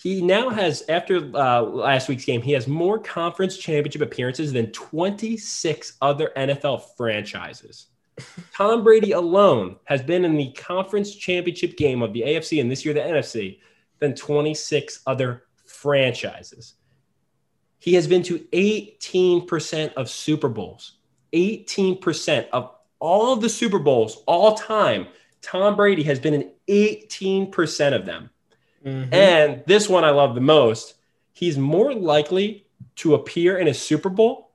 He 0.00 0.22
now 0.22 0.48
has, 0.48 0.84
after 0.88 1.16
uh, 1.34 1.60
last 1.62 2.08
week's 2.08 2.24
game, 2.24 2.40
he 2.40 2.52
has 2.52 2.68
more 2.68 3.00
conference 3.00 3.56
championship 3.56 4.00
appearances 4.00 4.52
than 4.52 4.70
26 4.70 5.94
other 6.00 6.30
NFL 6.36 6.96
franchises. 6.96 7.86
Tom 8.54 8.84
Brady 8.84 9.10
alone 9.10 9.76
has 9.84 10.00
been 10.00 10.24
in 10.24 10.36
the 10.36 10.52
conference 10.52 11.12
championship 11.14 11.76
game 11.76 12.00
of 12.02 12.12
the 12.12 12.22
AFC 12.22 12.60
and 12.60 12.70
this 12.70 12.84
year 12.84 12.94
the 12.94 13.00
NFC 13.00 13.58
than 13.98 14.14
26 14.14 15.00
other 15.04 15.44
franchises. 15.64 16.74
He 17.80 17.94
has 17.94 18.06
been 18.06 18.22
to 18.24 18.38
18% 18.52 19.94
of 19.94 20.08
Super 20.08 20.48
Bowls. 20.48 20.98
18% 21.32 22.48
of 22.52 22.70
all 23.00 23.32
of 23.32 23.40
the 23.40 23.48
Super 23.48 23.80
Bowls 23.80 24.22
all 24.26 24.54
time. 24.54 25.08
Tom 25.42 25.74
Brady 25.74 26.04
has 26.04 26.20
been 26.20 26.34
in 26.34 26.52
18% 26.68 27.96
of 27.96 28.06
them. 28.06 28.30
Mm-hmm. 28.88 29.14
And 29.14 29.62
this 29.66 29.88
one 29.88 30.04
I 30.04 30.10
love 30.10 30.34
the 30.34 30.40
most. 30.40 30.94
He's 31.32 31.58
more 31.58 31.94
likely 31.94 32.66
to 32.96 33.14
appear 33.14 33.58
in 33.58 33.68
a 33.68 33.74
Super 33.74 34.08
Bowl 34.08 34.50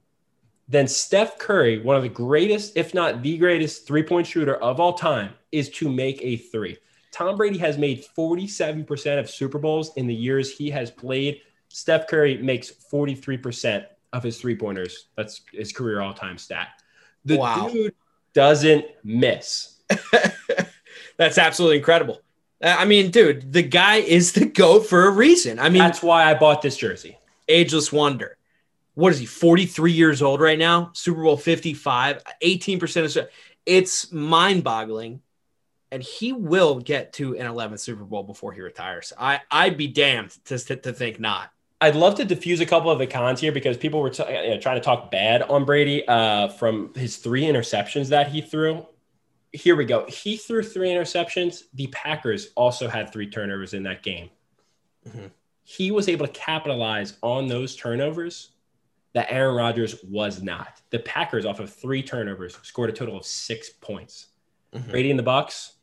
than 0.67 0.87
Steph 0.87 1.37
Curry, 1.37 1.79
one 1.79 1.95
of 1.95 2.03
the 2.03 2.09
greatest, 2.09 2.77
if 2.77 2.93
not 2.93 3.21
the 3.21 3.37
greatest 3.37 3.85
three 3.87 4.03
point 4.03 4.27
shooter 4.27 4.55
of 4.55 4.79
all 4.79 4.93
time, 4.93 5.33
is 5.51 5.69
to 5.69 5.89
make 5.89 6.19
a 6.21 6.37
three. 6.37 6.77
Tom 7.11 7.37
Brady 7.37 7.59
has 7.59 7.77
made 7.77 8.03
47% 8.17 9.19
of 9.19 9.29
Super 9.29 9.59
Bowls 9.59 9.91
in 9.97 10.07
the 10.07 10.15
years 10.15 10.51
he 10.55 10.69
has 10.71 10.89
played. 10.89 11.41
Steph 11.69 12.07
Curry 12.07 12.37
makes 12.37 12.71
43% 12.91 13.85
of 14.13 14.23
his 14.23 14.39
three 14.39 14.55
pointers. 14.55 15.07
That's 15.15 15.41
his 15.51 15.71
career 15.71 16.01
all 16.01 16.13
time 16.13 16.37
stat. 16.37 16.69
The 17.25 17.37
Wow. 17.37 17.69
dude 17.69 17.93
doesn't 18.33 18.85
miss. 19.03 19.77
That's 21.17 21.37
absolutely 21.37 21.77
incredible. 21.77 22.19
Uh, 22.63 22.75
I 22.79 22.85
mean, 22.85 23.11
dude, 23.11 23.51
the 23.51 23.61
guy 23.61 23.97
is 23.97 24.31
the 24.31 24.45
goat 24.45 24.87
for 24.87 25.05
a 25.05 25.11
reason. 25.11 25.59
I 25.59 25.69
mean, 25.69 25.83
That's 25.83 26.01
why 26.01 26.29
I 26.29 26.33
bought 26.33 26.61
this 26.61 26.77
jersey. 26.77 27.17
ageless 27.47 27.91
wonder. 27.91 28.37
What 28.95 29.11
is 29.11 29.19
he? 29.19 29.25
43 29.25 29.91
years 29.91 30.21
old 30.21 30.39
right 30.39 30.57
now. 30.57 30.91
Super 30.93 31.23
Bowl 31.23 31.35
55, 31.35 32.23
18% 32.41 33.17
of 33.17 33.29
it's 33.65 34.11
mind-boggling. 34.11 35.21
And 35.91 36.01
he 36.01 36.33
will 36.33 36.79
get 36.79 37.13
to 37.13 37.37
an 37.37 37.45
11th 37.45 37.79
Super 37.79 38.03
Bowl 38.03 38.23
before 38.23 38.51
he 38.51 38.61
retires. 38.61 39.13
I 39.17 39.41
I'd 39.51 39.77
be 39.77 39.87
damned 39.87 40.31
to, 40.45 40.57
to 40.57 40.91
think 40.93 41.19
not. 41.19 41.51
I'd 41.81 41.95
love 41.95 42.15
to 42.15 42.25
diffuse 42.25 42.61
a 42.61 42.65
couple 42.65 42.89
of 42.89 42.97
the 42.97 43.05
cons 43.05 43.41
here 43.41 43.51
because 43.51 43.77
people 43.77 44.01
were 44.01 44.09
t- 44.09 44.23
you 44.27 44.51
know, 44.51 44.59
trying 44.59 44.77
to 44.77 44.81
talk 44.81 45.11
bad 45.11 45.43
on 45.43 45.65
Brady 45.65 46.07
uh, 46.07 46.47
from 46.47 46.93
his 46.95 47.17
three 47.17 47.43
interceptions 47.43 48.09
that 48.09 48.29
he 48.29 48.41
threw. 48.41 48.87
Here 49.53 49.75
we 49.75 49.85
go. 49.85 50.05
He 50.07 50.35
threw 50.35 50.63
three 50.63 50.89
interceptions. 50.89 51.63
The 51.75 51.87
Packers 51.87 52.49
also 52.55 52.87
had 52.87 53.13
three 53.13 53.29
turnovers 53.29 53.73
in 53.73 53.83
that 53.83 54.01
game. 54.03 54.29
Mhm. 55.07 55.31
He 55.63 55.91
was 55.91 56.09
able 56.09 56.25
to 56.27 56.33
capitalize 56.33 57.17
on 57.21 57.47
those 57.47 57.75
turnovers 57.75 58.49
that 59.13 59.27
Aaron 59.31 59.55
Rodgers 59.55 60.03
was 60.03 60.41
not. 60.41 60.81
The 60.89 60.99
Packers, 60.99 61.45
off 61.45 61.59
of 61.59 61.71
three 61.71 62.01
turnovers, 62.01 62.57
scored 62.63 62.89
a 62.89 62.93
total 62.93 63.15
of 63.15 63.25
six 63.25 63.69
points. 63.69 64.27
Mhm. 64.73 64.89
Brady 64.89 65.11
and 65.11 65.19
the 65.19 65.23
Bucs, 65.23 65.73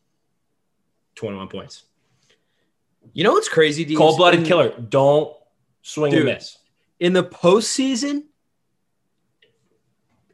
21 1.14 1.48
points. 1.48 1.84
You 3.12 3.22
know 3.24 3.32
what's 3.32 3.48
crazy? 3.48 3.94
Cold 3.94 4.16
blooded 4.16 4.44
killer. 4.46 4.70
Don't 4.80 5.34
swing 5.82 6.10
Dude. 6.10 6.26
and 6.26 6.34
miss. 6.34 6.58
in 6.98 7.12
the 7.12 7.22
postseason, 7.24 8.24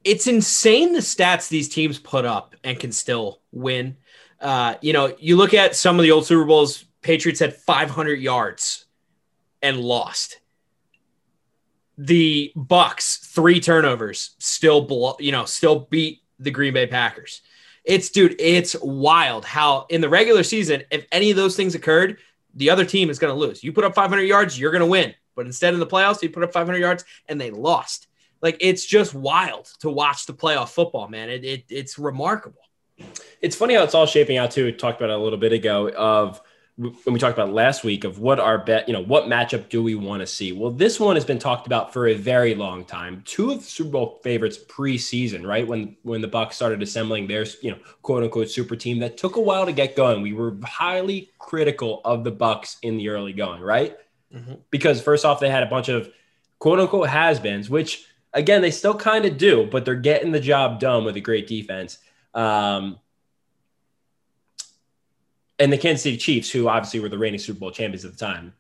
it's 0.07 0.29
insane 0.29 0.93
the 0.93 1.01
stats 1.01 1.49
these 1.49 1.69
teams 1.69 1.99
put 1.99 2.25
up 2.25 2.55
and 2.63 2.79
can 2.79 2.93
still 2.93 3.41
win. 3.51 3.97
Uh, 4.41 4.77
you 4.81 4.93
know, 4.93 5.13
you 5.19 5.37
look 5.37 5.53
at 5.53 5.75
some 5.75 5.99
of 5.99 6.05
the 6.05 6.13
old 6.13 6.25
Super 6.25 6.45
Bowls, 6.45 6.85
Patriots 7.03 7.41
had 7.41 7.57
500 7.57 8.15
yards 8.21 8.85
and 9.61 9.81
lost. 9.81 10.39
The 11.99 12.53
Bucs, 12.57 13.19
three 13.33 13.59
turnovers, 13.59 14.37
still, 14.39 14.83
blo- 14.83 15.17
you 15.19 15.33
know, 15.33 15.45
still 15.45 15.81
beat 15.91 16.23
the 16.39 16.53
Green 16.53 16.75
Bay 16.75 16.87
Packers. 16.87 17.43
It's, 17.83 18.11
dude, 18.11 18.37
it's 18.39 18.77
wild 18.81 19.45
how 19.45 19.87
in 19.89 20.01
the 20.01 20.09
regular 20.09 20.45
season, 20.45 20.85
if 20.93 21.05
any 21.11 21.33
of 21.33 21.37
those 21.37 21.57
things 21.57 21.75
occurred, 21.75 22.19
the 22.55 22.71
other 22.71 22.85
team 22.85 23.11
is 23.11 23.19
going 23.19 23.35
to 23.35 23.39
lose. 23.39 23.65
You 23.65 23.73
put 23.73 23.85
up 23.85 23.95
500 23.97 24.23
yards, 24.23 24.59
you're 24.59 24.71
going 24.71 24.81
to 24.81 24.87
win. 24.87 25.15
But 25.35 25.47
instead 25.47 25.75
in 25.75 25.81
the 25.81 25.87
playoffs, 25.87 26.23
you 26.23 26.31
put 26.31 26.45
up 26.45 26.53
500 26.53 26.79
yards 26.79 27.05
and 27.29 27.41
they 27.41 27.51
lost. 27.51 28.07
Like 28.43 28.57
it's 28.61 28.85
just 28.85 29.15
wild 29.15 29.67
to 29.81 29.91
watch 29.91 30.27
the 30.27 30.35
playoff 30.35 30.71
football, 30.71 31.09
man. 31.09 31.31
It, 31.31 31.45
it 31.45 31.65
it's 31.69 31.99
remarkable. 31.99 32.61
it's 33.41 33.57
funny 33.57 33.75
how 33.75 33.83
it's 33.83 33.95
all 33.95 34.07
shaping 34.07 34.37
out 34.39 34.51
too. 34.51 34.67
We 34.67 34.73
talked 34.73 35.01
about 35.01 35.11
it 35.11 35.19
a 35.19 35.23
little 35.23 35.39
bit 35.39 35.53
ago 35.53 35.91
of 35.91 36.41
when 36.79 36.93
we 37.07 37.19
talked 37.19 37.37
about 37.39 37.55
last 37.55 37.85
week 37.85 38.05
of 38.05 38.19
what 38.19 38.39
our 38.39 38.59
bet, 38.59 38.87
you 38.87 38.93
know, 38.93 39.03
what 39.03 39.25
matchup 39.25 39.71
do 39.71 39.83
we 39.83 39.95
want 39.95 40.21
to 40.21 40.27
see? 40.27 40.53
Well, 40.53 40.71
this 40.71 41.01
one 41.01 41.17
has 41.17 41.25
been 41.25 41.39
talked 41.39 41.67
about 41.67 41.91
for 41.91 42.07
a 42.07 42.15
very 42.15 42.55
long 42.55 42.85
time. 42.85 43.23
Two 43.25 43.51
of 43.51 43.61
the 43.61 43.65
Super 43.65 43.91
Bowl 43.91 44.21
favorites 44.23 44.59
preseason, 44.59 45.47
right? 45.47 45.67
When 45.67 45.97
when 46.03 46.21
the 46.21 46.29
Bucs 46.29 46.53
started 46.53 46.83
assembling 46.83 47.29
their, 47.29 47.47
you 47.63 47.71
know, 47.71 47.79
quote 48.03 48.23
unquote 48.25 48.51
super 48.51 48.77
team 48.77 48.99
that 48.99 49.17
took 49.17 49.37
a 49.37 49.41
while 49.41 49.65
to 49.65 49.73
get 49.73 49.97
going. 49.97 50.21
We 50.21 50.35
were 50.35 50.55
highly 50.63 51.31
critical 51.39 52.03
of 52.05 52.25
the 52.25 52.33
Bucs 52.33 52.77
in 52.83 52.99
the 52.99 53.09
early 53.09 53.33
going, 53.33 53.63
right? 53.63 53.97
Mm-hmm. 54.35 54.55
Because 54.71 55.01
first 55.01 55.25
off, 55.25 55.41
they 55.41 55.49
had 55.49 55.63
a 55.63 55.67
bunch 55.67 55.89
of 55.89 56.13
quote 56.59 56.79
unquote 56.79 57.09
has-beens, 57.09 57.71
which 57.71 58.07
again, 58.33 58.63
they 58.63 58.71
still 58.71 58.95
kind 58.95 59.25
of 59.25 59.39
do, 59.39 59.67
but 59.71 59.85
they're 59.85 59.95
getting 59.95 60.33
the 60.33 60.41
job 60.41 60.81
done 60.81 61.05
with 61.05 61.17
a 61.17 61.21
great 61.21 61.47
defense. 61.47 61.99
Um, 62.35 62.99
and 65.59 65.73
the 65.73 65.79
Kansas 65.79 66.03
City 66.03 66.17
Chiefs, 66.17 66.51
who 66.51 66.69
obviously 66.69 67.01
were 67.01 67.09
the 67.09 67.19
reigning 67.19 67.39
Super 67.39 67.61
Bowl 67.61 67.71
champions 67.71 68.05
at 68.05 68.13
the 68.13 68.19
time, 68.19 68.53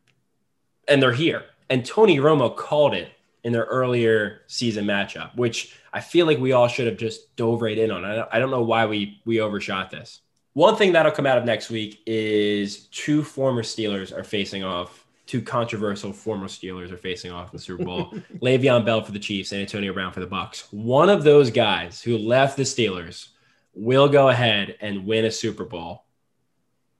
and 0.88 1.02
they're 1.02 1.12
here. 1.12 1.44
And 1.68 1.84
Tony 1.84 2.18
Romo 2.18 2.54
called 2.54 2.94
it 2.94 3.10
in 3.44 3.52
their 3.52 3.64
earlier 3.64 4.42
season 4.48 4.84
matchup, 4.84 5.36
which 5.36 5.76
I 5.92 6.00
feel 6.00 6.26
like 6.26 6.38
we 6.38 6.52
all 6.52 6.68
should 6.68 6.86
have 6.86 6.96
just 6.96 7.36
dove 7.36 7.62
right 7.62 7.78
in 7.78 7.90
on. 7.90 8.04
I 8.04 8.38
don't 8.38 8.50
know 8.50 8.62
why 8.62 8.86
we 8.86 9.20
we 9.24 9.40
overshot 9.40 9.90
this. 9.90 10.20
One 10.54 10.74
thing 10.74 10.92
that'll 10.92 11.12
come 11.12 11.26
out 11.26 11.38
of 11.38 11.44
next 11.44 11.70
week 11.70 12.02
is 12.06 12.86
two 12.86 13.22
former 13.22 13.62
Steelers 13.62 14.16
are 14.16 14.24
facing 14.24 14.64
off. 14.64 15.05
Two 15.26 15.42
controversial 15.42 16.12
former 16.12 16.46
Steelers 16.46 16.92
are 16.92 16.96
facing 16.96 17.32
off 17.32 17.52
in 17.52 17.56
the 17.56 17.62
Super 17.62 17.84
Bowl. 17.84 18.14
Le'Veon 18.40 18.84
Bell 18.84 19.02
for 19.02 19.12
the 19.12 19.18
Chiefs 19.18 19.52
and 19.52 19.60
Antonio 19.60 19.92
Brown 19.92 20.12
for 20.12 20.20
the 20.20 20.26
Bucs. 20.26 20.72
One 20.72 21.08
of 21.08 21.24
those 21.24 21.50
guys 21.50 22.00
who 22.00 22.16
left 22.16 22.56
the 22.56 22.62
Steelers 22.62 23.28
will 23.74 24.08
go 24.08 24.28
ahead 24.28 24.76
and 24.80 25.04
win 25.04 25.24
a 25.24 25.30
Super 25.30 25.64
Bowl 25.64 26.04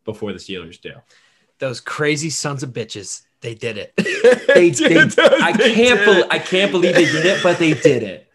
before 0.04 0.32
the 0.32 0.38
Steelers 0.38 0.80
do. 0.80 0.92
Those 1.58 1.80
crazy 1.80 2.30
sons 2.30 2.62
of 2.62 2.70
bitches. 2.70 3.22
They 3.40 3.54
did 3.54 3.78
it. 3.78 3.92
they, 3.96 4.70
they, 4.70 4.98
I 4.98 5.52
can't 5.52 6.04
believe 6.04 6.24
I 6.30 6.38
can't 6.38 6.72
believe 6.72 6.94
they 6.94 7.04
did 7.04 7.26
it, 7.26 7.42
but 7.42 7.58
they 7.58 7.74
did 7.74 8.02
it. 8.02 8.28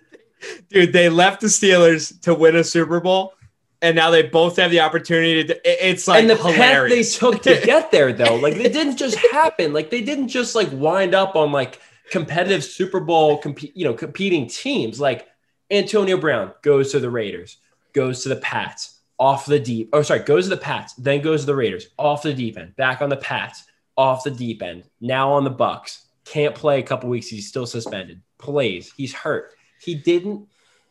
Dude, 0.70 0.94
they 0.94 1.10
left 1.10 1.42
the 1.42 1.48
Steelers 1.48 2.20
to 2.22 2.34
win 2.34 2.56
a 2.56 2.64
Super 2.64 3.00
Bowl, 3.00 3.34
and 3.82 3.96
now 3.96 4.12
they 4.12 4.24
both 4.24 4.58
have 4.58 4.72
the 4.72 4.80
opportunity 4.80 5.44
to. 5.44 5.90
It's 5.90 6.08
like 6.08 6.22
and 6.22 6.30
the 6.30 6.36
hilarious. 6.36 7.18
path 7.18 7.32
they 7.32 7.32
took 7.32 7.44
to 7.44 7.62
get 7.66 7.92
there, 7.92 8.14
though, 8.14 8.36
like 8.36 8.56
it 8.56 8.74
didn't 8.74 8.98
just 8.98 9.18
happen. 9.18 9.74
Like 9.74 9.90
they 9.90 10.02
didn't 10.02 10.28
just 10.28 10.56
like 10.56 10.70
wind 10.72 11.16
up 11.16 11.36
on 11.36 11.52
like 11.52 11.80
competitive 12.12 12.64
Super 12.64 13.00
Bowl, 13.00 13.38
compete, 13.38 13.76
you 13.76 13.86
know, 13.86 13.94
competing 13.94 14.48
teams. 14.48 15.00
Like 15.00 15.28
Antonio 15.72 16.18
Brown 16.18 16.54
goes 16.62 16.92
to 16.92 17.00
the 17.00 17.10
Raiders, 17.10 17.58
goes 17.94 18.24
to 18.24 18.30
the 18.30 18.36
Pats, 18.36 19.00
off 19.18 19.46
the 19.46 19.60
deep. 19.60 19.90
Oh, 19.94 20.04
sorry, 20.04 20.20
goes 20.20 20.46
to 20.46 20.50
the 20.52 20.58
Pats, 20.58 20.94
then 20.94 21.22
goes 21.22 21.42
to 21.42 21.48
the 21.48 21.56
Raiders, 21.56 21.88
off 21.98 22.22
the 22.24 22.34
deep 22.34 22.58
end, 22.58 22.76
back 22.76 23.02
on 23.02 23.10
the 23.10 23.18
Pats, 23.18 23.64
off 23.98 24.24
the 24.24 24.32
deep 24.32 24.62
end. 24.62 24.84
Now 25.00 25.34
on 25.34 25.44
the 25.44 25.52
bucs 25.52 26.02
Can't 26.26 26.54
play 26.56 26.80
a 26.80 26.84
couple 26.84 27.10
weeks. 27.10 27.28
He's 27.28 27.48
still 27.48 27.66
suspended. 27.66 28.22
Plays. 28.38 28.92
He's 28.96 29.14
hurt. 29.14 29.54
He 29.82 29.96
didn't 29.96 30.48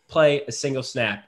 play 0.08 0.42
a 0.46 0.52
single 0.52 0.82
snap 0.82 1.24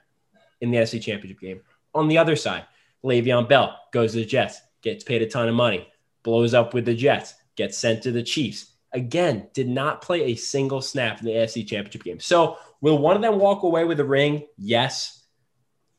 in 0.62 0.70
the 0.70 0.78
NFC 0.78 1.02
Championship 1.02 1.40
game. 1.40 1.60
On 1.94 2.08
the 2.08 2.16
other 2.16 2.36
side, 2.36 2.64
Le'Veon 3.04 3.48
Bell 3.48 3.76
goes 3.92 4.12
to 4.12 4.18
the 4.18 4.24
Jets, 4.24 4.60
gets 4.80 5.04
paid 5.04 5.20
a 5.20 5.26
ton 5.26 5.48
of 5.48 5.54
money, 5.54 5.86
blows 6.22 6.54
up 6.54 6.72
with 6.72 6.86
the 6.86 6.94
Jets, 6.94 7.34
gets 7.56 7.76
sent 7.76 8.04
to 8.04 8.12
the 8.12 8.22
Chiefs. 8.22 8.70
Again, 8.92 9.48
did 9.52 9.68
not 9.68 10.02
play 10.02 10.22
a 10.24 10.34
single 10.36 10.80
snap 10.80 11.20
in 11.20 11.26
the 11.26 11.32
AFC 11.32 11.66
Championship 11.66 12.04
game. 12.04 12.20
So, 12.20 12.58
will 12.80 12.98
one 12.98 13.16
of 13.16 13.22
them 13.22 13.38
walk 13.38 13.62
away 13.62 13.84
with 13.84 14.00
a 14.00 14.04
ring? 14.04 14.46
Yes. 14.56 15.22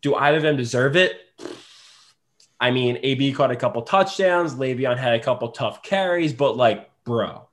Do 0.02 0.16
either 0.16 0.38
of 0.38 0.44
them 0.44 0.58
deserve 0.58 0.96
it? 0.96 1.20
I 2.60 2.72
mean, 2.72 3.00
AB 3.04 3.34
caught 3.34 3.52
a 3.52 3.56
couple 3.56 3.82
touchdowns. 3.82 4.56
Le'Veon 4.56 4.98
had 4.98 5.16
a 5.16 5.20
couple 5.20 5.50
tough 5.52 5.84
carries, 5.84 6.34
but 6.34 6.56
like, 6.56 6.90
bro, 7.04 7.50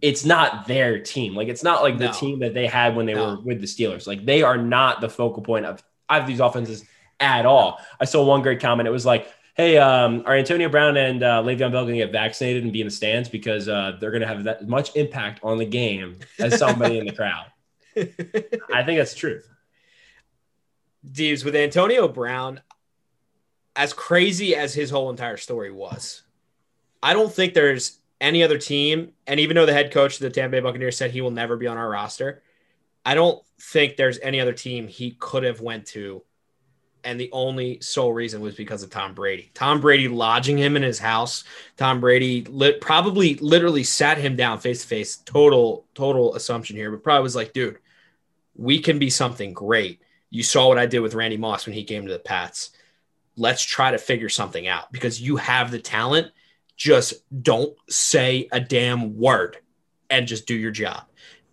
it's 0.00 0.24
not 0.24 0.66
their 0.66 1.00
team. 1.00 1.34
Like, 1.34 1.48
it's 1.48 1.62
not 1.62 1.82
like 1.82 1.98
the 1.98 2.08
team 2.08 2.38
that 2.40 2.54
they 2.54 2.66
had 2.66 2.96
when 2.96 3.06
they 3.06 3.14
no. 3.14 3.34
were 3.34 3.40
with 3.40 3.60
the 3.60 3.66
Steelers. 3.66 4.06
Like, 4.06 4.24
they 4.24 4.42
are 4.42 4.56
not 4.56 5.00
the 5.00 5.08
focal 5.08 5.42
point 5.42 5.66
of 5.66 5.82
either 6.08 6.22
of 6.22 6.28
these 6.28 6.40
offenses 6.40 6.84
at 7.20 7.46
all. 7.46 7.80
I 8.00 8.04
saw 8.04 8.24
one 8.24 8.42
great 8.42 8.60
comment. 8.60 8.86
It 8.86 8.92
was 8.92 9.06
like, 9.06 9.32
hey, 9.54 9.78
um, 9.78 10.22
are 10.26 10.34
Antonio 10.34 10.68
Brown 10.68 10.96
and 10.96 11.22
uh, 11.22 11.42
Le'Veon 11.42 11.72
Bell 11.72 11.84
going 11.84 11.98
to 11.98 12.04
get 12.04 12.12
vaccinated 12.12 12.62
and 12.62 12.72
be 12.72 12.82
in 12.82 12.86
the 12.86 12.90
stands 12.90 13.28
because 13.28 13.68
uh, 13.68 13.96
they're 14.00 14.10
going 14.10 14.20
to 14.20 14.26
have 14.26 14.44
that 14.44 14.68
much 14.68 14.94
impact 14.96 15.40
on 15.42 15.58
the 15.58 15.64
game 15.64 16.18
as 16.38 16.58
somebody 16.58 16.98
in 16.98 17.06
the 17.06 17.12
crowd? 17.12 17.46
I 17.96 18.82
think 18.82 18.98
that's 18.98 19.14
truth. 19.14 19.48
Deeves 21.10 21.44
with 21.44 21.56
Antonio 21.56 22.06
Brown, 22.08 22.60
as 23.74 23.92
crazy 23.92 24.54
as 24.54 24.74
his 24.74 24.90
whole 24.90 25.08
entire 25.08 25.36
story 25.36 25.70
was, 25.70 26.22
I 27.02 27.14
don't 27.14 27.32
think 27.32 27.54
there's 27.54 27.98
any 28.20 28.42
other 28.42 28.58
team. 28.58 29.12
And 29.26 29.40
even 29.40 29.54
though 29.54 29.66
the 29.66 29.72
head 29.72 29.92
coach 29.92 30.14
of 30.14 30.20
the 30.20 30.30
Tampa 30.30 30.56
Bay 30.56 30.60
Buccaneers 30.60 30.96
said 30.96 31.10
he 31.10 31.20
will 31.20 31.30
never 31.30 31.56
be 31.56 31.66
on 31.66 31.76
our 31.78 31.88
roster, 31.88 32.42
I 33.06 33.14
don't 33.14 33.42
think 33.58 33.96
there's 33.96 34.18
any 34.18 34.40
other 34.40 34.52
team 34.52 34.86
he 34.86 35.12
could 35.12 35.44
have 35.44 35.62
went 35.62 35.86
to. 35.86 36.22
And 37.04 37.20
the 37.20 37.30
only 37.32 37.80
sole 37.80 38.12
reason 38.12 38.40
was 38.40 38.56
because 38.56 38.82
of 38.82 38.90
Tom 38.90 39.14
Brady. 39.14 39.50
Tom 39.54 39.80
Brady 39.80 40.08
lodging 40.08 40.58
him 40.58 40.76
in 40.76 40.82
his 40.82 40.98
house. 40.98 41.44
Tom 41.76 42.00
Brady 42.00 42.44
lit, 42.44 42.80
probably 42.80 43.36
literally 43.36 43.84
sat 43.84 44.18
him 44.18 44.36
down 44.36 44.58
face 44.58 44.82
to 44.82 44.88
face. 44.88 45.16
Total, 45.18 45.86
total 45.94 46.34
assumption 46.34 46.76
here, 46.76 46.90
but 46.90 47.04
probably 47.04 47.22
was 47.22 47.36
like, 47.36 47.52
dude, 47.52 47.78
we 48.56 48.80
can 48.80 48.98
be 48.98 49.08
something 49.08 49.54
great 49.54 50.00
you 50.30 50.42
saw 50.42 50.68
what 50.68 50.78
I 50.78 50.86
did 50.86 51.00
with 51.00 51.14
Randy 51.14 51.36
Moss 51.36 51.66
when 51.66 51.74
he 51.74 51.84
came 51.84 52.06
to 52.06 52.12
the 52.12 52.18
Pats. 52.18 52.70
Let's 53.36 53.62
try 53.62 53.90
to 53.90 53.98
figure 53.98 54.28
something 54.28 54.66
out 54.66 54.92
because 54.92 55.20
you 55.20 55.36
have 55.36 55.70
the 55.70 55.78
talent. 55.78 56.32
Just 56.76 57.14
don't 57.42 57.74
say 57.88 58.48
a 58.52 58.60
damn 58.60 59.16
word 59.16 59.58
and 60.10 60.26
just 60.26 60.46
do 60.46 60.54
your 60.54 60.70
job. 60.70 61.04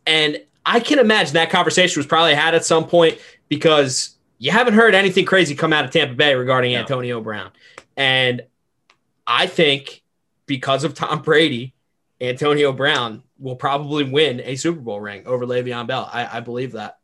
And 0.05 0.43
I 0.65 0.80
can 0.80 0.99
imagine 0.99 1.34
that 1.34 1.49
conversation 1.49 1.99
was 1.99 2.08
probably 2.08 2.36
had 2.36 2.56
at 2.56 2.65
some 2.65 2.88
point 2.88 3.19
because 3.49 4.15
you 4.38 4.52
haven't 4.52 4.73
heard 4.73 4.95
anything 4.95 5.26
crazy 5.26 5.56
come 5.56 5.73
out 5.73 5.86
of 5.86 5.91
Tampa 5.91 6.15
Bay 6.15 6.36
regarding 6.36 6.73
no. 6.73 6.80
Antonio 6.80 7.21
Brown. 7.21 7.52
And 7.95 8.43
I 9.28 9.47
think 9.47 10.04
because 10.45 10.84
of 10.84 10.93
Tom 10.93 11.21
Brady, 11.21 11.73
Antonio 12.19 12.71
Brown 12.71 13.23
will 13.38 13.56
probably 13.56 14.04
win 14.04 14.41
a 14.43 14.56
Super 14.56 14.80
Bowl 14.80 15.02
ring 15.02 15.26
over 15.26 15.45
Le'Veon 15.45 15.88
Bell. 15.88 16.10
I, 16.12 16.38
I 16.38 16.39
believe 16.39 16.73
that 16.73 16.99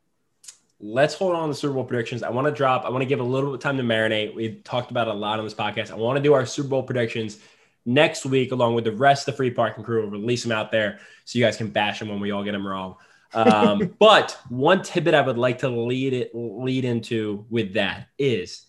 let's 0.80 1.14
hold 1.14 1.34
on 1.34 1.48
to 1.48 1.54
Super 1.54 1.74
Bowl 1.74 1.84
predictions. 1.84 2.22
I 2.22 2.30
want 2.30 2.46
to 2.46 2.52
drop, 2.52 2.84
I 2.84 2.88
want 2.88 3.02
to 3.02 3.06
give 3.06 3.20
a 3.20 3.24
little 3.24 3.50
bit 3.50 3.56
of 3.56 3.60
time 3.60 3.76
to 3.76 3.82
marinate. 3.82 4.34
We've 4.34 4.64
talked 4.64 4.90
about 4.90 5.08
a 5.08 5.12
lot 5.12 5.38
on 5.38 5.44
this 5.44 5.54
podcast. 5.54 5.90
I 5.90 5.96
want 5.96 6.16
to 6.16 6.22
do 6.22 6.32
our 6.32 6.46
Super 6.46 6.68
Bowl 6.68 6.82
predictions 6.82 7.38
next 7.84 8.24
week, 8.24 8.52
along 8.52 8.74
with 8.74 8.84
the 8.84 8.92
rest 8.92 9.28
of 9.28 9.34
the 9.34 9.36
free 9.36 9.50
parking 9.50 9.84
crew. 9.84 10.02
We'll 10.02 10.10
release 10.10 10.42
them 10.42 10.52
out 10.52 10.70
there 10.70 11.00
so 11.24 11.38
you 11.38 11.44
guys 11.44 11.56
can 11.56 11.68
bash 11.68 11.98
them 11.98 12.08
when 12.08 12.20
we 12.20 12.30
all 12.30 12.42
get 12.42 12.52
them 12.52 12.66
wrong. 12.66 12.96
Um, 13.32 13.94
but 13.98 14.38
one 14.48 14.82
tidbit 14.82 15.14
I 15.14 15.20
would 15.20 15.38
like 15.38 15.58
to 15.60 15.68
lead 15.68 16.12
it 16.12 16.30
lead 16.34 16.84
into 16.84 17.46
with 17.50 17.74
that 17.74 18.08
is 18.18 18.66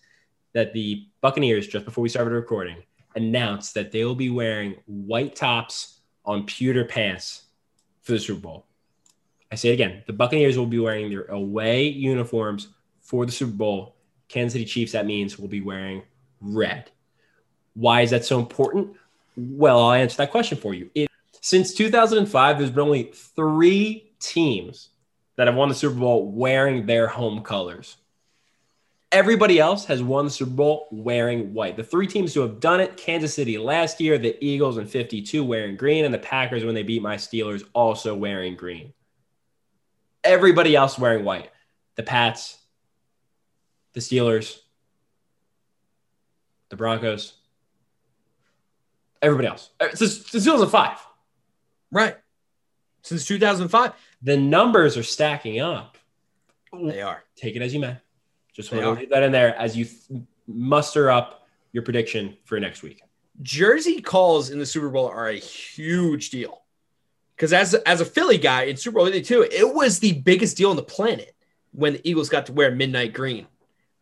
that 0.54 0.72
the 0.72 1.06
Buccaneers, 1.20 1.66
just 1.66 1.84
before 1.84 2.02
we 2.02 2.08
started 2.08 2.32
recording, 2.32 2.82
announced 3.14 3.74
that 3.74 3.92
they 3.92 4.04
will 4.04 4.14
be 4.14 4.30
wearing 4.30 4.76
white 4.86 5.34
tops 5.34 6.00
on 6.24 6.44
pewter 6.44 6.84
pants 6.84 7.44
for 8.02 8.12
the 8.12 8.18
Super 8.18 8.40
Bowl. 8.40 8.66
I 9.50 9.54
say 9.54 9.70
it 9.70 9.74
again. 9.74 10.02
The 10.06 10.12
Buccaneers 10.12 10.56
will 10.56 10.66
be 10.66 10.78
wearing 10.78 11.10
their 11.10 11.24
away 11.24 11.88
uniforms 11.88 12.68
for 13.00 13.26
the 13.26 13.32
Super 13.32 13.52
Bowl. 13.52 13.96
Kansas 14.28 14.54
City 14.54 14.64
Chiefs, 14.64 14.92
that 14.92 15.04
means, 15.04 15.38
will 15.38 15.48
be 15.48 15.60
wearing 15.60 16.02
red. 16.40 16.90
Why 17.74 18.00
is 18.00 18.10
that 18.10 18.24
so 18.24 18.38
important? 18.38 18.96
Well, 19.36 19.78
I'll 19.78 19.92
answer 19.92 20.16
that 20.18 20.30
question 20.30 20.58
for 20.58 20.74
you. 20.74 20.90
It, 20.94 21.10
since 21.40 21.74
2005, 21.74 22.58
there's 22.58 22.70
been 22.70 22.80
only 22.80 23.12
three 23.12 24.11
teams 24.22 24.90
that 25.36 25.46
have 25.46 25.56
won 25.56 25.68
the 25.68 25.74
Super 25.74 25.98
Bowl 25.98 26.30
wearing 26.30 26.86
their 26.86 27.06
home 27.06 27.42
colors. 27.42 27.96
Everybody 29.10 29.58
else 29.58 29.84
has 29.86 30.02
won 30.02 30.24
the 30.24 30.30
Super 30.30 30.50
Bowl 30.52 30.88
wearing 30.90 31.52
white. 31.52 31.76
The 31.76 31.84
three 31.84 32.06
teams 32.06 32.32
who 32.32 32.40
have 32.40 32.60
done 32.60 32.80
it 32.80 32.96
Kansas 32.96 33.34
City 33.34 33.58
last 33.58 34.00
year, 34.00 34.16
the 34.16 34.42
Eagles 34.42 34.78
in 34.78 34.86
52 34.86 35.44
wearing 35.44 35.76
green, 35.76 36.04
and 36.04 36.14
the 36.14 36.18
Packers 36.18 36.64
when 36.64 36.74
they 36.74 36.82
beat 36.82 37.02
my 37.02 37.16
Steelers 37.16 37.62
also 37.74 38.14
wearing 38.14 38.56
green. 38.56 38.92
Everybody 40.24 40.74
else 40.76 40.98
wearing 40.98 41.24
white. 41.24 41.50
The 41.96 42.02
Pats, 42.02 42.56
the 43.92 44.00
Steelers, 44.00 44.60
the 46.70 46.76
Broncos, 46.76 47.34
everybody 49.20 49.48
else. 49.48 49.70
Uh, 49.78 49.88
since, 49.94 50.26
since 50.26 50.44
2005. 50.44 50.98
Right. 51.90 52.16
Since 53.02 53.26
2005. 53.26 53.92
The 54.22 54.36
numbers 54.36 54.96
are 54.96 55.02
stacking 55.02 55.60
up. 55.60 55.98
They 56.72 57.02
are. 57.02 57.22
Take 57.36 57.56
it 57.56 57.62
as 57.62 57.74
you 57.74 57.80
may. 57.80 57.96
Just 58.54 58.72
want 58.72 58.84
to 58.84 58.90
leave 58.92 59.10
that 59.10 59.22
in 59.22 59.32
there 59.32 59.56
as 59.56 59.76
you 59.76 59.84
th- 59.84 60.22
muster 60.46 61.10
up 61.10 61.46
your 61.72 61.82
prediction 61.82 62.36
for 62.44 62.60
next 62.60 62.82
week. 62.82 63.02
Jersey 63.40 64.00
calls 64.00 64.50
in 64.50 64.58
the 64.58 64.66
Super 64.66 64.90
Bowl 64.90 65.08
are 65.08 65.28
a 65.28 65.38
huge 65.38 66.30
deal. 66.30 66.62
Because 67.34 67.52
as 67.52 67.74
as 67.74 68.00
a 68.00 68.04
Philly 68.04 68.38
guy 68.38 68.64
in 68.64 68.76
Super 68.76 68.98
Bowl 68.98 69.08
82, 69.08 69.48
it 69.50 69.74
was 69.74 69.98
the 69.98 70.12
biggest 70.12 70.56
deal 70.56 70.70
on 70.70 70.76
the 70.76 70.82
planet 70.82 71.34
when 71.72 71.94
the 71.94 72.08
Eagles 72.08 72.28
got 72.28 72.46
to 72.46 72.52
wear 72.52 72.70
midnight 72.70 73.14
green 73.14 73.46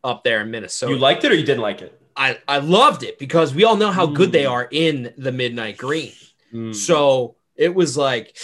up 0.03 0.25
there 0.25 0.43
in 0.43 0.51
Minnesota. 0.51 0.93
You 0.93 0.99
liked 0.99 1.25
it 1.25 1.33
or 1.33 1.37
you 1.37 1.47
didn't 1.47 1.63
like 1.63 1.81
it? 1.81 2.01
I 2.17 2.39
I 2.49 2.59
loved 2.59 3.03
it 3.03 3.19
because 3.19 3.55
we 3.55 3.65
all 3.65 3.77
know 3.77 3.93
how 3.93 4.07
good 4.07 4.33
they 4.33 4.47
are 4.47 4.69
in 4.71 5.15
the 5.17 5.33
midnight 5.33 5.77
green. 5.77 6.13
Mm. 6.53 6.75
So 6.75 7.37
it 7.55 7.75
was 7.75 7.97
like, 7.97 8.37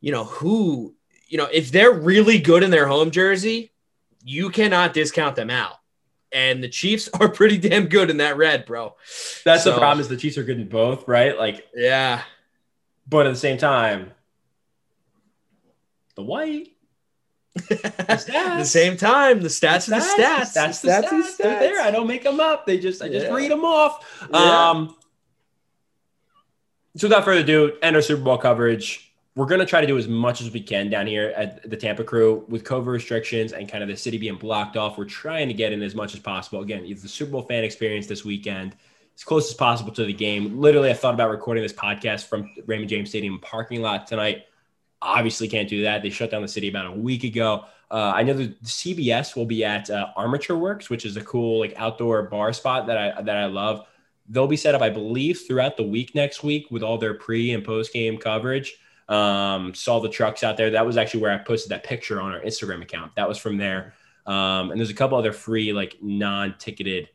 you 0.00 0.12
know, 0.12 0.24
who, 0.24 0.94
you 1.26 1.38
know, 1.38 1.48
if 1.52 1.70
they're 1.72 1.92
really 1.92 2.38
good 2.38 2.62
in 2.62 2.70
their 2.70 2.86
home 2.86 3.10
jersey, 3.10 3.72
you 4.24 4.50
cannot 4.50 4.92
discount 4.94 5.36
them 5.36 5.50
out. 5.50 5.74
And 6.32 6.62
the 6.62 6.68
Chiefs 6.68 7.08
are 7.20 7.28
pretty 7.28 7.58
damn 7.58 7.86
good 7.86 8.10
in 8.10 8.18
that 8.18 8.36
red, 8.36 8.66
bro. 8.66 8.94
That's 9.44 9.64
the 9.64 9.72
problem 9.76 10.00
is 10.00 10.08
the 10.08 10.16
Chiefs 10.16 10.38
are 10.38 10.44
good 10.44 10.58
in 10.60 10.68
both, 10.68 11.06
right? 11.08 11.36
Like, 11.38 11.66
Yeah. 11.74 12.22
but 13.08 13.26
at 13.26 13.30
the 13.32 13.38
same 13.38 13.58
time, 13.58 14.12
the 16.14 16.22
white. 16.22 16.68
At 17.70 18.26
the 18.26 18.64
same 18.64 18.98
time, 18.98 19.40
the 19.40 19.48
stats 19.48 19.86
are 19.88 19.92
the 19.98 20.04
stats. 20.06 20.52
That's 20.52 20.80
the 20.80 20.88
Stats 20.88 21.04
stats. 21.04 21.12
are 21.12 21.22
the 21.22 21.34
They're 21.42 21.58
there. 21.60 21.80
I 21.80 21.90
don't 21.90 22.06
make 22.06 22.22
them 22.22 22.38
up. 22.38 22.66
They 22.66 22.78
just 22.78 23.00
I 23.00 23.08
just 23.08 23.26
Yeah. 23.28 23.34
read 23.34 23.50
them 23.50 23.64
off. 23.64 24.04
Yeah. 24.30 24.70
Um. 24.70 24.94
So 26.98 27.08
without 27.08 27.24
further 27.24 27.40
ado, 27.40 27.72
end 27.82 27.96
our 27.96 28.02
Super 28.02 28.22
Bowl 28.22 28.36
coverage. 28.36 29.05
We're 29.36 29.44
gonna 29.44 29.66
try 29.66 29.82
to 29.82 29.86
do 29.86 29.98
as 29.98 30.08
much 30.08 30.40
as 30.40 30.50
we 30.50 30.62
can 30.62 30.88
down 30.88 31.06
here 31.06 31.34
at 31.36 31.68
the 31.68 31.76
Tampa 31.76 32.02
Crew 32.02 32.46
with 32.48 32.64
COVID 32.64 32.86
restrictions 32.86 33.52
and 33.52 33.70
kind 33.70 33.82
of 33.82 33.88
the 33.90 33.96
city 33.96 34.16
being 34.16 34.36
blocked 34.36 34.78
off. 34.78 34.96
We're 34.96 35.04
trying 35.04 35.48
to 35.48 35.54
get 35.54 35.72
in 35.72 35.82
as 35.82 35.94
much 35.94 36.14
as 36.14 36.20
possible. 36.20 36.62
Again, 36.62 36.84
it's 36.86 37.02
the 37.02 37.08
Super 37.08 37.32
Bowl 37.32 37.42
fan 37.42 37.62
experience 37.62 38.06
this 38.06 38.24
weekend 38.24 38.74
as 39.14 39.24
close 39.24 39.50
as 39.50 39.54
possible 39.54 39.92
to 39.92 40.06
the 40.06 40.12
game. 40.14 40.58
Literally, 40.58 40.88
I 40.88 40.94
thought 40.94 41.12
about 41.12 41.30
recording 41.30 41.62
this 41.62 41.74
podcast 41.74 42.28
from 42.28 42.50
Raymond 42.64 42.88
James 42.88 43.10
Stadium 43.10 43.38
parking 43.40 43.82
lot 43.82 44.06
tonight. 44.06 44.44
Obviously, 45.02 45.48
can't 45.48 45.68
do 45.68 45.82
that. 45.82 46.00
They 46.00 46.08
shut 46.08 46.30
down 46.30 46.40
the 46.40 46.48
city 46.48 46.68
about 46.68 46.86
a 46.86 46.92
week 46.92 47.22
ago. 47.22 47.66
Uh, 47.90 48.12
I 48.14 48.22
know 48.22 48.32
the 48.32 48.48
CBS 48.64 49.36
will 49.36 49.44
be 49.44 49.66
at 49.66 49.90
uh, 49.90 50.06
Armature 50.16 50.56
Works, 50.56 50.88
which 50.88 51.04
is 51.04 51.18
a 51.18 51.22
cool 51.22 51.60
like 51.60 51.74
outdoor 51.76 52.22
bar 52.22 52.54
spot 52.54 52.86
that 52.86 52.96
I 52.96 53.20
that 53.20 53.36
I 53.36 53.44
love. 53.44 53.86
They'll 54.30 54.46
be 54.46 54.56
set 54.56 54.74
up, 54.74 54.80
I 54.80 54.88
believe, 54.88 55.42
throughout 55.46 55.76
the 55.76 55.82
week 55.82 56.14
next 56.14 56.42
week 56.42 56.70
with 56.70 56.82
all 56.82 56.96
their 56.96 57.12
pre 57.12 57.52
and 57.52 57.62
post 57.62 57.92
game 57.92 58.16
coverage. 58.16 58.78
Um, 59.08 59.72
saw 59.74 60.00
the 60.00 60.08
trucks 60.08 60.42
out 60.42 60.56
there. 60.56 60.70
That 60.70 60.84
was 60.86 60.96
actually 60.96 61.20
where 61.20 61.32
I 61.32 61.38
posted 61.38 61.70
that 61.70 61.84
picture 61.84 62.20
on 62.20 62.32
our 62.32 62.40
Instagram 62.40 62.82
account. 62.82 63.14
That 63.16 63.28
was 63.28 63.38
from 63.38 63.56
there. 63.56 63.94
Um, 64.26 64.70
and 64.72 64.80
there's 64.80 64.90
a 64.90 64.94
couple 64.94 65.16
other 65.16 65.32
free 65.32 65.72
like 65.72 65.96
non-ticketed 66.02 67.08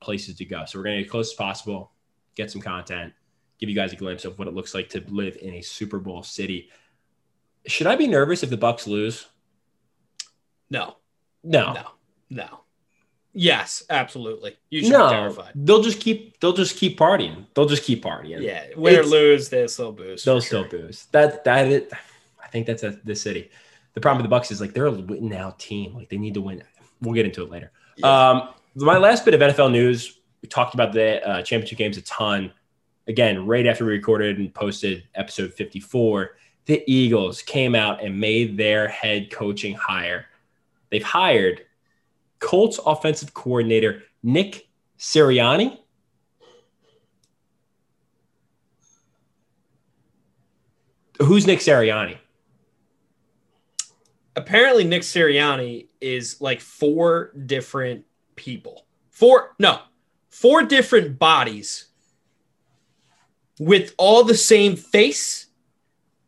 places 0.00 0.36
to 0.36 0.44
go. 0.44 0.64
So 0.66 0.78
we're 0.78 0.84
gonna 0.84 0.96
get 0.98 1.04
as 1.06 1.10
close 1.10 1.30
as 1.30 1.34
possible, 1.36 1.92
get 2.34 2.50
some 2.50 2.60
content, 2.60 3.12
give 3.60 3.68
you 3.68 3.76
guys 3.76 3.92
a 3.92 3.96
glimpse 3.96 4.24
of 4.24 4.36
what 4.38 4.48
it 4.48 4.54
looks 4.54 4.74
like 4.74 4.88
to 4.90 5.04
live 5.08 5.36
in 5.40 5.54
a 5.54 5.60
Super 5.62 6.00
Bowl 6.00 6.24
city. 6.24 6.70
Should 7.68 7.86
I 7.86 7.94
be 7.94 8.08
nervous 8.08 8.42
if 8.42 8.50
the 8.50 8.58
Bucs 8.58 8.88
lose? 8.88 9.26
No, 10.70 10.96
No. 11.44 11.72
no, 11.72 11.86
no. 12.30 12.60
Yes, 13.34 13.82
absolutely. 13.88 14.56
You 14.68 14.82
should 14.82 14.92
No. 14.92 15.08
be 15.08 15.14
terrified. 15.14 15.52
They'll 15.54 15.82
just 15.82 16.00
keep 16.00 16.38
they'll 16.40 16.52
just 16.52 16.76
keep 16.76 16.98
partying. 16.98 17.46
They'll 17.54 17.66
just 17.66 17.84
keep 17.84 18.04
partying. 18.04 18.42
Yeah, 18.42 18.64
win 18.76 18.98
or 18.98 19.04
lose, 19.04 19.48
they'll 19.48 19.68
still 19.68 19.92
boost. 19.92 20.24
They'll 20.24 20.40
still 20.40 20.68
sure. 20.68 20.82
boost. 20.82 21.10
That 21.12 21.44
that 21.44 21.68
it 21.68 21.92
I 22.42 22.48
think 22.48 22.66
that's 22.66 22.82
a, 22.82 22.98
the 23.04 23.14
city. 23.14 23.50
The 23.94 24.00
problem 24.00 24.22
with 24.22 24.30
the 24.30 24.36
Bucs 24.36 24.52
is 24.52 24.60
like 24.60 24.74
they're 24.74 24.86
a 24.86 24.92
win 24.92 25.28
now 25.28 25.54
team. 25.58 25.94
Like 25.94 26.08
they 26.10 26.18
need 26.18 26.34
to 26.34 26.40
win. 26.42 26.62
We'll 27.00 27.14
get 27.14 27.24
into 27.24 27.42
it 27.42 27.50
later. 27.50 27.72
Yeah. 27.96 28.30
Um, 28.30 28.48
my 28.74 28.98
last 28.98 29.24
bit 29.24 29.34
of 29.34 29.40
NFL 29.40 29.72
news. 29.72 30.18
We 30.42 30.48
talked 30.48 30.74
about 30.74 30.92
the 30.92 31.26
uh, 31.26 31.42
championship 31.42 31.78
games 31.78 31.96
a 31.96 32.02
ton. 32.02 32.52
Again, 33.06 33.46
right 33.46 33.66
after 33.66 33.84
we 33.84 33.92
recorded 33.92 34.38
and 34.38 34.52
posted 34.52 35.04
episode 35.14 35.52
54, 35.54 36.36
the 36.66 36.82
Eagles 36.86 37.42
came 37.42 37.74
out 37.74 38.02
and 38.02 38.18
made 38.18 38.56
their 38.56 38.88
head 38.88 39.30
coaching 39.30 39.74
hire. 39.74 40.26
They've 40.90 41.02
hired 41.02 41.62
Colts 42.42 42.78
offensive 42.84 43.32
coordinator 43.32 44.02
Nick 44.22 44.68
Sirianni. 44.98 45.78
Who's 51.20 51.46
Nick 51.46 51.60
Sirianni? 51.60 52.18
Apparently, 54.34 54.82
Nick 54.84 55.02
Sirianni 55.02 55.86
is 56.00 56.40
like 56.40 56.60
four 56.60 57.32
different 57.46 58.04
people. 58.34 58.86
Four, 59.10 59.54
no, 59.58 59.78
four 60.28 60.64
different 60.64 61.18
bodies 61.18 61.86
with 63.60 63.94
all 63.98 64.24
the 64.24 64.36
same 64.36 64.74
face 64.74 65.46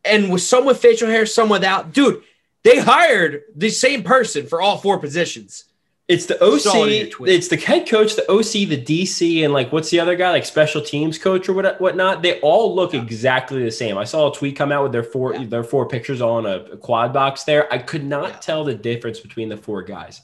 and 0.04 0.30
with 0.30 0.42
some 0.42 0.64
with 0.64 0.78
facial 0.78 1.08
hair, 1.08 1.26
some 1.26 1.48
without. 1.48 1.92
Dude, 1.92 2.22
they 2.62 2.78
hired 2.78 3.42
the 3.56 3.70
same 3.70 4.04
person 4.04 4.46
for 4.46 4.62
all 4.62 4.78
four 4.78 4.98
positions. 4.98 5.64
It's 6.06 6.26
the 6.26 6.36
Saw 6.58 6.84
it 6.84 6.92
in 6.92 7.06
your 7.08 7.22
OC. 7.22 7.28
It's 7.28 7.48
the 7.48 7.56
head 7.56 7.88
coach, 7.88 8.14
the 8.14 8.30
OC, 8.30 8.68
the 8.68 8.76
DC, 8.82 9.42
and 9.42 9.54
like 9.54 9.72
what's 9.72 9.88
the 9.88 10.00
other 10.00 10.16
guy? 10.16 10.30
Like 10.32 10.44
special 10.44 10.82
teams 10.82 11.16
coach 11.18 11.48
or 11.48 11.54
what 11.54 11.80
whatnot. 11.80 12.22
They 12.22 12.40
all 12.40 12.74
look 12.74 12.92
exactly 12.92 13.64
the 13.64 13.70
same. 13.70 13.96
I 13.96 14.04
saw 14.04 14.30
a 14.30 14.34
tweet 14.34 14.54
come 14.54 14.70
out 14.70 14.82
with 14.82 14.92
their 14.92 15.02
four 15.02 15.32
Yeah. 15.34 15.44
their 15.46 15.64
four 15.64 15.88
pictures 15.88 16.20
on 16.20 16.44
a, 16.44 16.56
a 16.72 16.76
quad 16.76 17.14
box 17.14 17.44
there. 17.44 17.72
I 17.72 17.78
could 17.78 18.04
not 18.04 18.28
Yeah. 18.28 18.36
tell 18.36 18.64
the 18.64 18.74
difference 18.74 19.18
between 19.20 19.48
the 19.48 19.56
four 19.56 19.82
guys. 19.82 20.20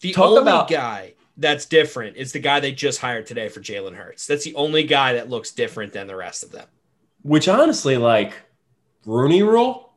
The 0.00 0.12
Talk 0.12 0.26
only 0.28 0.42
about- 0.42 0.68
guy 0.70 1.14
that's 1.36 1.66
different 1.66 2.16
is 2.16 2.30
the 2.30 2.38
guy 2.38 2.60
they 2.60 2.70
just 2.70 3.00
hired 3.00 3.26
today 3.26 3.48
for 3.48 3.58
Jalen 3.60 3.96
Hurts. 3.96 4.24
That's 4.28 4.44
the 4.44 4.54
only 4.54 4.84
guy 4.84 5.14
that 5.14 5.28
looks 5.28 5.50
different 5.50 5.92
than 5.92 6.06
the 6.06 6.14
rest 6.14 6.44
of 6.44 6.52
them. 6.52 6.68
Which 7.22 7.48
honestly, 7.48 7.96
like 7.96 8.34
Rooney 9.04 9.42
Rule, 9.42 9.90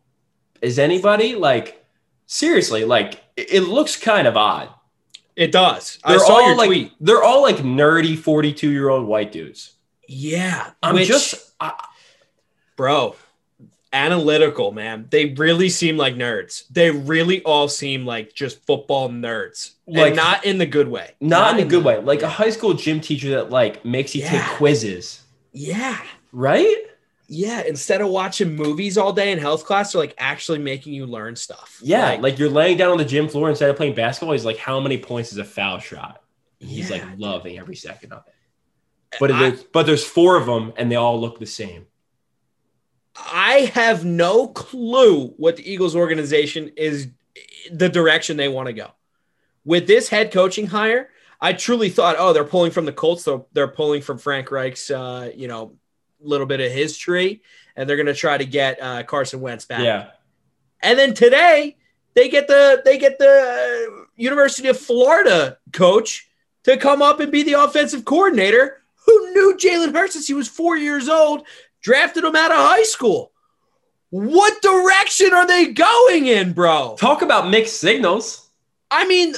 is 0.63 0.79
anybody 0.79 1.35
like 1.35 1.85
seriously 2.27 2.85
like 2.85 3.23
it, 3.35 3.61
looks 3.63 3.95
kind 3.95 4.27
of 4.27 4.37
odd. 4.37 4.69
It 5.35 5.51
does. 5.51 5.99
I 6.03 6.11
They're 6.11 6.19
saw 6.19 6.33
all 6.33 6.47
your 6.47 6.55
like 6.55 6.67
tweet. 6.67 6.93
they're 6.99 7.23
all 7.23 7.41
like 7.41 7.57
nerdy 7.57 8.17
forty 8.17 8.53
two 8.53 8.69
year 8.71 8.89
old 8.89 9.07
white 9.07 9.31
dudes. 9.31 9.73
Yeah, 10.07 10.71
I'm 10.83 10.95
which- 10.95 11.07
just 11.07 11.51
I, 11.59 11.73
bro 12.75 13.15
analytical 13.93 14.73
man 14.73 15.07
they 15.11 15.27
really 15.35 15.69
seem 15.69 15.95
like 15.95 16.13
nerds 16.13 16.63
they 16.69 16.91
really 16.91 17.41
all 17.43 17.69
seem 17.69 18.05
like 18.05 18.33
just 18.33 18.61
football 18.65 19.07
nerds 19.09 19.71
Like- 19.87 20.07
and 20.07 20.15
not 20.17 20.43
in 20.45 20.57
the 20.57 20.65
good 20.65 20.89
way 20.89 21.11
not 21.21 21.57
in 21.57 21.65
a 21.65 21.69
good 21.69 21.83
the- 21.83 21.87
way. 21.87 21.97
Like 21.99 22.21
a 22.21 22.27
high 22.29 22.49
school 22.49 22.73
gym 22.73 22.99
teacher 22.99 23.29
that 23.31 23.49
like 23.49 23.85
makes 23.85 24.13
you 24.13 24.23
take 24.23 24.41
quizzes, 24.57 25.21
yeah 25.53 25.97
right? 26.33 26.75
Yeah 27.27 27.61
instead 27.63 27.99
of 28.01 28.07
watching 28.07 28.55
movies 28.55 28.97
all 28.97 29.11
day 29.11 29.31
in 29.31 29.37
health 29.37 29.65
class 29.65 29.91
they're 29.91 30.01
like 30.01 30.15
actually 30.17 30.59
making 30.59 30.93
you 30.93 31.05
learn 31.05 31.35
stuff 31.35 31.79
Yeah, 31.83 32.05
like, 32.11 32.21
like, 32.21 32.39
you're 32.39 32.49
laying 32.49 32.77
down 32.77 32.91
on 32.91 32.97
the 32.97 33.05
gym 33.05 33.27
floor 33.27 33.49
instead 33.49 33.69
of 33.69 33.75
playing 33.75 33.95
basketball. 33.95 34.31
He's 34.33 34.45
like, 34.45 34.57
"How 34.57 34.79
many 34.79 34.97
points 34.97 35.31
is 35.31 35.37
a 35.37 35.43
foul 35.43 35.79
shot?" 35.79 36.21
He's 36.59 36.89
Yeah, 36.89 36.97
like 36.97 37.19
loving 37.19 37.57
every 37.59 37.75
second 37.75 38.13
of 38.13 38.23
it. 38.27 38.33
But 39.19 39.31
I- 39.31 39.39
there's, 39.49 39.63
but 39.63 39.85
there's 39.85 40.05
four 40.05 40.37
of 40.37 40.45
them, 40.45 40.73
and 40.77 40.91
they 40.91 40.95
all 40.95 41.19
look 41.19 41.39
the 41.39 41.45
same. 41.45 41.85
I 43.15 43.71
have 43.73 44.05
no 44.05 44.47
clue 44.47 45.29
what 45.37 45.55
the 45.57 45.69
Eagles 45.71 45.95
organization 45.95 46.71
is, 46.77 47.07
the 47.71 47.89
direction 47.89 48.37
they 48.37 48.47
want 48.47 48.67
to 48.67 48.73
go. 48.73 48.91
With 49.65 49.87
this 49.87 50.07
head 50.09 50.31
coaching 50.31 50.67
hire, 50.67 51.09
I 51.41 51.53
truly 51.53 51.89
thought, 51.89 52.15
oh, 52.19 52.31
they're 52.33 52.43
pulling 52.43 52.71
from 52.71 52.85
the 52.85 52.93
Colts. 52.93 53.23
They're, 53.23 53.41
they're 53.53 53.67
pulling 53.67 54.01
from 54.01 54.17
Frank 54.17 54.51
Reich's, 54.51 54.89
uh, 54.91 55.31
you 55.35 55.47
know, 55.47 55.73
little 56.21 56.45
bit 56.45 56.59
of 56.59 56.71
his 56.71 56.97
tree, 56.97 57.41
and 57.75 57.89
they're 57.89 57.97
going 57.97 58.07
to 58.07 58.13
try 58.13 58.37
to 58.37 58.45
get 58.45 58.81
uh, 58.81 59.03
Carson 59.03 59.41
Wentz 59.41 59.65
back. 59.65 59.81
Yeah, 59.81 60.09
And 60.81 60.97
then 60.97 61.13
today 61.13 61.77
they 62.13 62.29
get 62.29 62.47
the 62.47 62.81
they 62.83 62.97
get 62.97 63.19
the 63.19 63.27
uh, 63.89 64.05
University 64.15 64.67
of 64.67 64.79
Florida 64.79 65.57
coach 65.71 66.27
to 66.63 66.77
come 66.77 67.01
up 67.01 67.19
and 67.19 67.31
be 67.31 67.43
the 67.43 67.53
offensive 67.53 68.05
coordinator 68.05 68.81
who 69.05 69.33
knew 69.33 69.55
Jalen 69.57 69.93
Hurts 69.93 70.13
since 70.13 70.27
he 70.27 70.33
was 70.33 70.47
four 70.47 70.75
years 70.75 71.07
old, 71.07 71.45
drafted 71.81 72.23
him 72.23 72.35
out 72.35 72.51
of 72.51 72.57
high 72.57 72.83
school. 72.83 73.31
What 74.09 74.61
direction 74.61 75.33
are 75.33 75.45
they 75.45 75.67
going 75.67 76.27
in, 76.27 76.53
bro? 76.53 76.95
talk 76.99 77.21
about 77.21 77.49
mixed 77.49 77.79
signals. 77.79 78.49
I 78.89 79.05
mean, 79.07 79.35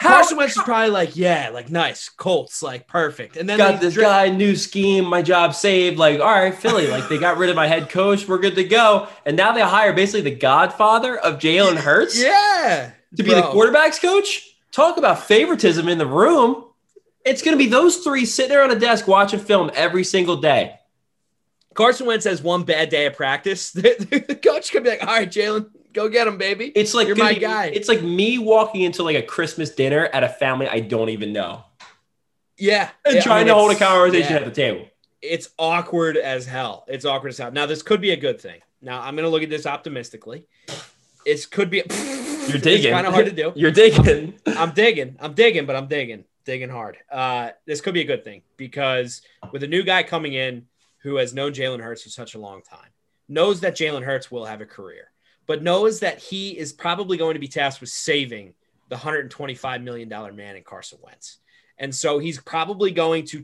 Carson 0.00 0.36
Wentz 0.36 0.56
is 0.56 0.62
probably 0.62 0.90
like, 0.90 1.16
yeah, 1.16 1.50
like 1.52 1.70
nice, 1.70 2.08
Colts, 2.08 2.62
like 2.62 2.88
perfect. 2.88 3.36
And 3.36 3.48
then 3.48 3.58
Got 3.58 3.80
this 3.80 3.94
dra- 3.94 4.04
guy, 4.04 4.28
new 4.28 4.56
scheme, 4.56 5.04
my 5.04 5.22
job 5.22 5.54
saved. 5.54 5.98
Like, 5.98 6.20
all 6.20 6.26
right, 6.26 6.54
Philly, 6.54 6.88
like 6.88 7.08
they 7.08 7.18
got 7.18 7.38
rid 7.38 7.50
of 7.50 7.56
my 7.56 7.66
head 7.66 7.88
coach, 7.88 8.26
we're 8.26 8.38
good 8.38 8.56
to 8.56 8.64
go. 8.64 9.08
And 9.24 9.36
now 9.36 9.52
they 9.52 9.60
hire 9.60 9.92
basically 9.92 10.22
the 10.22 10.36
godfather 10.36 11.16
of 11.16 11.38
Jalen 11.38 11.76
Hurts 11.78 12.20
yeah, 12.20 12.92
to 13.16 13.22
be 13.22 13.34
the 13.34 13.42
quarterbacks 13.42 14.00
coach. 14.00 14.44
Talk 14.72 14.96
about 14.96 15.24
favoritism 15.24 15.88
in 15.88 15.98
the 15.98 16.06
room. 16.06 16.64
It's 17.24 17.42
going 17.42 17.56
to 17.56 17.62
be 17.62 17.70
those 17.70 17.98
three 17.98 18.24
sitting 18.24 18.50
there 18.50 18.62
on 18.62 18.70
a 18.70 18.78
desk 18.78 19.06
watching 19.06 19.40
film 19.40 19.70
every 19.74 20.04
single 20.04 20.36
day. 20.36 20.78
Carson 21.74 22.06
Wentz 22.06 22.24
has 22.24 22.42
one 22.42 22.64
bad 22.64 22.88
day 22.88 23.06
of 23.06 23.14
practice. 23.14 23.70
the 23.72 24.40
coach 24.42 24.72
could 24.72 24.82
be 24.82 24.90
like, 24.90 25.02
all 25.02 25.08
right, 25.14 25.30
Jalen, 25.30 25.70
go 25.98 26.08
get 26.08 26.26
him, 26.26 26.38
baby. 26.38 26.72
It's 26.74 26.94
like 26.94 27.06
You're 27.06 27.16
gonna 27.16 27.32
my 27.32 27.38
guy. 27.38 27.66
It's 27.66 27.88
like 27.88 28.02
me 28.02 28.38
walking 28.38 28.82
into 28.82 29.02
like 29.02 29.16
a 29.16 29.22
Christmas 29.22 29.70
dinner 29.70 30.06
at 30.12 30.22
a 30.24 30.28
family 30.28 30.68
I 30.68 30.80
don't 30.80 31.08
even 31.10 31.32
know 31.32 31.64
Yeah. 32.56 32.90
and 33.04 33.14
Yeah, 33.14 33.20
I 33.20 33.22
trying 33.24 33.38
mean, 33.46 33.48
to 33.48 33.54
hold 33.54 33.72
a 33.72 33.78
conversation 33.78 34.32
yeah. 34.32 34.38
at 34.40 34.44
the 34.44 34.50
table. 34.50 34.86
It's 35.20 35.48
awkward 35.58 36.16
as 36.16 36.46
hell. 36.46 36.84
It's 36.88 37.04
awkward 37.04 37.30
as 37.30 37.38
hell. 37.38 37.50
Now, 37.50 37.66
this 37.66 37.82
could 37.82 38.00
be 38.00 38.10
a 38.12 38.16
good 38.16 38.40
thing. 38.40 38.60
Now, 38.80 39.00
I'm 39.00 39.16
going 39.16 39.24
to 39.26 39.30
look 39.30 39.42
at 39.42 39.50
this 39.50 39.66
optimistically. 39.66 40.44
It 41.26 41.46
could 41.50 41.70
be. 41.70 41.82
You're 42.48 42.58
digging. 42.58 42.92
Kind 42.92 43.06
of 43.06 43.12
hard 43.12 43.26
to 43.26 43.32
do. 43.32 43.52
You're 43.56 43.72
digging. 43.72 44.34
I'm 44.46 44.70
digging. 44.70 45.16
I'm 45.18 45.34
digging, 45.34 45.66
but 45.66 45.74
I'm 45.76 45.88
digging. 45.88 46.24
digging 46.44 46.68
hard. 46.70 46.96
Uh, 47.10 47.50
this 47.66 47.80
could 47.80 47.94
be 47.94 48.00
a 48.00 48.04
good 48.04 48.22
thing 48.24 48.42
because 48.56 49.20
with 49.52 49.62
a 49.64 49.66
new 49.66 49.82
guy 49.82 50.02
coming 50.04 50.34
in 50.34 50.66
who 51.02 51.16
has 51.16 51.34
known 51.34 51.52
Jalen 51.52 51.80
Hurts 51.82 52.02
for 52.04 52.10
such 52.10 52.34
a 52.34 52.38
long 52.38 52.62
time, 52.62 52.90
knows 53.28 53.60
that 53.60 53.76
Jalen 53.76 54.04
Hurts 54.04 54.30
will 54.30 54.44
have 54.46 54.60
a 54.60 54.66
career, 54.66 55.07
but 55.48 55.62
knows 55.62 55.98
that 56.00 56.18
he 56.18 56.56
is 56.56 56.72
probably 56.72 57.16
going 57.16 57.34
to 57.34 57.40
be 57.40 57.48
tasked 57.48 57.80
with 57.80 57.90
saving 57.90 58.54
the 58.88 58.96
$125 58.96 59.82
million 59.82 60.08
man 60.36 60.56
in 60.56 60.62
Carson 60.62 60.98
Wentz. 61.02 61.38
And 61.78 61.92
so 61.92 62.18
he's 62.18 62.40
probably 62.40 62.90
going 62.90 63.24
to 63.26 63.42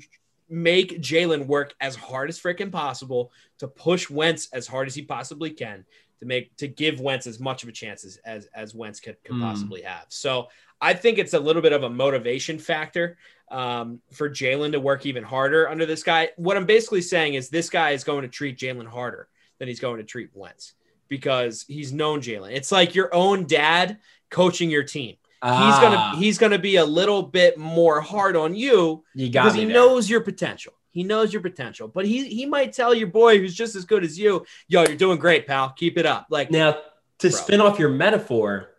make 0.49 1.01
Jalen 1.01 1.47
work 1.47 1.75
as 1.81 1.97
hard 1.97 2.29
as 2.29 2.39
freaking 2.39 2.71
possible 2.71 3.33
to 3.59 3.67
push 3.67 4.11
Wentz 4.11 4.49
as 4.53 4.67
hard 4.67 4.87
as 4.87 4.95
he 4.95 5.03
possibly 5.03 5.51
can 5.51 5.85
to 6.21 6.27
make 6.27 6.55
to 6.59 6.69
give 6.69 7.01
Wentz 7.01 7.27
as 7.27 7.41
much 7.41 7.63
of 7.63 7.69
a 7.69 7.73
chance 7.73 8.05
as 8.05 8.19
as, 8.25 8.49
as 8.55 8.75
Wentz 8.75 9.01
could, 9.01 9.17
could 9.25 9.37
mm. 9.37 9.41
possibly 9.41 9.83
have. 9.83 10.05
So 10.09 10.49
I 10.81 10.93
think 10.93 11.19
it's 11.19 11.33
a 11.33 11.41
little 11.41 11.63
bit 11.63 11.73
of 11.73 11.85
a 11.85 11.91
motivation 11.91 12.59
factor 12.59 13.17
um, 13.51 14.01
for 14.13 14.29
Jalen 14.29 14.73
to 14.73 14.81
work 14.81 15.07
even 15.07 15.25
harder 15.25 15.69
under 15.69 15.87
this 15.87 16.03
guy. 16.03 16.31
What 16.37 16.57
I'm 16.57 16.67
basically 16.67 17.03
saying 17.03 17.35
is 17.35 17.49
this 17.49 17.71
guy 17.71 17.91
is 17.91 18.05
going 18.05 18.23
to 18.23 18.29
treat 18.29 18.59
Jalen 18.59 18.87
harder 18.87 19.29
than 19.59 19.69
he's 19.69 19.81
going 19.81 19.99
to 19.99 20.05
treat 20.05 20.29
Wentz 20.35 20.75
because 21.15 21.65
he's 21.69 21.93
known 21.93 22.21
Jalen. 22.21 22.51
It's 22.53 22.73
like 22.73 22.97
your 22.97 23.15
own 23.15 23.47
dad 23.47 23.99
coaching 24.31 24.69
your 24.69 24.83
team. 24.83 25.17
Ah. 25.41 25.67
He's 25.67 25.79
gonna 25.81 26.17
he's 26.19 26.39
gonna 26.39 26.59
be 26.59 26.77
a 26.77 26.85
little 26.85 27.23
bit 27.23 27.57
more 27.57 28.01
hard 28.01 28.35
on 28.35 28.57
you, 28.57 29.05
you 29.15 29.29
because 29.29 29.55
he 29.55 29.65
there. 29.65 29.75
knows 29.75 30.11
your 30.11 30.23
potential. 30.23 30.73
He 30.91 31.05
knows 31.05 31.33
your 31.33 31.43
potential, 31.43 31.87
but 31.87 32.05
he 32.05 32.27
he 32.29 32.47
might 32.47 32.73
tell 32.73 32.93
your 32.93 33.09
boy 33.09 33.39
who's 33.39 33.55
just 33.55 33.77
as 33.77 33.85
good 33.85 34.03
as 34.03 34.19
you, 34.19 34.45
yo, 34.67 34.83
you're 34.85 34.97
doing 34.97 35.19
great, 35.19 35.47
pal. 35.47 35.71
Keep 35.71 35.99
it 35.99 36.07
up. 36.07 36.27
Like 36.31 36.51
now, 36.51 36.79
to 37.19 37.31
bro. 37.31 37.39
spin 37.39 37.61
off 37.61 37.79
your 37.79 37.91
metaphor, 37.91 38.71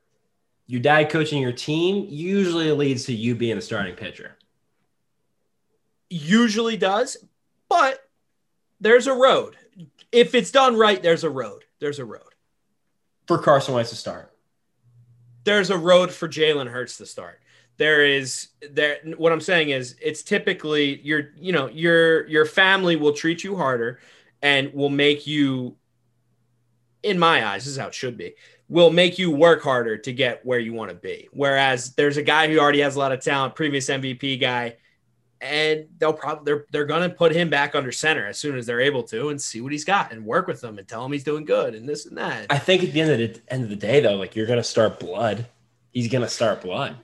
your 0.68 0.82
dad 0.82 1.10
coaching 1.10 1.42
your 1.42 1.54
team 1.54 2.08
usually 2.10 2.72
leads 2.72 3.06
to 3.06 3.14
you 3.14 3.36
being 3.36 3.58
a 3.58 3.62
starting 3.62 3.96
pitcher. 3.96 4.38
Usually 6.10 6.78
does, 6.78 7.18
but 7.70 8.00
there's 8.82 9.08
a 9.08 9.14
road. 9.14 9.56
If 10.12 10.34
it's 10.34 10.52
done 10.52 10.78
right, 10.78 11.02
there's 11.02 11.24
a 11.24 11.30
road. 11.30 11.65
There's 11.86 12.00
a 12.00 12.06
road. 12.06 12.34
For 13.28 13.38
Carson 13.38 13.76
Wentz 13.76 13.92
to 13.92 13.96
start. 13.96 14.36
There's 15.44 15.70
a 15.70 15.78
road 15.78 16.12
for 16.12 16.28
Jalen 16.28 16.68
Hurts 16.68 16.98
to 16.98 17.06
start. 17.06 17.42
There 17.78 18.04
is 18.04 18.48
there 18.72 18.98
what 19.18 19.32
i'm 19.32 19.42
saying 19.42 19.70
is 19.70 19.96
it's 20.02 20.24
typically 20.24 21.00
your 21.02 21.30
you 21.36 21.52
know 21.52 21.68
your 21.68 22.26
your 22.28 22.46
family 22.48 22.96
will 22.96 23.12
treat 23.14 23.44
you 23.44 23.56
harder 23.56 24.00
and 24.42 24.74
will 24.74 24.90
make 24.90 25.28
you 25.28 25.76
in 27.04 27.20
my 27.20 27.46
eyes 27.46 27.66
this 27.66 27.74
is 27.74 27.78
how 27.78 27.88
it 27.88 27.94
should 27.94 28.18
be 28.18 28.34
will 28.68 28.90
make 28.90 29.20
you 29.20 29.30
work 29.30 29.62
harder 29.62 29.96
to 29.96 30.12
get 30.12 30.44
where 30.44 30.58
you 30.58 30.74
want 30.74 30.90
to 30.90 30.96
be. 30.96 31.30
Whereas 31.34 31.94
there's 31.94 32.18
a 32.18 32.24
guy 32.24 32.48
who 32.48 32.58
already 32.58 32.80
has 32.80 32.96
a 32.96 33.00
lot 33.00 33.12
of 33.12 33.20
talent 33.20 33.54
previous 33.54 33.90
mvp 33.90 34.42
guy 34.42 34.78
and 35.42 35.86
they'll 35.98 36.14
probably 36.14 36.44
they're, 36.46 36.66
they're 36.72 36.86
gonna 36.86 37.10
put 37.10 37.32
him 37.32 37.50
back 37.50 37.76
under 37.76 37.92
center 37.92 38.26
as 38.28 38.38
soon 38.38 38.58
as 38.58 38.66
they're 38.66 38.82
able 38.82 39.04
to 39.04 39.30
and 39.30 39.42
see 39.42 39.62
what 39.62 39.72
he's 39.72 39.86
got 39.86 40.12
and 40.12 40.26
work 40.26 40.48
with 40.48 40.64
him 40.64 40.78
and 40.78 40.88
tell 40.88 41.06
him 41.06 41.12
he's 41.12 41.24
doing 41.24 41.46
good 41.46 41.76
and 41.76 41.88
this 41.88 42.06
and 42.06 42.18
that 42.18 42.46
i 42.50 42.58
think 42.58 42.84
at 42.84 42.94
the 42.94 43.02
end 43.02 43.12
of 43.12 43.18
the 43.18 43.42
end 43.50 43.64
of 43.64 43.70
the 43.70 43.76
day 43.76 44.00
though 44.00 44.16
like 44.16 44.36
you're 44.36 44.48
gonna 44.48 44.64
start 44.64 45.00
blood 45.00 45.46
he's 45.92 46.08
gonna 46.08 46.30
start 46.30 46.62
blood 46.62 46.96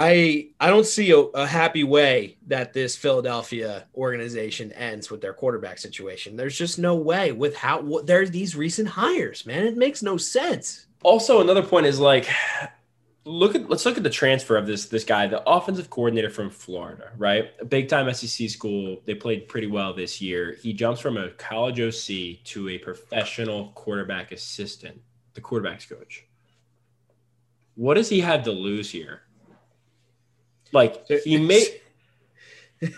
I 0.00 0.50
I 0.60 0.68
don't 0.68 0.86
see 0.86 1.10
a, 1.10 1.18
a, 1.18 1.44
happy 1.44 1.82
way 1.82 2.36
that 2.46 2.72
this 2.72 2.94
Philadelphia 2.94 3.86
organization 3.96 4.70
ends 4.72 5.10
with 5.10 5.20
their 5.20 5.32
quarterback 5.32 5.78
situation. 5.78 6.36
There's 6.36 6.56
just 6.56 6.78
no 6.78 6.94
way 6.94 7.32
with 7.32 7.56
how 7.56 7.80
what, 7.80 8.06
there's 8.06 8.30
these 8.30 8.54
recent 8.54 8.88
hires, 8.88 9.44
man. 9.44 9.66
It 9.66 9.76
makes 9.76 10.00
no 10.00 10.16
sense. 10.16 10.86
Also, 11.02 11.40
another 11.40 11.64
point 11.64 11.86
is 11.86 11.98
like 11.98 12.28
look 13.28 13.54
at 13.54 13.68
let's 13.68 13.84
look 13.84 13.96
at 13.96 14.02
the 14.02 14.10
transfer 14.10 14.56
of 14.56 14.66
this 14.66 14.86
this 14.86 15.04
guy, 15.04 15.26
the 15.26 15.46
offensive 15.48 15.90
coordinator 15.90 16.30
from 16.30 16.50
Florida, 16.50 17.12
right? 17.18 17.50
A 17.60 17.64
big 17.64 17.88
time 17.88 18.12
SEC 18.12 18.48
school. 18.48 19.02
They 19.04 19.14
played 19.14 19.48
pretty 19.48 19.66
well 19.66 19.92
this 19.92 20.20
year. 20.20 20.56
He 20.62 20.72
jumps 20.72 21.00
from 21.00 21.16
a 21.16 21.30
college 21.30 21.78
OC 21.78 22.42
to 22.44 22.68
a 22.70 22.78
professional 22.78 23.68
quarterback 23.74 24.32
assistant, 24.32 25.00
the 25.34 25.40
quarterback's 25.40 25.84
coach. 25.86 26.24
What 27.74 27.94
does 27.94 28.08
he 28.08 28.20
have 28.20 28.44
to 28.44 28.52
lose 28.52 28.90
here? 28.90 29.22
Like 30.72 31.06
he 31.06 31.38
may 31.38 31.64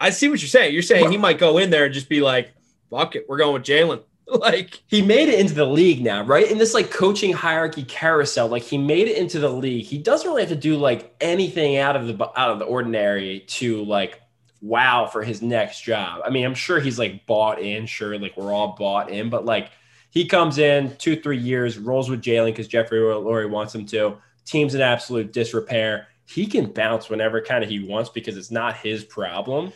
I 0.00 0.10
see 0.10 0.28
what 0.28 0.40
you're 0.40 0.48
saying. 0.48 0.72
You're 0.72 0.82
saying 0.82 1.10
he 1.10 1.18
might 1.18 1.38
go 1.38 1.58
in 1.58 1.70
there 1.70 1.86
and 1.86 1.94
just 1.94 2.08
be 2.08 2.20
like, 2.20 2.52
"Fuck 2.90 3.16
it, 3.16 3.26
we're 3.28 3.38
going 3.38 3.54
with 3.54 3.64
Jalen." 3.64 4.02
like 4.40 4.82
he 4.86 5.02
made 5.02 5.28
it 5.28 5.38
into 5.38 5.54
the 5.54 5.66
league 5.66 6.02
now, 6.02 6.22
right? 6.24 6.50
In 6.50 6.58
this 6.58 6.74
like 6.74 6.90
coaching 6.90 7.32
hierarchy 7.32 7.84
carousel, 7.84 8.48
like 8.48 8.62
he 8.62 8.78
made 8.78 9.08
it 9.08 9.18
into 9.18 9.38
the 9.38 9.48
league. 9.48 9.84
He 9.84 9.98
doesn't 9.98 10.28
really 10.28 10.42
have 10.42 10.50
to 10.50 10.56
do 10.56 10.76
like 10.76 11.14
anything 11.20 11.76
out 11.76 11.96
of 11.96 12.06
the 12.06 12.24
out 12.38 12.50
of 12.50 12.58
the 12.58 12.64
ordinary 12.64 13.40
to 13.48 13.84
like 13.84 14.20
wow 14.60 15.06
for 15.06 15.22
his 15.22 15.42
next 15.42 15.82
job. 15.82 16.22
I 16.24 16.30
mean, 16.30 16.44
I'm 16.44 16.54
sure 16.54 16.80
he's 16.80 16.98
like 16.98 17.26
bought 17.26 17.60
in. 17.60 17.86
Sure, 17.86 18.18
like 18.18 18.36
we're 18.36 18.52
all 18.52 18.76
bought 18.78 19.10
in, 19.10 19.30
but 19.30 19.44
like 19.44 19.70
he 20.10 20.26
comes 20.26 20.58
in 20.58 20.96
two 20.96 21.20
three 21.20 21.38
years, 21.38 21.78
rolls 21.78 22.08
with 22.08 22.22
Jalen 22.22 22.46
because 22.46 22.68
Jeffrey 22.68 22.98
Lurie 22.98 23.50
wants 23.50 23.74
him 23.74 23.86
to. 23.86 24.16
Team's 24.44 24.74
in 24.74 24.80
absolute 24.80 25.32
disrepair 25.32 26.08
he 26.26 26.46
can 26.46 26.66
bounce 26.66 27.10
whenever 27.10 27.40
kind 27.40 27.62
of 27.62 27.70
he 27.70 27.80
wants 27.80 28.10
because 28.10 28.36
it's 28.36 28.50
not 28.50 28.76
his 28.76 29.04
problem. 29.04 29.72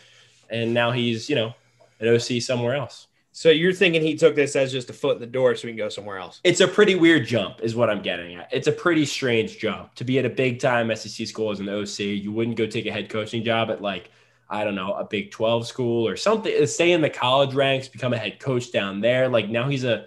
And 0.51 0.73
now 0.73 0.91
he's, 0.91 1.29
you 1.29 1.37
know, 1.37 1.55
an 2.01 2.09
OC 2.09 2.43
somewhere 2.43 2.75
else. 2.75 3.08
So 3.39 3.51
you're 3.51 3.73
thinking 3.73 4.03
he 4.03 4.17
took 4.17 4.35
this 4.35 4.57
as 4.57 4.73
just 4.73 4.91
a 4.91 4.93
foot 4.93 5.15
in 5.15 5.21
the 5.21 5.27
door 5.29 5.55
so 5.55 5.69
he 5.69 5.73
can 5.73 5.79
go 5.79 5.89
somewhere 5.89 6.19
else? 6.19 6.41
It's 6.43 6.59
a 6.59 6.67
pretty 6.67 6.97
weird 6.97 7.25
jump, 7.25 7.61
is 7.63 7.77
what 7.77 7.89
I'm 7.89 8.03
getting 8.03 8.35
at. 8.35 8.53
It's 8.53 8.67
a 8.67 8.73
pretty 8.73 9.05
strange 9.05 9.61
jump 9.61 9.95
to 9.95 10.03
be 10.03 10.19
at 10.19 10.25
a 10.25 10.29
big 10.29 10.59
time 10.59 10.93
SEC 10.97 11.25
school 11.25 11.53
as 11.53 11.61
an 11.61 11.69
OC. 11.69 12.01
You 12.01 12.33
wouldn't 12.33 12.57
go 12.57 12.67
take 12.67 12.87
a 12.87 12.91
head 12.91 13.09
coaching 13.09 13.45
job 13.45 13.71
at 13.71 13.81
like, 13.81 14.11
I 14.51 14.65
don't 14.65 14.75
know, 14.75 14.93
a 14.93 15.05
Big 15.05 15.31
12 15.31 15.69
school 15.69 16.05
or 16.05 16.17
something. 16.17 16.67
Stay 16.67 16.91
in 16.91 17.01
the 17.01 17.11
college 17.11 17.55
ranks, 17.55 17.87
become 17.87 18.13
a 18.13 18.19
head 18.19 18.41
coach 18.41 18.73
down 18.73 19.01
there. 19.01 19.29
Like 19.29 19.49
now 19.49 19.69
he's 19.69 19.85
a 19.85 20.07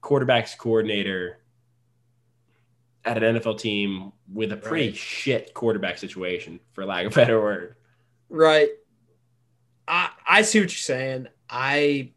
quarterbacks 0.00 0.56
coordinator 0.56 1.40
at 3.04 3.20
an 3.20 3.34
NFL 3.34 3.58
team 3.58 4.12
with 4.32 4.52
a 4.52 4.56
pretty 4.56 4.90
right. 4.90 4.96
shit 4.96 5.52
quarterback 5.52 5.98
situation, 5.98 6.60
for 6.74 6.84
lack 6.84 7.06
of 7.06 7.12
a 7.12 7.16
better 7.16 7.40
word. 7.40 7.74
Right. 8.28 8.68
I 9.88 10.10
I 10.28 10.42
see 10.42 10.60
what 10.60 10.70
you're 10.70 10.76
saying. 10.76 11.26
I 11.48 12.10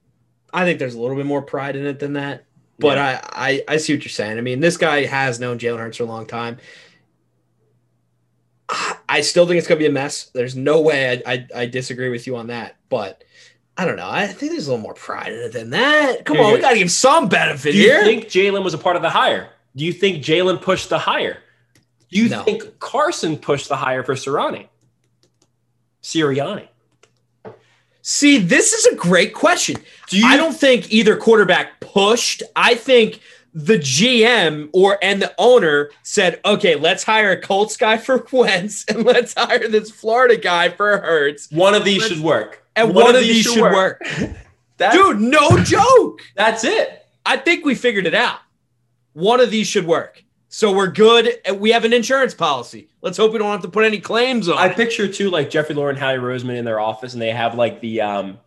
I 0.53 0.65
think 0.65 0.80
there's 0.80 0.95
a 0.95 0.99
little 0.99 1.15
bit 1.15 1.25
more 1.25 1.41
pride 1.41 1.75
in 1.75 1.86
it 1.86 1.99
than 1.99 2.13
that. 2.13 2.45
But 2.80 2.97
yeah. 2.97 3.21
I, 3.34 3.49
I 3.49 3.63
I 3.73 3.78
see 3.78 3.93
what 3.93 4.03
you're 4.03 4.09
saying. 4.09 4.38
I 4.38 4.41
mean, 4.41 4.59
this 4.59 4.78
guy 4.78 5.05
has 5.05 5.39
known 5.39 5.59
Jalen 5.59 5.80
Hurts 5.80 5.97
for 5.97 6.03
a 6.03 6.07
long 6.07 6.25
time. 6.25 6.57
I 9.09 9.21
still 9.21 9.47
think 9.47 9.57
it's 9.57 9.67
gonna 9.67 9.80
be 9.80 9.86
a 9.86 9.91
mess. 9.91 10.25
There's 10.25 10.55
no 10.55 10.82
way 10.82 11.21
I, 11.25 11.34
I, 11.34 11.47
I 11.55 11.65
disagree 11.65 12.09
with 12.09 12.28
you 12.28 12.36
on 12.36 12.47
that, 12.47 12.75
but 12.89 13.23
I 13.78 13.86
don't 13.86 13.95
know. 13.95 14.09
I 14.09 14.28
think 14.28 14.51
there's 14.51 14.67
a 14.67 14.71
little 14.71 14.84
more 14.84 14.93
pride 14.93 15.32
in 15.32 15.39
it 15.39 15.53
than 15.53 15.69
that. 15.69 16.25
Come 16.25 16.38
here, 16.38 16.45
on, 16.45 16.53
we 16.53 16.59
gotta 16.59 16.78
give 16.78 16.91
some 16.91 17.30
benefit 17.30 17.71
Do 17.71 17.78
here. 17.78 17.99
you 17.99 18.05
think 18.05 18.25
Jalen 18.25 18.63
was 18.63 18.73
a 18.73 18.78
part 18.78 18.95
of 18.95 19.01
the 19.01 19.09
hire? 19.09 19.49
Do 19.75 19.86
you 19.86 19.93
think 19.93 20.23
Jalen 20.23 20.61
pushed 20.61 20.89
the 20.89 20.99
hire? 20.99 21.38
Do 22.09 22.19
you 22.19 22.30
no. 22.30 22.43
think 22.43 22.80
Carson 22.80 23.38
pushed 23.38 23.69
the 23.69 23.75
hire 23.75 24.03
for 24.03 24.15
Sirianni? 24.15 24.67
Sirianni. 26.01 26.67
See, 28.09 28.37
this 28.37 28.71
is 28.71 28.85
a 28.85 28.95
great 28.95 29.33
question. 29.33 29.75
Do 30.07 30.17
you, 30.17 30.25
I 30.25 30.37
don't 30.37 30.55
think 30.55 30.93
either 30.93 31.17
quarterback 31.17 31.81
pushed. 31.81 32.41
I 32.55 32.73
think 32.73 33.19
the 33.53 33.77
GM 33.77 34.69
or 34.71 34.97
and 35.01 35.21
the 35.21 35.35
owner 35.37 35.91
said, 36.03 36.39
"Okay, 36.45 36.75
let's 36.75 37.03
hire 37.03 37.31
a 37.31 37.41
Colts 37.41 37.75
guy 37.75 37.97
for 38.05 38.25
Wentz 38.31 38.85
and 38.85 39.03
let's 39.03 39.33
hire 39.33 39.67
this 39.67 39.91
Florida 39.91 40.37
guy 40.37 40.69
for 40.69 40.99
Hurts. 40.99 41.51
One 41.51 41.75
of 41.75 41.83
these 41.83 41.99
let's, 41.99 42.13
should 42.13 42.23
work. 42.23 42.63
And 42.77 42.95
one, 42.95 43.07
one 43.07 43.15
of, 43.15 43.23
these, 43.23 43.43
these 43.43 43.53
should 43.53 43.61
work." 43.61 44.01
work. 44.01 44.37
Dude, 44.93 45.19
no 45.19 45.61
joke. 45.65 46.21
That's 46.33 46.63
it. 46.63 47.05
I 47.25 47.35
think 47.35 47.65
we 47.65 47.75
figured 47.75 48.07
it 48.07 48.15
out. 48.15 48.39
One 49.11 49.41
of 49.41 49.51
these 49.51 49.67
should 49.67 49.85
work. 49.85 50.23
So 50.49 50.71
we're 50.71 50.87
good. 50.87 51.39
We 51.55 51.71
have 51.71 51.83
an 51.83 51.93
insurance 51.93 52.33
policy. 52.33 52.87
Let's 53.01 53.17
hope 53.17 53.33
we 53.33 53.37
don't 53.37 53.51
have 53.51 53.61
to 53.61 53.69
put 53.69 53.83
any 53.83 53.99
claims 53.99 54.47
on. 54.47 54.57
I 54.57 54.69
picture 54.69 55.07
too, 55.07 55.29
like 55.29 55.49
Jeffrey 55.49 55.75
Lurie 55.75 55.89
and 55.89 55.97
Howie 55.97 56.17
Roseman 56.17 56.57
in 56.57 56.65
their 56.65 56.79
office, 56.79 57.13
and 57.13 57.21
they 57.21 57.31
have 57.31 57.55
like 57.55 57.81
the 57.81 58.01
um, 58.01 58.39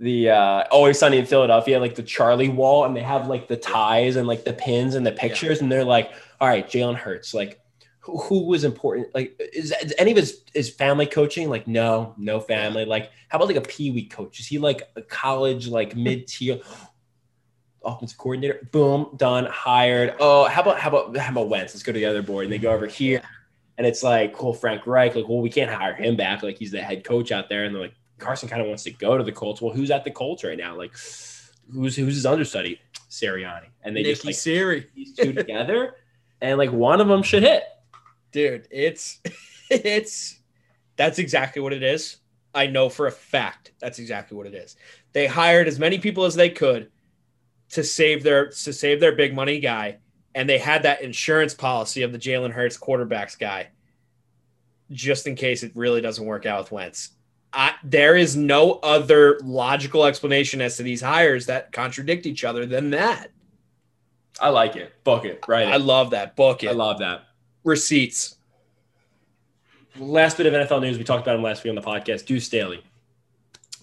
the 0.00 0.30
uh, 0.30 0.64
Always 0.70 0.98
Sunny 0.98 1.18
in 1.18 1.26
Philadelphia, 1.26 1.78
like 1.78 1.94
the 1.94 2.02
Charlie 2.02 2.48
wall, 2.48 2.84
and 2.84 2.96
they 2.96 3.02
have 3.02 3.28
like 3.28 3.48
the 3.48 3.56
ties 3.56 4.16
and 4.16 4.26
like 4.26 4.44
the 4.44 4.54
pins 4.54 4.94
and 4.94 5.06
the 5.06 5.12
pictures, 5.12 5.58
yeah. 5.58 5.64
and 5.64 5.72
they're 5.72 5.84
like, 5.84 6.12
all 6.40 6.48
right, 6.48 6.66
Jalen 6.66 6.96
Hurts, 6.96 7.34
like 7.34 7.60
who, 8.00 8.18
who, 8.18 8.46
was 8.46 8.64
important? 8.64 9.14
Like, 9.14 9.40
is, 9.52 9.72
is, 9.82 9.94
any 9.96 10.10
of 10.10 10.16
his 10.16 10.42
his 10.52 10.70
family 10.70 11.06
coaching? 11.06 11.48
Like, 11.48 11.68
no, 11.68 12.14
no 12.18 12.40
family. 12.40 12.84
Like, 12.84 13.10
how 13.28 13.36
about 13.36 13.48
like 13.48 13.56
a 13.56 13.60
pee 13.60 13.92
wee 13.92 14.06
coach? 14.06 14.40
Is 14.40 14.46
he 14.46 14.58
like 14.58 14.82
a 14.96 15.02
college 15.02 15.68
like 15.68 15.94
mid 15.96 16.26
tier? 16.26 16.60
Offensive 17.84 18.18
coordinator. 18.18 18.68
Boom, 18.72 19.14
done, 19.16 19.46
hired. 19.46 20.14
Oh, 20.20 20.44
how 20.44 20.62
about 20.62 20.78
how 20.78 20.88
about 20.90 21.16
how 21.16 21.32
about 21.32 21.48
Wentz? 21.48 21.74
Let's 21.74 21.82
go 21.82 21.92
to 21.92 21.98
the 21.98 22.06
other 22.06 22.22
board. 22.22 22.44
And 22.44 22.52
they 22.52 22.58
go 22.58 22.72
over 22.72 22.86
here, 22.86 23.22
and 23.78 23.86
it's 23.86 24.02
like, 24.02 24.32
cool, 24.34 24.52
Frank 24.52 24.86
Reich. 24.86 25.14
Like, 25.14 25.28
well, 25.28 25.40
we 25.40 25.50
can't 25.50 25.70
hire 25.70 25.94
him 25.94 26.16
back. 26.16 26.42
Like, 26.42 26.58
he's 26.58 26.70
the 26.70 26.82
head 26.82 27.04
coach 27.04 27.32
out 27.32 27.48
there. 27.48 27.64
And 27.64 27.74
they're 27.74 27.82
like, 27.82 27.94
Carson 28.18 28.48
kind 28.48 28.62
of 28.62 28.68
wants 28.68 28.84
to 28.84 28.90
go 28.90 29.18
to 29.18 29.24
the 29.24 29.32
Colts. 29.32 29.60
Well, 29.60 29.74
who's 29.74 29.90
at 29.90 30.04
the 30.04 30.10
Colts 30.10 30.44
right 30.44 30.58
now? 30.58 30.76
Like, 30.76 30.92
who's 31.72 31.96
who's 31.96 32.14
his 32.14 32.26
understudy? 32.26 32.80
Sirianni. 33.10 33.68
And 33.82 33.94
they 33.94 34.02
Nicky 34.02 34.12
just 34.12 34.24
like 34.24 34.34
Siri. 34.34 34.86
these 34.94 35.14
two 35.14 35.32
together, 35.32 35.96
and 36.40 36.58
like 36.58 36.72
one 36.72 37.00
of 37.00 37.08
them 37.08 37.22
should 37.22 37.42
hit. 37.42 37.64
Dude, 38.30 38.66
it's 38.70 39.20
it's 39.70 40.38
that's 40.96 41.18
exactly 41.18 41.60
what 41.62 41.72
it 41.72 41.82
is. 41.82 42.18
I 42.54 42.66
know 42.66 42.88
for 42.88 43.06
a 43.06 43.12
fact 43.12 43.72
that's 43.80 43.98
exactly 43.98 44.36
what 44.36 44.46
it 44.46 44.54
is. 44.54 44.76
They 45.12 45.26
hired 45.26 45.68
as 45.68 45.78
many 45.78 45.98
people 45.98 46.24
as 46.24 46.34
they 46.34 46.50
could 46.50 46.90
to 47.72 47.82
save 47.82 48.22
their 48.22 48.48
to 48.48 48.72
save 48.72 49.00
their 49.00 49.12
big 49.12 49.34
money 49.34 49.58
guy, 49.58 49.98
and 50.34 50.48
they 50.48 50.58
had 50.58 50.84
that 50.84 51.02
insurance 51.02 51.54
policy 51.54 52.02
of 52.02 52.12
the 52.12 52.18
Jalen 52.18 52.52
Hurts 52.52 52.78
quarterbacks 52.78 53.38
guy, 53.38 53.68
just 54.90 55.26
in 55.26 55.34
case 55.34 55.62
it 55.62 55.72
really 55.74 56.00
doesn't 56.00 56.24
work 56.24 56.46
out 56.46 56.62
with 56.62 56.72
Wentz. 56.72 57.10
I, 57.52 57.74
there 57.84 58.16
is 58.16 58.34
no 58.34 58.74
other 58.82 59.38
logical 59.42 60.06
explanation 60.06 60.60
as 60.62 60.76
to 60.78 60.82
these 60.82 61.02
hires 61.02 61.46
that 61.46 61.72
contradict 61.72 62.24
each 62.24 62.44
other 62.44 62.64
than 62.64 62.90
that. 62.90 63.30
I 64.40 64.48
like 64.48 64.76
it. 64.76 64.92
Book 65.04 65.26
it. 65.26 65.44
Right. 65.46 65.68
I 65.68 65.76
love 65.76 66.10
that. 66.10 66.34
Book 66.34 66.64
it. 66.64 66.68
I 66.68 66.72
love 66.72 67.00
that. 67.00 67.24
Receipts. 67.64 68.36
Last 69.98 70.38
bit 70.38 70.46
of 70.46 70.54
NFL 70.54 70.80
news. 70.80 70.96
We 70.96 71.04
talked 71.04 71.22
about 71.22 71.36
him 71.36 71.42
last 71.42 71.62
week 71.62 71.70
on 71.70 71.74
the 71.74 71.82
podcast. 71.82 72.24
Deuce 72.24 72.46
Staley 72.46 72.82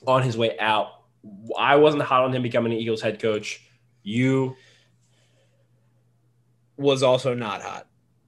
on 0.08 0.24
his 0.24 0.36
way 0.36 0.58
out. 0.58 1.04
I 1.58 1.76
wasn't 1.76 2.02
hot 2.02 2.24
on 2.24 2.34
him 2.34 2.42
becoming 2.42 2.74
an 2.74 2.80
Eagles 2.80 3.02
head 3.02 3.20
coach. 3.20 3.69
You 4.04 4.56
was 6.78 7.04
also 7.04 7.34
not 7.34 7.62
hot. 7.62 7.88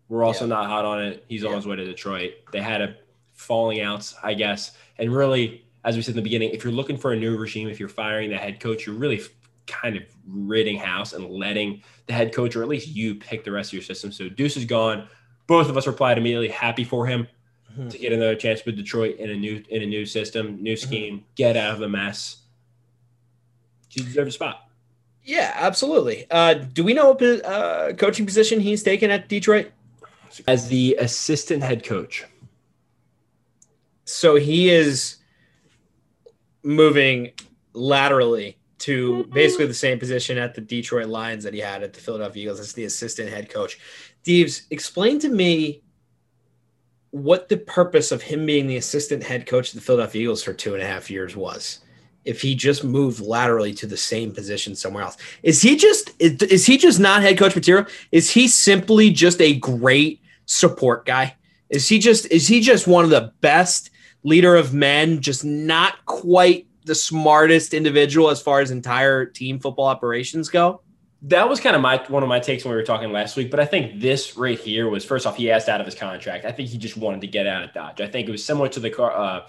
We're 0.09 0.23
also 0.23 0.45
Yeah. 0.45 0.49
not 0.55 0.67
hot 0.67 0.85
on 0.85 1.03
it. 1.03 1.25
He's 1.29 1.45
on 1.45 1.55
his 1.55 1.65
way 1.65 1.77
to 1.77 1.85
Detroit. 1.85 2.33
They 2.51 2.61
had 2.61 2.81
a 2.81 2.97
falling 3.33 3.79
outs, 3.81 4.13
I 4.21 4.33
guess. 4.33 4.75
And 4.97 5.13
really, 5.15 5.65
as 5.83 5.95
we 5.95 6.01
said 6.01 6.11
in 6.11 6.15
the 6.17 6.21
beginning, 6.21 6.49
if 6.51 6.63
you're 6.63 6.73
looking 6.73 6.97
for 6.97 7.13
a 7.13 7.15
new 7.17 7.37
regime, 7.37 7.69
if 7.69 7.79
you're 7.79 7.89
firing 7.89 8.29
the 8.29 8.37
head 8.37 8.59
coach, 8.59 8.85
you're 8.85 8.95
really 8.95 9.21
kind 9.67 9.95
of 9.95 10.03
ridding 10.27 10.77
house 10.77 11.13
and 11.13 11.29
letting 11.29 11.81
the 12.07 12.13
head 12.13 12.33
coach, 12.33 12.55
or 12.55 12.61
at 12.61 12.67
least 12.67 12.89
you, 12.89 13.15
pick 13.15 13.43
the 13.45 13.51
rest 13.51 13.69
of 13.69 13.73
your 13.73 13.81
system. 13.83 14.11
So 14.11 14.27
Deuce 14.27 14.57
is 14.57 14.65
gone. 14.65 15.07
Both 15.47 15.69
of 15.69 15.77
us 15.77 15.87
replied 15.87 16.17
immediately, 16.17 16.49
happy 16.49 16.83
for 16.83 17.07
him 17.07 17.27
Mhm. 17.77 17.89
to 17.89 17.97
get 17.97 18.11
another 18.11 18.35
chance 18.35 18.65
with 18.65 18.75
Detroit 18.75 19.17
in 19.17 19.29
a 19.29 19.35
new 19.35 19.63
in 19.69 19.81
a 19.81 19.85
new 19.85 20.05
system, 20.05 20.47
Mm-hmm. 20.55 20.63
new 20.63 20.75
scheme, 20.75 21.25
get 21.35 21.55
out 21.55 21.73
of 21.73 21.79
the 21.79 21.87
mess. 21.87 22.43
He 23.87 24.01
deserves 24.03 24.29
a 24.29 24.31
spot. 24.33 24.69
Yeah, 25.23 25.51
absolutely. 25.55 26.25
Uh, 26.31 26.55
do 26.55 26.83
we 26.83 26.93
know 26.93 27.11
what 27.11 27.45
uh, 27.45 27.93
coaching 27.93 28.25
position 28.25 28.59
he's 28.59 28.83
taken 28.83 29.11
at 29.11 29.29
Detroit? 29.29 29.71
As 30.47 30.69
the 30.69 30.95
assistant 30.99 31.61
head 31.61 31.83
coach. 31.83 32.25
So 34.05 34.35
he 34.35 34.69
is 34.69 35.17
moving 36.63 37.31
laterally 37.73 38.57
to 38.79 39.25
basically 39.25 39.67
the 39.67 39.73
same 39.73 39.99
position 39.99 40.37
at 40.37 40.55
the 40.55 40.61
Detroit 40.61 41.07
Lions 41.07 41.43
that 41.43 41.53
he 41.53 41.59
had 41.59 41.83
at 41.83 41.93
the 41.93 41.99
Philadelphia 41.99 42.43
Eagles 42.43 42.59
as 42.59 42.73
the 42.73 42.85
assistant 42.85 43.29
head 43.29 43.49
coach. 43.49 43.79
Deves, 44.23 44.63
explain 44.71 45.19
to 45.19 45.29
me 45.29 45.83
what 47.11 47.49
the 47.49 47.57
purpose 47.57 48.11
of 48.11 48.23
him 48.23 48.45
being 48.45 48.67
the 48.67 48.77
assistant 48.77 49.23
head 49.23 49.45
coach 49.45 49.69
of 49.69 49.75
the 49.75 49.81
Philadelphia 49.81 50.23
Eagles 50.23 50.43
for 50.43 50.53
two 50.53 50.73
and 50.73 50.81
a 50.81 50.87
half 50.87 51.11
years 51.11 51.35
was. 51.35 51.81
If 52.23 52.41
he 52.41 52.53
just 52.53 52.83
moved 52.83 53.19
laterally 53.19 53.73
to 53.75 53.87
the 53.87 53.97
same 53.97 54.31
position 54.31 54.75
somewhere 54.75 55.03
else, 55.03 55.17
is 55.43 55.61
he 55.61 55.75
just 55.75 56.11
is, 56.19 56.41
is 56.43 56.65
he 56.65 56.77
just 56.77 56.99
not 56.99 57.21
head 57.21 57.37
coach 57.37 57.55
material? 57.55 57.85
Is 58.11 58.29
he 58.29 58.47
simply 58.47 59.09
just 59.09 59.41
a 59.41 59.55
great 59.55 60.21
support 60.45 61.05
guy? 61.05 61.35
Is 61.69 61.87
he 61.87 61.99
just 61.99 62.25
is 62.31 62.47
he 62.47 62.59
just 62.59 62.87
one 62.87 63.03
of 63.03 63.09
the 63.09 63.33
best 63.41 63.89
leader 64.23 64.55
of 64.55 64.73
men, 64.73 65.21
just 65.21 65.43
not 65.43 66.05
quite 66.05 66.67
the 66.85 66.95
smartest 66.95 67.73
individual 67.73 68.29
as 68.29 68.41
far 68.41 68.59
as 68.59 68.71
entire 68.71 69.25
team 69.25 69.59
football 69.59 69.85
operations 69.85 70.49
go? 70.49 70.81
That 71.23 71.47
was 71.47 71.59
kind 71.59 71.75
of 71.75 71.81
my 71.81 72.03
one 72.07 72.23
of 72.23 72.29
my 72.29 72.39
takes 72.39 72.65
when 72.65 72.71
we 72.71 72.75
were 72.75 72.85
talking 72.85 73.11
last 73.11 73.37
week. 73.37 73.51
But 73.51 73.59
I 73.59 73.65
think 73.65 74.01
this 74.01 74.35
right 74.35 74.59
here 74.59 74.89
was 74.89 75.05
first 75.05 75.25
off, 75.25 75.37
he 75.37 75.51
asked 75.51 75.69
out 75.69 75.79
of 75.79 75.85
his 75.85 75.95
contract. 75.95 76.45
I 76.45 76.51
think 76.51 76.69
he 76.69 76.77
just 76.77 76.97
wanted 76.97 77.21
to 77.21 77.27
get 77.27 77.47
out 77.47 77.63
of 77.63 77.73
Dodge. 77.73 78.01
I 78.01 78.07
think 78.07 78.27
it 78.27 78.31
was 78.31 78.43
similar 78.43 78.67
to 78.69 78.79
the 78.79 78.89
car 78.89 79.11
uh, 79.11 79.41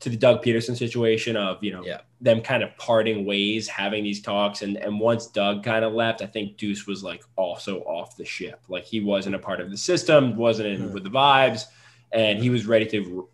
to 0.00 0.10
the 0.10 0.16
Doug 0.16 0.42
Pederson 0.44 0.76
situation 0.76 1.36
of 1.36 1.62
you 1.64 1.72
know 1.72 1.84
Yeah. 1.84 2.00
them 2.20 2.40
kind 2.42 2.62
of 2.62 2.76
parting 2.76 3.24
ways, 3.24 3.66
having 3.68 4.04
these 4.04 4.20
talks, 4.20 4.62
and 4.62 4.76
and 4.76 5.00
once 5.00 5.26
Doug 5.26 5.62
kind 5.64 5.84
of 5.84 5.92
left, 5.94 6.22
I 6.22 6.26
think 6.26 6.56
Deuce 6.56 6.86
was 6.86 7.02
like 7.02 7.22
also 7.36 7.80
off 7.80 8.16
the 8.16 8.24
ship. 8.24 8.60
Like 8.68 8.84
he 8.84 9.00
wasn't 9.00 9.34
a 9.36 9.38
part 9.38 9.60
of 9.60 9.70
the 9.70 9.76
system, 9.76 10.36
wasn't 10.36 10.68
in 10.68 10.88
Mhm. 10.88 10.92
with 10.92 11.04
the 11.04 11.10
vibes, 11.10 11.64
and 12.12 12.38
he 12.42 12.50
was 12.50 12.66
ready 12.66 12.86
to 12.86 13.28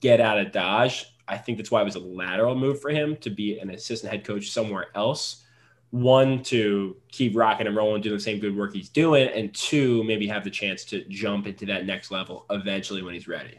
get 0.00 0.20
out 0.20 0.38
of 0.38 0.50
Dodge. 0.52 1.06
I 1.28 1.38
think 1.38 1.56
that's 1.58 1.70
why 1.70 1.80
it 1.80 1.84
was 1.84 1.94
a 1.94 2.00
lateral 2.00 2.56
move 2.56 2.80
for 2.80 2.90
him 2.90 3.16
to 3.18 3.30
be 3.30 3.58
an 3.60 3.70
assistant 3.70 4.12
head 4.12 4.24
coach 4.24 4.50
somewhere 4.50 4.88
else. 4.96 5.44
One, 5.90 6.42
to 6.44 6.96
keep 7.12 7.36
rocking 7.36 7.66
and 7.68 7.76
rolling, 7.76 8.02
doing 8.02 8.16
the 8.16 8.20
same 8.20 8.40
good 8.40 8.56
work 8.56 8.74
he's 8.74 8.88
doing, 8.88 9.28
and 9.28 9.54
two, 9.54 10.02
maybe 10.04 10.26
have 10.26 10.42
the 10.42 10.50
chance 10.50 10.84
to 10.86 11.04
jump 11.04 11.46
into 11.46 11.64
that 11.66 11.86
next 11.86 12.10
level 12.10 12.44
eventually 12.50 13.02
when 13.02 13.14
he's 13.14 13.28
ready. 13.28 13.58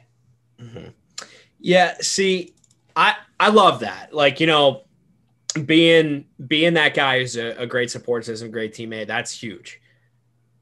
Yeah, 1.63 1.95
see, 2.01 2.53
I 2.95 3.15
I 3.39 3.47
love 3.49 3.79
that. 3.79 4.13
Like, 4.13 4.41
you 4.41 4.47
know, 4.47 4.83
being 5.65 6.25
being 6.45 6.73
that 6.73 6.93
guy 6.93 7.19
who's 7.19 7.37
a, 7.37 7.51
a 7.57 7.65
great 7.65 7.89
support 7.89 8.25
system, 8.25 8.51
great 8.51 8.73
teammate, 8.73 9.07
that's 9.07 9.31
huge. 9.31 9.79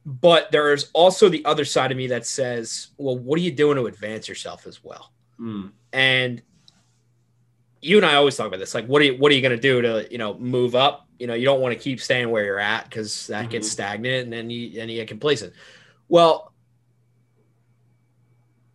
But 0.06 0.52
there's 0.52 0.92
also 0.94 1.28
the 1.28 1.44
other 1.44 1.66
side 1.66 1.92
of 1.92 1.98
me 1.98 2.08
that 2.08 2.26
says, 2.26 2.90
well, 2.98 3.18
what 3.18 3.38
are 3.40 3.42
you 3.42 3.52
doing 3.52 3.78
to 3.78 3.88
advance 3.88 4.30
yourself 4.30 4.68
as 4.68 4.84
well? 4.84 5.12
Mm. 5.40 5.72
And 5.92 6.42
you 7.82 7.98
and 7.98 8.06
I 8.06 8.14
always 8.16 8.36
talk 8.38 8.48
about 8.48 8.60
this. 8.60 8.76
Like, 8.76 8.86
what 8.86 9.02
are 9.02 9.06
you 9.06 9.18
what 9.18 9.32
are 9.32 9.36
you 9.36 9.42
gonna 9.42 9.58
do 9.58 9.82
to, 9.82 10.08
you 10.12 10.20
know, 10.20 10.36
move 10.36 10.76
up? 10.76 11.08
You 11.18 11.26
know, 11.26 11.34
you 11.34 11.46
don't 11.46 11.62
want 11.62 11.74
to 11.74 11.80
keep 11.80 12.00
staying 12.00 12.30
where 12.30 12.46
you're 12.46 12.60
at 12.60 12.84
because 12.84 13.26
that 13.28 13.50
gets 13.50 13.68
Mhm. 13.68 13.72
stagnant 13.72 14.24
and 14.26 14.34
then 14.34 14.52
you 14.52 14.80
and 14.80 14.90
you 14.92 14.98
get 14.98 15.08
complacent. 15.08 15.54
Well, 16.10 16.54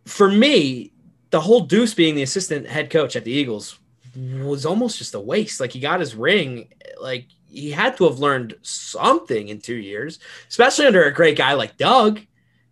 for 0.05 0.29
me, 0.29 0.91
the 1.29 1.41
whole 1.41 1.61
Deuce 1.61 1.93
being 1.93 2.15
the 2.15 2.23
assistant 2.23 2.67
head 2.67 2.89
coach 2.89 3.15
at 3.15 3.23
the 3.23 3.31
Eagles 3.31 3.79
was 4.41 4.65
almost 4.65 4.97
just 4.97 5.13
a 5.15 5.19
waste. 5.19 5.59
Like 5.59 5.71
he 5.71 5.79
got 5.79 5.99
his 5.99 6.15
ring, 6.15 6.69
like 6.99 7.25
he 7.49 7.71
had 7.71 7.97
to 7.97 8.05
have 8.05 8.19
learned 8.19 8.55
something 8.61 9.49
in 9.49 9.59
two 9.59 9.75
years, 9.75 10.19
especially 10.49 10.85
under 10.85 11.03
a 11.03 11.13
great 11.13 11.37
guy 11.37 11.53
like 11.53 11.77
Doug. 11.77 12.21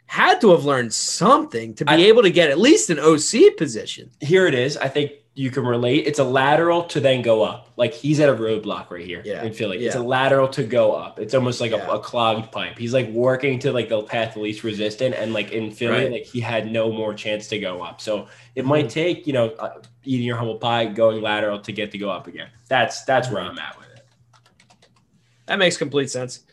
Had 0.07 0.39
to 0.41 0.51
have 0.51 0.65
learned 0.65 0.93
something 0.93 1.73
to 1.75 1.85
be 1.85 1.91
I- 1.91 1.97
able 1.97 2.21
to 2.21 2.29
get 2.29 2.51
at 2.51 2.59
least 2.59 2.91
an 2.91 2.99
OC 2.99 3.57
position. 3.57 4.11
Here 4.21 4.45
it 4.45 4.53
is. 4.53 4.77
I 4.77 4.87
think 4.87 5.13
you 5.37 5.51
can 5.51 5.65
relate. 5.65 6.07
It's 6.07 6.19
a 6.19 6.23
lateral 6.23 6.83
to 6.85 7.01
then 7.01 7.21
go 7.21 7.43
up. 7.43 7.67
Like 7.75 7.93
he's 7.93 8.21
at 8.21 8.29
a 8.29 8.33
roadblock 8.33 8.89
right 8.89 9.05
here 9.05 9.21
Yeah. 9.25 9.43
in 9.43 9.51
Philly. 9.51 9.85
It's 9.85 9.95
a 9.95 9.99
lateral 10.01 10.47
to 10.47 10.63
go 10.63 10.93
up. 10.93 11.19
It's 11.19 11.33
almost 11.33 11.59
like 11.59 11.71
Yeah. 11.71 11.85
a, 11.87 11.95
a 11.95 11.99
clogged 11.99 12.53
pipe. 12.53 12.77
He's 12.79 12.93
like 12.93 13.09
working 13.09 13.59
to 13.59 13.73
like 13.73 13.89
the 13.89 14.01
path 14.03 14.37
least 14.37 14.63
resistant, 14.63 15.13
and 15.13 15.33
like 15.33 15.51
in 15.51 15.71
Philly, 15.71 16.03
Right. 16.05 16.11
like 16.11 16.23
he 16.23 16.39
had 16.39 16.71
no 16.71 16.89
more 16.89 17.13
chance 17.13 17.47
to 17.49 17.59
go 17.59 17.81
up. 17.83 17.99
So 17.99 18.27
it 18.55 18.63
Mhm. 18.63 18.67
might 18.67 18.89
take 18.89 19.27
you 19.27 19.33
know 19.33 19.49
uh, 19.59 19.81
eating 20.05 20.25
your 20.25 20.37
humble 20.37 20.55
pie, 20.55 20.85
going 20.85 21.21
lateral 21.21 21.59
to 21.59 21.71
get 21.73 21.91
to 21.91 21.97
go 21.97 22.09
up 22.09 22.27
again. 22.27 22.47
That's 22.69 23.03
that's 23.03 23.29
where 23.29 23.41
I'm 23.41 23.59
at 23.59 23.77
with 23.77 23.87
it. 23.93 24.05
That 25.47 25.59
makes 25.59 25.75
complete 25.75 26.09
sense. 26.09 26.43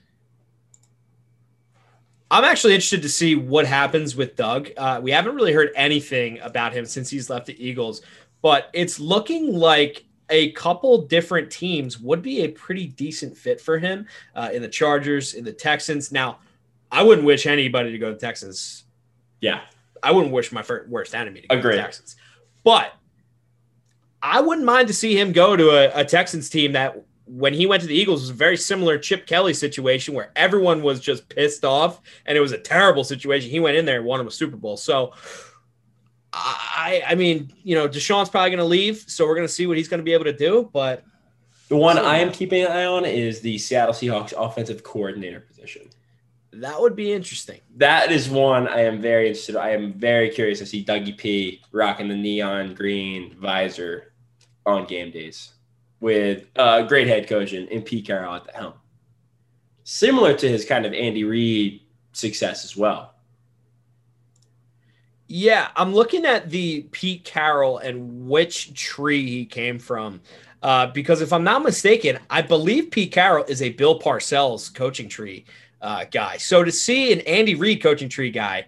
I'm 2.31 2.45
actually 2.45 2.73
interested 2.75 3.03
to 3.03 3.11
see 3.11 3.35
what 3.35 3.67
happens 3.67 4.17
with 4.17 4.37
Doug. 4.37 4.71
Uh, 4.79 5.01
we 5.03 5.11
haven't 5.11 5.35
really 5.35 5.53
heard 5.53 5.69
anything 5.77 6.41
about 6.41 6.73
him 6.73 6.87
since 6.87 7.11
he's 7.11 7.29
left 7.29 7.45
the 7.45 7.63
Eagles, 7.63 8.01
but 8.43 8.69
it's 8.73 9.01
looking 9.01 9.55
like 9.55 10.05
a 10.29 10.53
couple 10.53 11.07
different 11.07 11.51
teams 11.51 11.99
would 11.99 12.23
be 12.23 12.43
a 12.43 12.49
pretty 12.49 12.87
decent 12.87 13.37
fit 13.37 13.61
for 13.61 13.79
him 13.79 14.07
uh, 14.35 14.51
in 14.53 14.63
the 14.63 14.69
Chargers, 14.69 15.35
in 15.35 15.45
the 15.45 15.53
Texans. 15.53 16.11
Now, 16.13 16.39
I 16.91 17.03
wouldn't 17.03 17.27
wish 17.27 17.47
anybody 17.47 17.93
to 17.93 17.99
go 17.99 18.13
to 18.13 18.19
Texans. 18.19 18.85
Yeah, 19.41 19.61
I 20.03 20.13
wouldn't 20.13 20.33
wish 20.33 20.53
my 20.53 20.65
worst 20.89 21.15
enemy 21.15 21.43
to 21.43 21.49
go 21.49 21.55
to 21.55 21.61
Agreed. 21.61 21.79
the 21.79 21.83
Texans, 21.83 22.17
but 22.65 22.95
I 24.23 24.41
wouldn't 24.41 24.67
mind 24.67 24.89
to 24.89 24.95
see 24.95 25.19
him 25.19 25.33
go 25.33 25.57
to 25.57 25.71
a, 25.71 26.01
a 26.01 26.05
Texans 26.05 26.49
team 26.49 26.73
that 26.73 27.03
when 27.27 27.55
he 27.55 27.67
went 27.67 27.81
to 27.83 27.89
the 27.89 27.95
Eagles 27.95 28.21
was 28.21 28.31
a 28.31 28.35
very 28.35 28.57
similar 28.57 28.99
Chip 28.99 29.27
Kelly 29.27 29.55
situation 29.55 30.15
where 30.15 30.31
everyone 30.37 30.83
was 30.83 31.01
just 31.01 31.29
pissed 31.29 31.65
off 31.65 32.01
and 32.27 32.37
it 32.37 32.41
was 32.41 32.53
a 32.53 32.59
terrible 32.59 33.05
situation. 33.05 33.51
He 33.51 33.61
went 33.61 33.77
in 33.77 33.85
there 33.85 33.99
and 33.99 34.05
won 34.05 34.21
him 34.21 34.27
a 34.27 34.31
Super 34.31 34.57
Bowl. 34.57 34.77
So 34.77 35.13
I 36.33 37.03
I 37.09 37.15
mean, 37.15 37.53
you 37.63 37.75
know, 37.75 37.89
Deshaun's 37.89 38.29
probably 38.29 38.51
going 38.51 38.59
to 38.59 38.65
leave, 38.65 39.05
so 39.07 39.27
we're 39.27 39.35
going 39.35 39.47
to 39.47 39.53
see 39.53 39.67
what 39.67 39.77
he's 39.77 39.89
going 39.89 39.99
to 39.99 40.05
be 40.05 40.13
able 40.13 40.25
to 40.25 40.33
do, 40.33 40.71
but 40.73 41.05
the 41.69 41.77
one 41.77 41.99
I 41.99 42.19
am 42.19 42.33
keeping 42.33 42.63
an 42.65 42.73
eye 42.73 42.85
on 42.85 43.05
is 43.05 43.41
the 43.41 43.57
Seattle 43.59 43.95
Seahawks 43.95 44.35
offensive 44.37 44.83
coordinator 44.83 45.41
position. 45.41 45.89
that 46.53 46.79
would 46.81 46.95
be 46.95 47.13
interesting. 47.13 47.61
That 47.77 48.13
is 48.13 48.29
one 48.29 48.69
I 48.69 48.81
am 48.83 49.01
very 49.01 49.29
interested. 49.29 49.57
I 49.57 49.71
am 49.71 49.95
very 49.95 50.29
curious 50.29 50.59
to 50.59 50.67
see 50.67 50.85
Dougie 50.85 51.17
P 51.17 51.63
rocking 51.73 52.09
the 52.09 52.17
neon 52.17 52.75
green 52.75 53.35
visor 53.37 54.13
on 54.67 54.87
game 54.87 55.11
days 55.11 55.53
with 56.01 56.45
a 56.57 56.85
great 56.87 57.07
head 57.07 57.29
coach 57.29 57.53
and, 57.53 57.69
and 57.71 57.85
Pete 57.85 58.07
Carroll 58.07 58.35
at 58.35 58.45
the 58.45 58.53
helm. 58.53 58.75
Similar 59.85 60.35
to 60.35 60.49
his 60.49 60.65
kind 60.65 60.85
of 60.85 60.93
Andy 60.93 61.25
Reid 61.25 61.81
success 62.13 62.65
as 62.65 62.77
well. 62.77 63.12
Yeah, 65.35 65.69
I'm 65.77 65.95
looking 65.95 66.27
at 66.27 66.51
the 66.51 66.83
Pete 66.91 67.25
Carroll 67.25 67.79
and 67.79 68.29
which 68.29 68.75
tree 68.75 69.27
he 69.27 69.47
came 69.47 69.79
from. 69.79 70.21
Uh, 70.63 70.89
because 70.89 71.23
if 71.23 71.33
I'm 71.33 71.43
not 71.43 71.63
mistaken, 71.63 72.19
I 72.29 72.43
believe 72.43 72.91
Pete 72.91 73.13
Carroll 73.13 73.47
is 73.47 73.63
a 73.63 73.71
Bill 73.71 73.99
Parcells 73.99 74.73
coaching 74.75 75.09
tree 75.09 75.47
uh, 75.81 76.05
guy. 76.11 76.37
So 76.37 76.63
to 76.63 76.71
see 76.71 77.15
an 77.15 77.21
Andy 77.23 77.55
Reid 77.55 77.83
coaching 77.83 78.11
tree 78.11 78.31
guy 78.31 78.67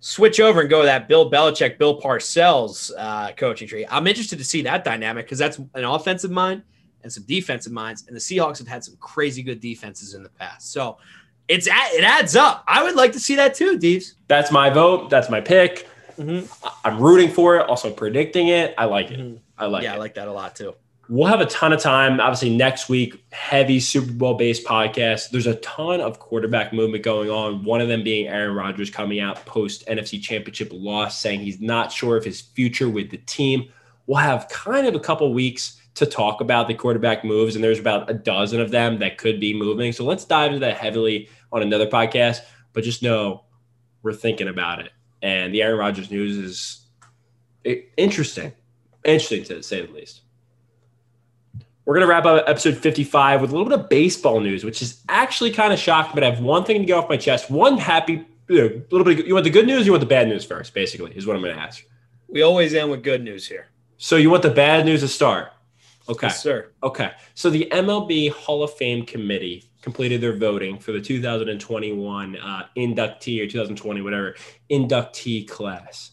switch 0.00 0.38
over 0.38 0.60
and 0.60 0.68
go 0.68 0.82
that 0.82 1.08
Bill 1.08 1.30
Belichick, 1.30 1.78
Bill 1.78 1.98
Parcells 1.98 2.92
uh, 2.98 3.32
coaching 3.32 3.66
tree. 3.66 3.86
I'm 3.88 4.06
interested 4.06 4.38
to 4.38 4.44
see 4.44 4.60
that 4.60 4.84
dynamic 4.84 5.24
because 5.24 5.38
that's 5.38 5.56
an 5.56 5.84
offensive 5.84 6.30
mind 6.30 6.62
and 7.02 7.10
some 7.10 7.24
defensive 7.24 7.72
minds, 7.72 8.04
and 8.06 8.14
the 8.14 8.20
Seahawks 8.20 8.58
have 8.58 8.68
had 8.68 8.84
some 8.84 8.96
crazy 9.00 9.42
good 9.42 9.60
defenses 9.60 10.12
in 10.12 10.22
the 10.22 10.28
past. 10.28 10.72
So 10.72 10.98
it's 11.48 11.66
it 11.66 12.04
adds 12.04 12.36
up. 12.36 12.64
I 12.68 12.82
would 12.82 12.96
like 12.96 13.12
to 13.12 13.20
see 13.20 13.34
that 13.36 13.54
too, 13.54 13.78
Deeves. 13.78 14.16
That's 14.28 14.52
my 14.52 14.68
vote. 14.68 15.08
That's 15.08 15.30
my 15.30 15.40
pick. 15.40 15.88
Mm-hmm. 16.16 16.46
I'm 16.84 17.00
rooting 17.00 17.30
for 17.30 17.56
it. 17.56 17.66
Also 17.68 17.90
predicting 17.90 18.48
it. 18.48 18.74
I 18.78 18.84
like 18.86 19.10
it. 19.10 19.20
Mm-hmm. 19.20 19.36
I 19.58 19.66
like. 19.66 19.82
Yeah, 19.82 19.92
it. 19.92 19.96
I 19.96 19.98
like 19.98 20.14
that 20.14 20.28
a 20.28 20.32
lot 20.32 20.56
too. 20.56 20.74
We'll 21.08 21.26
have 21.26 21.40
a 21.40 21.46
ton 21.46 21.72
of 21.72 21.80
time. 21.80 22.20
Obviously, 22.20 22.56
next 22.56 22.88
week, 22.88 23.22
heavy 23.32 23.80
Super 23.80 24.12
Bowl 24.12 24.34
based 24.34 24.64
podcast. 24.64 25.30
There's 25.30 25.48
a 25.48 25.56
ton 25.56 26.00
of 26.00 26.18
quarterback 26.20 26.72
movement 26.72 27.04
going 27.04 27.28
on. 27.28 27.64
One 27.64 27.80
of 27.80 27.88
them 27.88 28.02
being 28.02 28.28
Aaron 28.28 28.54
Rodgers 28.54 28.88
coming 28.88 29.20
out 29.20 29.44
post 29.44 29.86
NFC 29.86 30.22
Championship 30.22 30.70
loss, 30.72 31.20
saying 31.20 31.40
he's 31.40 31.60
not 31.60 31.92
sure 31.92 32.16
of 32.16 32.24
his 32.24 32.40
future 32.40 32.88
with 32.88 33.10
the 33.10 33.18
team. 33.18 33.68
We'll 34.06 34.18
have 34.18 34.48
kind 34.48 34.86
of 34.86 34.94
a 34.94 35.00
couple 35.00 35.32
weeks 35.34 35.80
to 35.96 36.06
talk 36.06 36.40
about 36.40 36.68
the 36.68 36.74
quarterback 36.74 37.24
moves, 37.24 37.56
and 37.56 37.62
there's 37.62 37.80
about 37.80 38.08
a 38.08 38.14
dozen 38.14 38.60
of 38.60 38.70
them 38.70 38.98
that 39.00 39.18
could 39.18 39.38
be 39.38 39.52
moving. 39.52 39.92
So 39.92 40.04
let's 40.04 40.24
dive 40.24 40.52
into 40.52 40.60
that 40.60 40.78
heavily 40.78 41.28
on 41.52 41.62
another 41.62 41.86
podcast. 41.86 42.40
But 42.72 42.84
just 42.84 43.02
know 43.02 43.44
we're 44.02 44.14
thinking 44.14 44.48
about 44.48 44.80
it. 44.80 44.92
And 45.22 45.54
the 45.54 45.62
Aaron 45.62 45.78
Rodgers 45.78 46.10
news 46.10 46.36
is 46.36 46.86
interesting, 47.96 48.52
interesting 49.04 49.44
to 49.44 49.62
say 49.62 49.86
the 49.86 49.92
least. 49.92 50.22
We're 51.84 51.94
going 51.94 52.06
to 52.06 52.10
wrap 52.10 52.24
up 52.24 52.44
episode 52.48 52.76
55 52.76 53.40
with 53.40 53.50
a 53.50 53.52
little 53.56 53.68
bit 53.68 53.78
of 53.78 53.88
baseball 53.88 54.40
news, 54.40 54.64
which 54.64 54.82
is 54.82 55.02
actually 55.08 55.50
kind 55.50 55.72
of 55.72 55.78
shocking, 55.78 56.12
but 56.14 56.22
I 56.22 56.30
have 56.30 56.40
one 56.40 56.64
thing 56.64 56.78
to 56.78 56.84
get 56.84 56.96
off 56.96 57.08
my 57.08 57.16
chest. 57.16 57.50
One 57.50 57.76
happy, 57.76 58.24
you 58.48 58.56
know, 58.56 58.66
a 58.66 58.94
little 58.94 59.04
bit. 59.04 59.26
You 59.26 59.34
want 59.34 59.44
the 59.44 59.50
good 59.50 59.66
news? 59.66 59.84
you 59.86 59.92
want 59.92 60.00
the 60.00 60.06
bad 60.06 60.28
news 60.28 60.44
first? 60.44 60.74
Basically, 60.74 61.12
is 61.16 61.26
what 61.26 61.34
I'm 61.34 61.42
going 61.42 61.56
to 61.56 61.60
ask. 61.60 61.84
We 62.28 62.42
always 62.42 62.72
end 62.72 62.90
with 62.90 63.02
good 63.02 63.22
news 63.22 63.48
here. 63.48 63.66
So 63.98 64.16
you 64.16 64.30
want 64.30 64.42
the 64.42 64.50
bad 64.50 64.84
news 64.84 65.00
to 65.00 65.08
start? 65.08 65.52
Okay. 66.08 66.28
Yes, 66.28 66.42
sir. 66.42 66.70
Okay. 66.82 67.12
So 67.34 67.50
the 67.50 67.68
MLB 67.70 68.30
Hall 68.30 68.62
of 68.62 68.72
Fame 68.74 69.04
committee 69.04 69.68
completed 69.82 70.20
their 70.20 70.36
voting 70.36 70.78
for 70.78 70.92
the 70.92 71.00
2021 71.00 72.36
uh, 72.36 72.66
inductee 72.76 73.42
or 73.42 73.46
2020, 73.46 74.00
whatever, 74.00 74.34
inductee 74.70 75.46
class. 75.46 76.12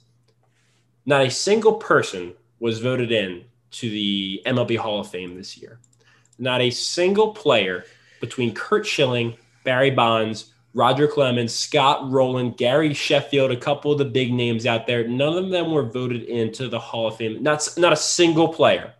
Not 1.05 1.21
a 1.21 1.31
single 1.31 1.75
person 1.75 2.33
was 2.59 2.79
voted 2.79 3.11
in 3.11 3.45
to 3.71 3.89
the 3.89 4.41
MLB 4.45 4.77
Hall 4.77 4.99
of 4.99 5.09
Fame 5.09 5.35
this 5.35 5.57
year. 5.57 5.79
Not 6.39 6.61
a 6.61 6.71
single 6.71 7.33
player 7.33 7.85
between 8.19 8.53
Curt 8.53 8.85
Schilling, 8.85 9.35
Barry 9.63 9.91
Bonds, 9.91 10.51
Roger 10.73 11.07
Clemens, 11.07 11.53
Scott 11.53 12.09
Rolen, 12.11 12.51
Gary 12.51 12.93
Sheffield, 12.93 13.51
a 13.51 13.57
couple 13.57 13.91
of 13.91 13.97
the 13.97 14.05
big 14.05 14.33
names 14.33 14.65
out 14.65 14.87
there. 14.87 15.07
None 15.07 15.37
of 15.37 15.49
them 15.49 15.71
were 15.71 15.83
voted 15.83 16.23
into 16.23 16.69
the 16.69 16.79
Hall 16.79 17.07
of 17.07 17.17
Fame. 17.17 17.41
Not, 17.41 17.67
not 17.77 17.93
a 17.93 17.97
single 17.97 18.47
player. 18.47 18.93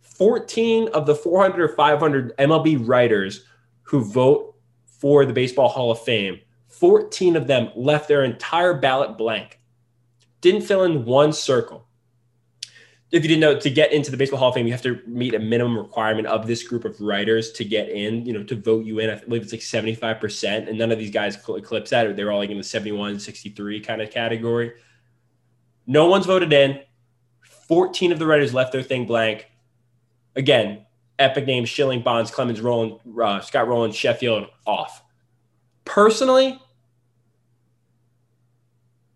14 0.00 0.88
of 0.88 1.06
the 1.06 1.14
400 1.14 1.60
or 1.60 1.74
500 1.74 2.36
MLB 2.36 2.86
writers 2.86 3.44
who 3.84 4.04
vote 4.04 4.56
for 4.84 5.24
the 5.24 5.32
Baseball 5.32 5.68
Hall 5.68 5.90
of 5.90 6.00
Fame, 6.00 6.40
14 6.68 7.36
of 7.36 7.46
them 7.46 7.70
left 7.76 8.08
their 8.08 8.24
entire 8.24 8.74
ballot 8.74 9.16
blank. 9.16 9.60
Didn't 10.40 10.62
fill 10.62 10.82
in 10.84 11.04
one 11.04 11.32
circle. 11.32 11.86
If 13.12 13.22
you 13.22 13.28
didn't 13.28 13.42
know, 13.42 13.60
to 13.60 13.70
get 13.70 13.92
into 13.92 14.10
the 14.10 14.16
Baseball 14.16 14.40
Hall 14.40 14.48
of 14.48 14.54
Fame, 14.56 14.66
you 14.66 14.72
have 14.72 14.82
to 14.82 15.00
meet 15.06 15.34
a 15.34 15.38
minimum 15.38 15.78
requirement 15.78 16.26
of 16.26 16.48
this 16.48 16.66
group 16.66 16.84
of 16.84 17.00
writers 17.00 17.52
to 17.52 17.64
get 17.64 17.88
in, 17.88 18.26
you 18.26 18.32
know, 18.32 18.42
to 18.42 18.56
vote 18.56 18.84
you 18.84 18.98
in. 18.98 19.08
I 19.08 19.14
believe 19.16 19.42
it's 19.42 19.52
like 19.52 19.60
75%. 19.60 20.68
And 20.68 20.76
none 20.76 20.90
of 20.90 20.98
these 20.98 21.12
guys 21.12 21.36
clips 21.36 21.90
that. 21.90 22.16
They 22.16 22.24
were 22.24 22.32
all 22.32 22.38
like 22.38 22.50
in 22.50 22.56
the 22.56 22.64
71, 22.64 23.20
63 23.20 23.80
kind 23.80 24.02
of 24.02 24.10
category. 24.10 24.72
No 25.86 26.06
one's 26.06 26.26
voted 26.26 26.52
in. 26.52 26.80
14 27.68 28.10
of 28.10 28.18
the 28.18 28.26
writers 28.26 28.52
left 28.52 28.72
their 28.72 28.82
thing 28.82 29.06
blank. 29.06 29.48
Again, 30.34 30.84
epic 31.24 31.46
names 31.46 31.68
Schilling, 31.68 32.02
Bonds, 32.02 32.30
Clemens, 32.30 32.60
Rolen, 32.60 32.98
uh, 33.20 33.40
Scott 33.40 33.66
Rolen, 33.66 33.92
Sheffield 33.92 34.46
off. 34.66 35.02
Personally, 35.84 36.60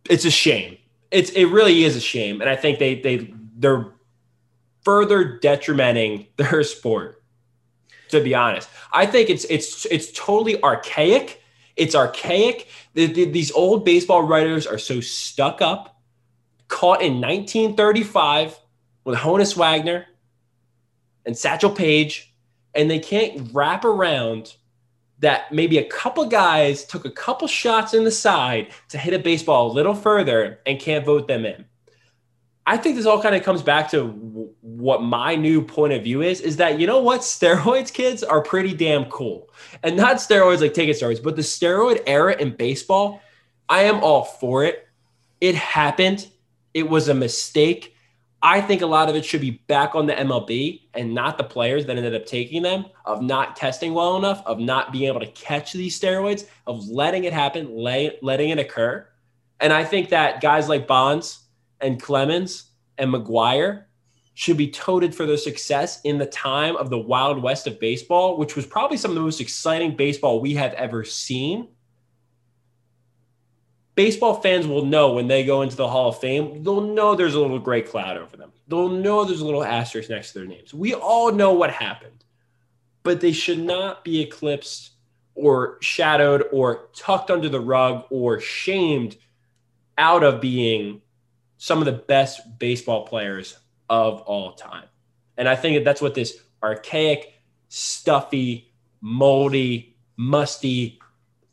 it's 0.08 0.24
a 0.24 0.30
shame. 0.30 0.78
It's 1.10 1.30
it 1.30 1.46
really 1.46 1.84
is 1.84 1.96
a 1.96 2.00
shame, 2.00 2.40
and 2.40 2.50
I 2.50 2.56
think 2.56 2.78
they 2.78 3.00
they 3.00 3.32
they're 3.56 3.92
further 4.84 5.38
detrimenting 5.38 6.26
their 6.36 6.62
sport. 6.64 7.22
To 8.10 8.22
be 8.22 8.34
honest, 8.34 8.70
I 8.90 9.04
think 9.04 9.28
it's 9.28 9.44
it's 9.44 9.84
it's 9.86 10.10
totally 10.12 10.62
archaic. 10.62 11.42
It's 11.76 11.94
archaic. 11.94 12.68
The, 12.94 13.06
the, 13.06 13.26
these 13.26 13.52
old 13.52 13.84
baseball 13.84 14.22
writers 14.22 14.66
are 14.66 14.78
so 14.78 15.00
stuck 15.00 15.62
up. 15.62 16.00
Caught 16.66 17.02
in 17.02 17.20
1935 17.20 18.58
with 19.04 19.16
Honus 19.18 19.56
Wagner 19.56 20.07
and 21.28 21.36
Satchel 21.36 21.70
Paige, 21.70 22.34
and 22.74 22.90
they 22.90 22.98
can't 22.98 23.50
wrap 23.52 23.84
around 23.84 24.56
that 25.18 25.52
maybe 25.52 25.76
a 25.76 25.84
couple 25.84 26.24
guys 26.24 26.84
took 26.84 27.04
a 27.04 27.10
couple 27.10 27.46
shots 27.46 27.92
in 27.92 28.04
the 28.04 28.10
side 28.10 28.68
to 28.88 28.96
hit 28.96 29.12
a 29.12 29.18
baseball 29.18 29.70
a 29.70 29.72
little 29.72 29.94
further 29.94 30.60
and 30.64 30.80
can't 30.80 31.04
vote 31.04 31.28
them 31.28 31.44
in. 31.44 31.66
I 32.66 32.78
think 32.78 32.96
this 32.96 33.04
all 33.04 33.20
kind 33.20 33.34
of 33.34 33.42
comes 33.42 33.62
back 33.62 33.90
to 33.90 34.08
w- 34.08 34.50
what 34.62 35.02
my 35.02 35.34
new 35.34 35.60
point 35.60 35.92
of 35.92 36.02
view 36.02 36.22
is 36.22 36.40
is 36.40 36.56
that 36.56 36.80
you 36.80 36.86
know 36.86 37.00
what 37.00 37.20
steroids 37.20 37.92
kids 37.92 38.22
are 38.22 38.42
pretty 38.42 38.74
damn 38.74 39.04
cool. 39.06 39.50
And 39.82 39.96
not 39.96 40.16
steroids 40.16 40.62
like 40.62 40.72
taking 40.72 40.94
steroids, 40.94 41.22
but 41.22 41.36
the 41.36 41.42
steroid 41.42 42.02
era 42.06 42.34
in 42.38 42.56
baseball, 42.56 43.20
I 43.68 43.82
am 43.82 44.02
all 44.02 44.24
for 44.24 44.64
it. 44.64 44.88
It 45.42 45.56
happened. 45.56 46.26
It 46.72 46.88
was 46.88 47.08
a 47.08 47.14
mistake. 47.14 47.94
I 48.42 48.60
think 48.60 48.82
a 48.82 48.86
lot 48.86 49.08
of 49.08 49.16
it 49.16 49.24
should 49.24 49.40
be 49.40 49.62
back 49.66 49.96
on 49.96 50.06
the 50.06 50.12
MLB 50.12 50.82
and 50.94 51.12
not 51.12 51.38
the 51.38 51.44
players 51.44 51.86
that 51.86 51.96
ended 51.96 52.14
up 52.14 52.24
taking 52.24 52.62
them, 52.62 52.86
of 53.04 53.20
not 53.20 53.56
testing 53.56 53.94
well 53.94 54.16
enough, 54.16 54.42
of 54.46 54.60
not 54.60 54.92
being 54.92 55.08
able 55.08 55.20
to 55.20 55.30
catch 55.32 55.72
these 55.72 55.98
steroids, 55.98 56.46
of 56.66 56.86
letting 56.88 57.24
it 57.24 57.32
happen, 57.32 57.76
lay, 57.76 58.16
letting 58.22 58.50
it 58.50 58.58
occur. 58.58 59.06
And 59.58 59.72
I 59.72 59.82
think 59.84 60.10
that 60.10 60.40
guys 60.40 60.68
like 60.68 60.86
Bonds 60.86 61.46
and 61.80 62.00
Clemens 62.00 62.70
and 62.96 63.12
McGwire 63.12 63.84
should 64.34 64.56
be 64.56 64.70
toted 64.70 65.12
for 65.12 65.26
their 65.26 65.36
success 65.36 66.00
in 66.02 66.16
the 66.18 66.26
time 66.26 66.76
of 66.76 66.90
the 66.90 66.98
Wild 66.98 67.42
West 67.42 67.66
of 67.66 67.80
baseball, 67.80 68.36
which 68.36 68.54
was 68.54 68.66
probably 68.66 68.96
some 68.96 69.10
of 69.10 69.16
the 69.16 69.20
most 69.20 69.40
exciting 69.40 69.96
baseball 69.96 70.40
we 70.40 70.54
have 70.54 70.74
ever 70.74 71.02
seen 71.02 71.66
baseball 73.98 74.40
fans 74.40 74.64
will 74.64 74.84
know 74.84 75.14
when 75.14 75.26
they 75.26 75.44
go 75.44 75.62
into 75.62 75.74
the 75.74 75.88
Hall 75.88 76.10
of 76.10 76.20
Fame, 76.20 76.62
they'll 76.62 76.80
know 76.80 77.16
there's 77.16 77.34
a 77.34 77.40
little 77.40 77.58
gray 77.58 77.82
cloud 77.82 78.16
over 78.16 78.36
them. 78.36 78.52
They'll 78.68 78.90
know 78.90 79.24
there's 79.24 79.40
a 79.40 79.44
little 79.44 79.64
asterisk 79.64 80.08
next 80.08 80.32
to 80.32 80.38
their 80.38 80.46
names. 80.46 80.72
We 80.72 80.94
all 80.94 81.32
know 81.32 81.52
what 81.52 81.72
happened, 81.72 82.24
but 83.02 83.20
they 83.20 83.32
should 83.32 83.58
not 83.58 84.04
be 84.04 84.20
eclipsed 84.20 84.92
or 85.34 85.78
shadowed 85.80 86.44
or 86.52 86.90
tucked 86.94 87.28
under 87.28 87.48
the 87.48 87.58
rug 87.58 88.04
or 88.08 88.38
shamed 88.38 89.16
out 89.98 90.22
of 90.22 90.40
being 90.40 91.02
some 91.56 91.80
of 91.80 91.84
the 91.84 91.90
best 91.90 92.40
baseball 92.60 93.04
players 93.04 93.58
of 93.90 94.20
all 94.20 94.52
time. 94.52 94.86
And 95.36 95.48
I 95.48 95.56
think 95.56 95.76
that 95.76 95.84
that's 95.84 96.00
what 96.00 96.14
this 96.14 96.40
archaic, 96.62 97.34
stuffy, 97.68 98.72
moldy, 99.00 99.96
musty, 100.16 101.00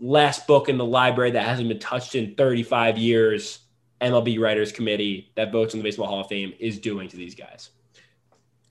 last 0.06 0.46
book 0.46 0.70
in 0.70 0.78
the 0.78 0.86
library 0.86 1.32
that 1.32 1.46
hasn't 1.46 1.68
been 1.68 1.80
touched 1.80 2.16
in 2.16 2.36
35 2.36 2.98
years 2.98 3.60
MLB 4.02 4.40
Writers 4.40 4.72
Committee 4.72 5.32
that 5.36 5.52
votes 5.52 5.74
on 5.74 5.80
the 5.80 5.84
Baseball 5.84 6.08
Hall 6.08 6.22
of 6.22 6.28
Fame 6.28 6.54
is 6.60 6.80
doing 6.80 7.10
to 7.10 7.18
these 7.18 7.34
guys. 7.34 7.72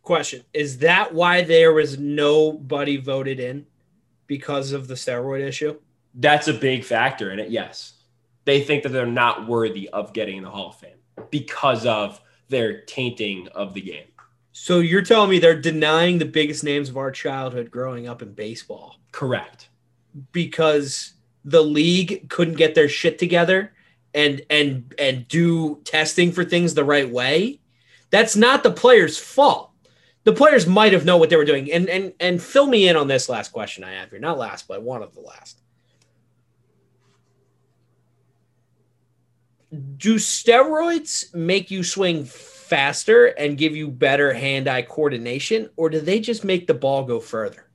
Question 0.03 0.45
Is 0.53 0.79
that 0.79 1.13
why 1.13 1.43
there 1.43 1.73
was 1.73 1.99
nobody 1.99 2.99
voted 2.99 3.41
in 3.41 3.67
because 4.27 4.73
of 4.73 4.87
the 4.87 4.95
steroid 4.95 5.41
issue? 5.41 5.79
That's 6.15 6.47
a 6.47 6.55
big 6.55 6.85
factor 6.85 7.33
in 7.33 7.41
it, 7.41 7.51
yes. 7.51 7.95
They 8.45 8.63
think 8.63 8.83
that 8.83 8.91
they're 8.91 9.07
not 9.07 9.49
worthy 9.49 9.89
of 9.89 10.13
getting 10.13 10.37
in 10.37 10.45
the 10.45 10.51
Hall 10.51 10.69
of 10.69 10.77
Fame 10.77 10.99
because 11.31 11.87
of 11.87 12.21
their 12.49 12.83
tainting 12.83 13.49
of 13.49 13.75
the 13.75 13.81
game. 13.81 14.07
So 14.53 14.79
you're 14.79 15.03
telling 15.03 15.31
me 15.31 15.41
they're 15.41 15.61
denying 15.61 16.19
the 16.19 16.27
biggest 16.27 16.63
names 16.63 16.89
of 16.89 16.97
our 16.97 17.11
childhood 17.11 17.71
growing 17.73 18.07
up 18.07 18.23
in 18.23 18.35
baseball? 18.35 18.97
Correct. 19.11 19.71
Because 20.31 21.14
the 21.45 21.63
league 21.63 22.29
couldn't 22.29 22.55
get 22.55 22.75
their 22.75 22.89
shit 22.89 23.19
together 23.19 23.73
and 24.15 24.43
and 24.49 24.95
and 24.99 25.29
do 25.29 25.81
testing 25.85 26.33
for 26.33 26.45
things 26.45 26.75
the 26.75 26.85
right 26.85 27.11
way 27.11 27.61
that's 28.15 28.37
not 28.37 28.63
the 28.63 28.71
players 28.71 29.19
fault. 29.19 29.73
The 30.23 30.33
players 30.33 30.69
might 30.69 30.93
have 30.93 31.05
known 31.05 31.19
what 31.19 31.31
they 31.31 31.37
were 31.37 31.45
doing. 31.45 31.73
And 31.73 31.89
and 31.89 32.13
and 32.21 32.41
fill 32.41 32.69
me 32.69 32.89
in 32.89 32.95
on 32.95 33.09
this 33.09 33.29
last 33.29 33.51
question 33.51 33.83
i 33.83 33.95
have 33.95 34.11
here. 34.11 34.21
Not 34.21 34.39
last 34.39 34.69
but 34.69 34.83
one 34.83 35.03
of 35.03 35.13
the 35.15 35.21
last. 35.21 35.61
Do 39.97 40.15
steroids 40.15 41.35
make 41.35 41.73
you 41.73 41.83
swing 41.83 42.25
faster 42.25 43.27
and 43.27 43.59
give 43.59 43.75
you 43.75 43.89
better 43.89 44.33
hand-eye 44.33 44.83
coordination 44.83 45.69
or 45.77 45.91
do 45.91 45.99
they 46.01 46.21
just 46.21 46.45
make 46.45 46.69
the 46.69 46.75
ball 46.75 47.03
go 47.03 47.19
further? 47.19 47.69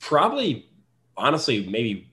Probably 0.00 0.68
honestly 1.16 1.64
maybe 1.68 2.12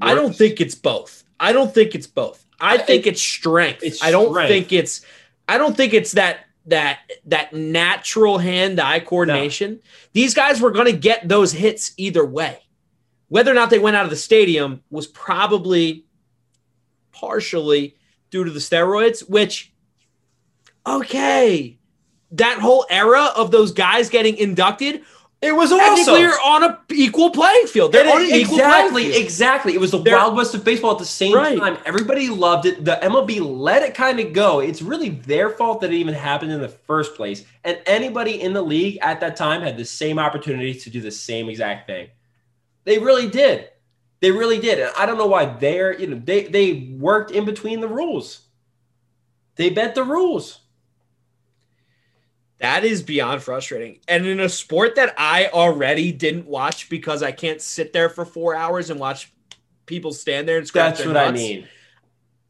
I 0.00 0.14
don't 0.14 0.34
think 0.34 0.60
it's 0.60 0.74
both. 0.74 1.24
I 1.38 1.52
don't 1.52 1.72
think 1.72 1.94
it's 1.94 2.06
both. 2.06 2.44
I 2.60 2.78
think 2.78 3.06
it's 3.06 3.20
strength. 3.20 3.82
it's 3.82 4.02
I 4.02 4.10
don't 4.10 4.30
strength. 4.30 4.48
think 4.48 4.72
it's 4.72 5.04
I 5.48 5.58
don't 5.58 5.76
think 5.76 5.92
it's 5.92 6.12
that 6.12 6.46
that 6.66 7.00
that 7.26 7.52
natural 7.52 8.38
hand-eye 8.38 9.00
coordination. 9.00 9.80
These 10.12 10.34
guys 10.34 10.60
were 10.60 10.70
going 10.70 10.86
to 10.86 10.96
get 10.96 11.28
those 11.28 11.52
hits 11.52 11.92
either 11.96 12.24
way. 12.24 12.60
Whether 13.28 13.50
or 13.50 13.54
not 13.54 13.70
they 13.70 13.78
went 13.78 13.96
out 13.96 14.04
of 14.04 14.10
the 14.10 14.16
stadium 14.16 14.82
was 14.90 15.06
probably 15.06 16.04
partially 17.12 17.96
due 18.30 18.44
to 18.44 18.50
the 18.50 18.60
steroids, 18.60 19.28
which 19.28 19.72
okay, 20.86 21.78
that 22.32 22.58
whole 22.58 22.86
era 22.90 23.30
of 23.36 23.50
those 23.50 23.72
guys 23.72 24.08
getting 24.08 24.36
inducted, 24.36 25.02
It 25.44 25.54
was 25.54 25.70
technically 25.70 26.24
awesome. 26.24 26.40
are 26.46 26.54
on 26.54 26.62
a 26.64 26.78
equal 26.92 27.30
playing 27.30 27.66
field. 27.66 27.92
They're 27.92 28.08
on 28.12 28.22
an 28.22 28.30
equal 28.30 28.56
playing 28.58 28.70
exactly, 28.70 29.02
field. 29.12 29.22
exactly. 29.24 29.74
It 29.74 29.80
was 29.80 29.90
the 29.90 29.98
They're- 29.98 30.16
wild 30.16 30.36
west 30.36 30.54
of 30.54 30.64
baseball 30.64 30.92
at 30.92 30.98
the 30.98 31.04
same 31.04 31.34
Right. 31.34 31.58
time. 31.58 31.76
Everybody 31.84 32.30
loved 32.30 32.66
it. 32.66 32.84
The 32.84 32.98
MLB 33.04 33.40
let 33.40 33.82
it 33.82 33.94
kind 33.94 34.18
of 34.20 34.32
go. 34.32 34.60
It's 34.60 34.80
really 34.80 35.10
their 35.10 35.50
fault 35.50 35.80
that 35.82 35.92
it 35.92 35.96
even 35.96 36.14
happened 36.14 36.52
in 36.52 36.60
the 36.60 36.68
first 36.68 37.14
place. 37.14 37.44
And 37.62 37.78
anybody 37.86 38.40
in 38.40 38.52
the 38.54 38.62
league 38.62 38.98
at 39.02 39.20
that 39.20 39.36
time 39.36 39.60
had 39.62 39.76
the 39.76 39.84
same 39.84 40.18
opportunity 40.18 40.74
to 40.74 40.90
do 40.90 41.00
the 41.00 41.10
same 41.10 41.48
exact 41.48 41.86
thing. 41.86 42.08
They 42.84 42.98
really 42.98 43.28
did. 43.28 43.68
They 44.20 44.30
really 44.30 44.58
did. 44.58 44.78
And 44.78 44.90
I 44.96 45.04
don't 45.04 45.18
know 45.18 45.26
why 45.26 45.44
they're, 45.44 45.98
you 46.00 46.06
know, 46.06 46.20
they 46.24 46.44
they 46.44 46.96
worked 46.98 47.30
in 47.30 47.44
between 47.44 47.80
the 47.80 47.88
rules. 47.88 48.40
They 49.56 49.68
bent 49.70 49.94
the 49.94 50.02
rules. 50.04 50.60
That 52.58 52.84
is 52.84 53.02
beyond 53.02 53.42
frustrating. 53.42 53.98
And 54.06 54.26
in 54.26 54.40
a 54.40 54.48
sport 54.48 54.94
that 54.94 55.14
I 55.18 55.48
already 55.48 56.12
didn't 56.12 56.46
watch 56.46 56.88
because 56.88 57.22
I 57.22 57.32
can't 57.32 57.60
sit 57.60 57.92
there 57.92 58.08
for 58.08 58.24
four 58.24 58.54
hours 58.54 58.90
and 58.90 59.00
watch 59.00 59.32
people 59.86 60.12
stand 60.12 60.48
there 60.48 60.58
and 60.58 60.66
scratch 60.66 60.98
That's 60.98 61.06
what 61.06 61.16
I 61.16 61.30
mean. 61.30 61.66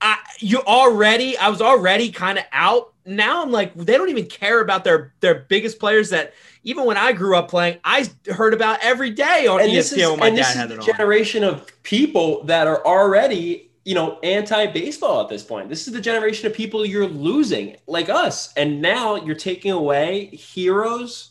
I, 0.00 0.18
you 0.38 0.60
already, 0.60 1.38
I 1.38 1.48
was 1.48 1.62
already 1.62 2.10
kind 2.10 2.38
of 2.38 2.44
out. 2.52 2.92
Now 3.06 3.42
I'm 3.42 3.50
like, 3.50 3.74
they 3.74 3.96
don't 3.96 4.10
even 4.10 4.26
care 4.26 4.60
about 4.60 4.84
their 4.84 5.14
their 5.20 5.34
biggest 5.34 5.78
players 5.78 6.10
that 6.10 6.34
even 6.62 6.84
when 6.84 6.96
I 6.96 7.12
grew 7.12 7.36
up 7.36 7.48
playing, 7.48 7.78
I 7.84 8.08
heard 8.26 8.54
about 8.54 8.80
every 8.82 9.10
day 9.10 9.46
on 9.46 9.60
and 9.60 9.70
ESPN 9.70 9.98
is, 9.98 10.10
when 10.10 10.18
my 10.20 10.26
and 10.28 10.36
dad 10.36 10.40
this 10.40 10.50
is 10.50 10.54
had 10.54 10.68
the 10.70 10.74
it 10.74 10.80
on. 10.80 10.86
generation 10.86 11.44
of 11.44 11.82
people 11.82 12.44
that 12.44 12.66
are 12.66 12.84
already 12.86 13.70
you 13.84 13.94
know 13.94 14.18
anti-baseball 14.22 15.20
at 15.20 15.28
this 15.28 15.42
point. 15.42 15.68
This 15.68 15.86
is 15.86 15.92
the 15.92 16.00
generation 16.00 16.46
of 16.46 16.54
people 16.54 16.84
you're 16.84 17.06
losing 17.06 17.76
like 17.86 18.08
us. 18.08 18.52
And 18.54 18.80
now 18.80 19.16
you're 19.16 19.34
taking 19.34 19.72
away 19.72 20.26
heroes 20.26 21.30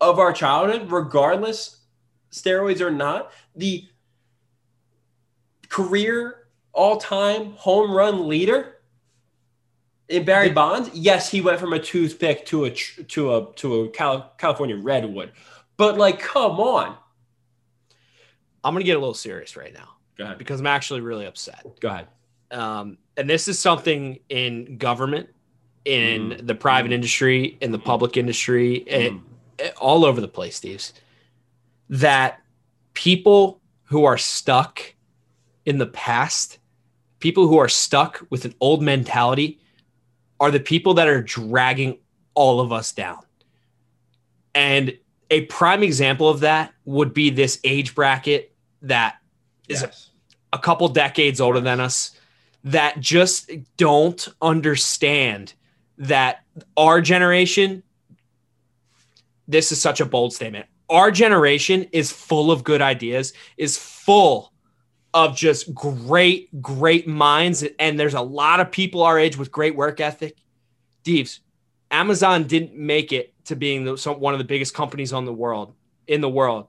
of 0.00 0.18
our 0.18 0.32
childhood 0.32 0.92
regardless 0.92 1.78
steroids 2.30 2.80
or 2.80 2.90
not. 2.90 3.32
The 3.54 3.88
career 5.68 6.46
all-time 6.72 7.52
home 7.52 7.90
run 7.90 8.28
leader 8.28 8.74
in 10.08 10.24
Barry 10.24 10.50
Bonds, 10.50 10.90
yes, 10.92 11.30
he 11.30 11.40
went 11.40 11.58
from 11.58 11.72
a 11.72 11.78
toothpick 11.80 12.46
to 12.46 12.66
a 12.66 12.70
to 12.70 13.34
a 13.34 13.52
to 13.54 13.80
a 13.80 13.88
Cal- 13.88 14.32
California 14.38 14.76
redwood, 14.76 15.32
but 15.76 15.96
like, 15.96 16.20
come 16.20 16.60
on. 16.60 16.96
I'm 18.62 18.74
gonna 18.74 18.84
get 18.84 18.96
a 18.96 19.00
little 19.00 19.14
serious 19.14 19.56
right 19.56 19.72
now 19.72 19.95
Go 20.18 20.24
ahead. 20.24 20.38
because 20.38 20.60
I'm 20.60 20.66
actually 20.66 21.00
really 21.00 21.26
upset. 21.26 21.64
Go 21.80 21.88
ahead. 21.88 22.08
um, 22.52 22.96
and 23.16 23.28
this 23.28 23.48
is 23.48 23.58
something 23.58 24.18
in 24.28 24.78
government, 24.78 25.28
in 25.84 26.30
Mm. 26.30 26.46
the 26.46 26.54
private 26.54 26.90
Mm. 26.90 26.94
industry, 26.94 27.56
in 27.60 27.72
the 27.72 27.78
public 27.78 28.16
industry, 28.16 28.84
Mm. 28.88 29.20
eh, 29.58 29.70
all 29.80 30.04
over 30.04 30.20
the 30.20 30.28
place, 30.28 30.56
Steve's, 30.56 30.92
that 31.88 32.40
people 32.94 33.60
who 33.84 34.04
are 34.04 34.16
stuck 34.18 34.94
in 35.64 35.78
the 35.78 35.86
past, 35.86 36.58
people 37.18 37.48
who 37.48 37.58
are 37.58 37.68
stuck 37.68 38.24
with 38.30 38.44
an 38.44 38.54
old 38.60 38.80
mentality, 38.82 39.58
are 40.38 40.50
the 40.52 40.60
people 40.60 40.94
that 40.94 41.08
are 41.08 41.22
dragging 41.22 41.98
all 42.34 42.60
of 42.60 42.70
us 42.72 42.92
down. 42.92 43.18
And 44.54 44.96
a 45.30 45.42
prime 45.46 45.82
example 45.82 46.28
of 46.28 46.40
that 46.40 46.72
would 46.84 47.12
be 47.12 47.30
this 47.30 47.58
age 47.64 47.94
bracket 47.94 48.54
that 48.82 49.16
is 49.68 49.82
Yes. 49.82 50.10
a 50.52 50.58
couple 50.58 50.88
decades 50.88 51.40
older 51.40 51.60
than 51.60 51.80
us 51.80 52.12
that 52.64 52.98
just 53.00 53.50
don't 53.76 54.28
understand 54.42 55.54
that 55.98 56.40
our 56.76 57.00
generation 57.00 57.82
this 59.48 59.70
is 59.70 59.80
such 59.80 60.00
a 60.00 60.04
bold 60.04 60.32
statement 60.32 60.66
our 60.88 61.10
generation 61.10 61.86
is 61.92 62.12
full 62.12 62.50
of 62.50 62.64
good 62.64 62.82
ideas 62.82 63.32
is 63.56 63.78
full 63.78 64.52
of 65.14 65.36
just 65.36 65.72
great 65.74 66.60
great 66.60 67.06
minds 67.08 67.64
and 67.78 67.98
there's 67.98 68.14
a 68.14 68.20
lot 68.20 68.60
of 68.60 68.70
people 68.70 69.02
our 69.02 69.18
age 69.18 69.36
with 69.36 69.50
great 69.50 69.74
work 69.76 70.00
ethic 70.00 70.36
Deeves, 71.04 71.40
amazon 71.90 72.44
didn't 72.44 72.74
make 72.74 73.12
it 73.12 73.32
to 73.44 73.54
being 73.54 73.84
the, 73.84 73.96
some, 73.96 74.18
one 74.18 74.34
of 74.34 74.38
the 74.38 74.44
biggest 74.44 74.74
companies 74.74 75.12
on 75.12 75.24
the 75.24 75.32
world 75.32 75.72
in 76.08 76.20
the 76.20 76.28
world 76.28 76.66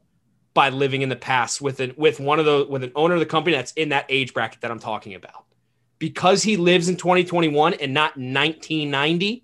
by 0.57 0.69
living 0.69 1.03
in 1.03 1.09
the 1.09 1.15
past 1.15 1.61
with 1.61 1.79
an 1.79 1.93
with 1.97 2.19
one 2.19 2.39
of 2.39 2.45
the 2.45 2.65
with 2.67 2.83
an 2.83 2.91
owner 2.95 3.13
of 3.13 3.19
the 3.19 3.27
company 3.27 3.55
that's 3.55 3.73
in 3.73 3.89
that 3.89 4.07
age 4.09 4.33
bracket 4.33 4.59
that 4.61 4.71
I'm 4.71 4.79
talking 4.79 5.13
about. 5.13 5.45
Because 5.99 6.41
he 6.41 6.57
lives 6.57 6.89
in 6.89 6.97
2021 6.97 7.75
and 7.75 7.93
not 7.93 8.17
1990, 8.17 9.43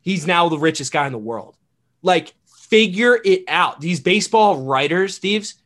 he's 0.00 0.26
now 0.26 0.48
the 0.48 0.58
richest 0.58 0.94
guy 0.94 1.04
in 1.04 1.12
the 1.12 1.18
world. 1.18 1.58
Like 2.00 2.32
figure 2.46 3.20
it 3.22 3.44
out. 3.48 3.82
These 3.82 4.00
baseball 4.00 4.62
writers, 4.62 5.20
Steves, 5.20 5.56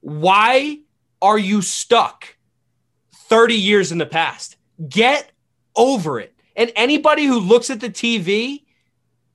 why 0.00 0.80
are 1.22 1.38
you 1.38 1.62
stuck 1.62 2.36
30 3.28 3.54
years 3.54 3.92
in 3.92 3.98
the 3.98 4.06
past? 4.06 4.56
Get 4.88 5.30
over 5.76 6.18
it. 6.18 6.34
And 6.56 6.72
anybody 6.74 7.24
who 7.24 7.38
looks 7.38 7.70
at 7.70 7.78
the 7.78 7.88
TV 7.88 8.64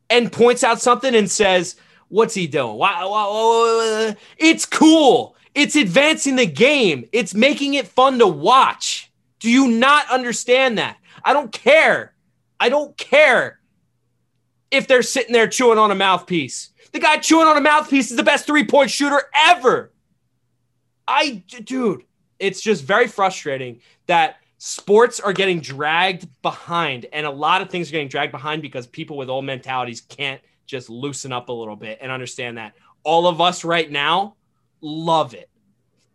and 0.09 0.29
points 0.29 0.61
out 0.61 0.81
something 0.81 1.15
and 1.15 1.31
says, 1.31 1.77
What's 2.09 2.33
he 2.33 2.47
doing? 2.47 2.77
Why, 2.77 3.03
why- 3.03 3.27
why- 3.27 4.15
It's 4.37 4.65
cool. 4.65 5.35
It's 5.53 5.75
advancing 5.75 6.35
the 6.35 6.45
game. 6.45 7.07
It's 7.11 7.33
making 7.33 7.75
it 7.75 7.87
fun 7.87 8.19
to 8.19 8.27
watch. 8.27 9.11
Do 9.39 9.49
you 9.49 9.67
not 9.69 10.09
understand 10.09 10.77
that? 10.77 10.97
I 11.23 11.33
don't 11.33 11.51
care. 11.51 12.13
I 12.59 12.69
don't 12.69 12.95
care 12.97 13.59
if 14.71 14.87
they're 14.87 15.01
sitting 15.01 15.33
there 15.33 15.47
chewing 15.47 15.77
on 15.77 15.91
a 15.91 15.95
mouthpiece. 15.95 16.71
The 16.91 16.99
guy 16.99 17.17
chewing 17.17 17.47
on 17.47 17.57
a 17.57 17.61
mouthpiece 17.61 18.11
is 18.11 18.17
the 18.17 18.23
best 18.23 18.45
three 18.45 18.65
point 18.65 18.91
shooter 18.91 19.21
ever. 19.33 19.91
I, 21.07 21.43
dude, 21.63 22.03
it's 22.39 22.61
just 22.61 22.83
very 22.83 23.07
frustrating 23.07 23.81
that 24.07 24.37
sports 24.57 25.19
are 25.19 25.33
getting 25.33 25.59
dragged 25.59 26.27
behind, 26.41 27.05
and 27.13 27.25
a 27.25 27.29
lot 27.31 27.61
of 27.61 27.69
things 27.69 27.89
are 27.89 27.91
getting 27.93 28.07
dragged 28.07 28.31
behind 28.31 28.61
because 28.61 28.87
people 28.87 29.17
with 29.17 29.29
old 29.29 29.45
mentalities 29.45 30.01
can't 30.01 30.41
just 30.65 30.89
loosen 30.89 31.31
up 31.31 31.49
a 31.49 31.53
little 31.53 31.75
bit 31.75 31.99
and 32.01 32.11
understand 32.11 32.57
that. 32.57 32.73
All 33.03 33.27
of 33.27 33.39
us 33.41 33.63
right 33.63 33.89
now 33.89 34.35
love 34.81 35.33
it. 35.33 35.49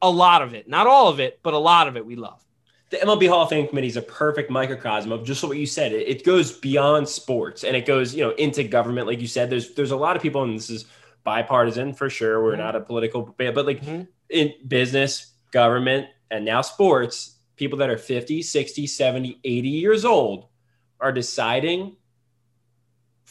A 0.03 0.11
lot 0.11 0.43
of 0.43 0.55
it. 0.55 0.69
Not 0.69 0.87
all 0.87 1.09
of 1.09 1.21
it, 1.21 1.41
but 1.43 1.55
a 1.55 1.59
lot 1.59 1.87
of 1.89 1.97
it 1.97 2.05
we 2.05 2.17
love. 2.17 2.45
The 2.91 2.97
MLB 2.97 3.29
Hall 3.29 3.43
of 3.43 3.49
Fame 3.51 3.69
committee 3.69 3.87
is 3.87 3.97
a 3.97 4.03
perfect 4.03 4.51
microcosm 4.51 5.13
of 5.13 5.25
just 5.25 5.45
what 5.45 5.57
you 5.57 5.67
said. 5.67 5.93
It, 5.93 6.09
it 6.09 6.25
goes 6.25 6.51
beyond 6.53 7.09
sports 7.09 7.63
and 7.63 7.77
it 7.77 7.87
goes, 7.87 8.15
you 8.15 8.25
know, 8.25 8.31
into 8.33 8.65
government. 8.65 9.07
Like 9.07 9.21
you 9.21 9.29
said, 9.29 9.49
there's 9.51 9.75
there's 9.75 9.93
a 9.93 9.97
lot 9.97 10.17
of 10.17 10.23
people, 10.23 10.43
and 10.43 10.57
this 10.57 10.71
is 10.71 10.87
bipartisan 11.23 11.93
for 11.95 12.11
sure. 12.11 12.43
We're 12.43 12.55
Mhm. 12.55 12.59
not 12.59 12.77
a 12.77 12.81
political, 12.81 13.33
but 13.39 13.65
like 13.67 13.83
Mhm. 13.85 14.09
in 14.29 14.55
business, 14.67 15.33
government, 15.53 16.09
and 16.33 16.45
now 16.45 16.63
sports, 16.63 17.37
people 17.55 17.79
that 17.79 17.91
are 17.91 17.99
50, 17.99 18.43
60, 18.43 18.87
70, 18.89 19.39
80 19.45 19.69
years 19.69 20.05
old 20.05 20.47
are 20.99 21.13
deciding 21.13 21.97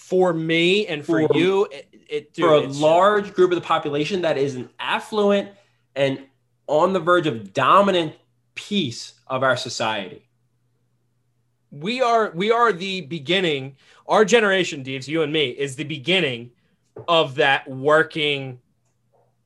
For 0.09 0.33
me 0.33 0.87
and 0.87 1.05
for, 1.05 1.27
For- 1.27 1.37
you, 1.37 1.65
it, 1.65 1.87
it 2.09 2.33
dude, 2.33 2.45
for 2.45 2.53
a 2.53 2.61
large 2.61 3.33
group 3.33 3.51
of 3.51 3.55
the 3.55 3.65
population 3.65 4.21
that 4.23 4.37
is 4.37 4.55
an 4.55 4.69
affluent 4.79 5.51
and 5.95 6.25
on 6.67 6.93
the 6.93 6.99
verge 6.99 7.27
of 7.27 7.53
dominant 7.53 8.13
piece 8.55 9.13
of 9.27 9.43
our 9.43 9.55
society. 9.57 10.27
we 11.71 12.01
are 12.01 12.31
we 12.33 12.51
are 12.51 12.73
the 12.73 13.01
beginning 13.01 13.75
our 14.07 14.25
generation 14.25 14.81
Deeves, 14.81 15.07
you 15.07 15.21
and 15.21 15.31
me 15.31 15.49
is 15.49 15.75
the 15.75 15.83
beginning 15.83 16.51
of 17.07 17.35
that 17.35 17.69
working 17.69 18.59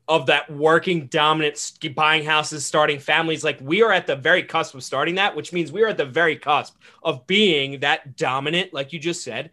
of 0.08 0.26
that 0.28 0.50
working 0.50 1.08
dominant 1.08 1.74
buying 1.96 2.24
houses 2.24 2.66
starting 2.66 3.00
families 3.00 3.44
like 3.44 3.60
we 3.62 3.84
are 3.84 3.92
at 3.92 4.08
the 4.08 4.16
very 4.16 4.44
cusp 4.44 4.74
of 4.76 4.84
starting 4.84 5.16
that 5.16 5.36
which 5.36 5.52
means 5.52 5.72
we 5.72 5.84
are 5.84 5.90
at 5.90 5.98
the 5.98 6.06
very 6.06 6.38
cusp 6.38 6.78
of 7.04 7.28
being 7.28 7.80
that 7.82 8.16
dominant 8.16 8.74
like 8.74 8.94
you 8.94 9.00
just 9.00 9.24
said 9.24 9.52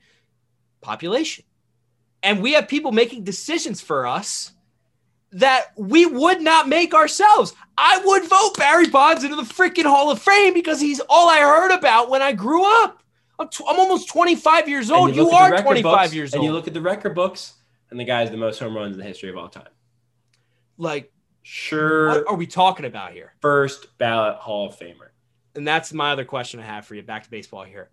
population 0.80 1.44
and 2.22 2.42
we 2.42 2.52
have 2.52 2.68
people 2.68 2.92
making 2.92 3.24
decisions 3.24 3.80
for 3.80 4.06
us 4.06 4.52
that 5.32 5.66
we 5.76 6.06
would 6.06 6.40
not 6.40 6.68
make 6.68 6.92
ourselves. 6.92 7.54
I 7.78 8.02
would 8.04 8.24
vote 8.24 8.56
Barry 8.56 8.88
Bonds 8.88 9.22
into 9.22 9.36
the 9.36 9.42
freaking 9.42 9.84
Hall 9.84 10.10
of 10.10 10.20
Fame 10.20 10.54
because 10.54 10.80
he's 10.80 11.00
all 11.08 11.28
I 11.28 11.40
heard 11.40 11.72
about 11.72 12.10
when 12.10 12.20
I 12.20 12.32
grew 12.32 12.64
up. 12.82 13.02
I'm, 13.38 13.48
tw- 13.48 13.62
I'm 13.68 13.78
almost 13.78 14.08
25 14.08 14.68
years 14.68 14.90
old. 14.90 15.14
You, 15.14 15.24
look 15.24 15.32
are 15.32 15.62
25 15.62 15.82
books, 15.82 16.14
years 16.14 16.34
old. 16.34 16.40
and 16.40 16.44
you 16.44 16.52
look 16.52 16.66
at 16.66 16.74
the 16.74 16.80
record 16.80 17.14
books, 17.14 17.54
and 17.90 17.98
the 17.98 18.04
guy's 18.04 18.30
the 18.30 18.36
most 18.36 18.58
home 18.58 18.76
runs 18.76 18.94
in 18.94 18.98
the 18.98 19.06
history 19.06 19.30
of 19.30 19.36
all 19.36 19.48
time. 19.48 19.68
like, 20.76 21.12
Sure. 21.42 22.08
What 22.08 22.28
are 22.28 22.36
we 22.36 22.46
talking 22.46 22.84
about 22.84 23.12
here? 23.12 23.32
First 23.40 23.96
ballot 23.96 24.36
Hall 24.36 24.68
of 24.68 24.78
Famer. 24.78 25.08
And 25.54 25.66
that's 25.66 25.92
my 25.92 26.12
other 26.12 26.24
question 26.24 26.60
I 26.60 26.64
have 26.64 26.84
for 26.84 26.94
you. 26.94 27.02
Back 27.02 27.24
to 27.24 27.30
baseball 27.30 27.64
here. 27.64 27.88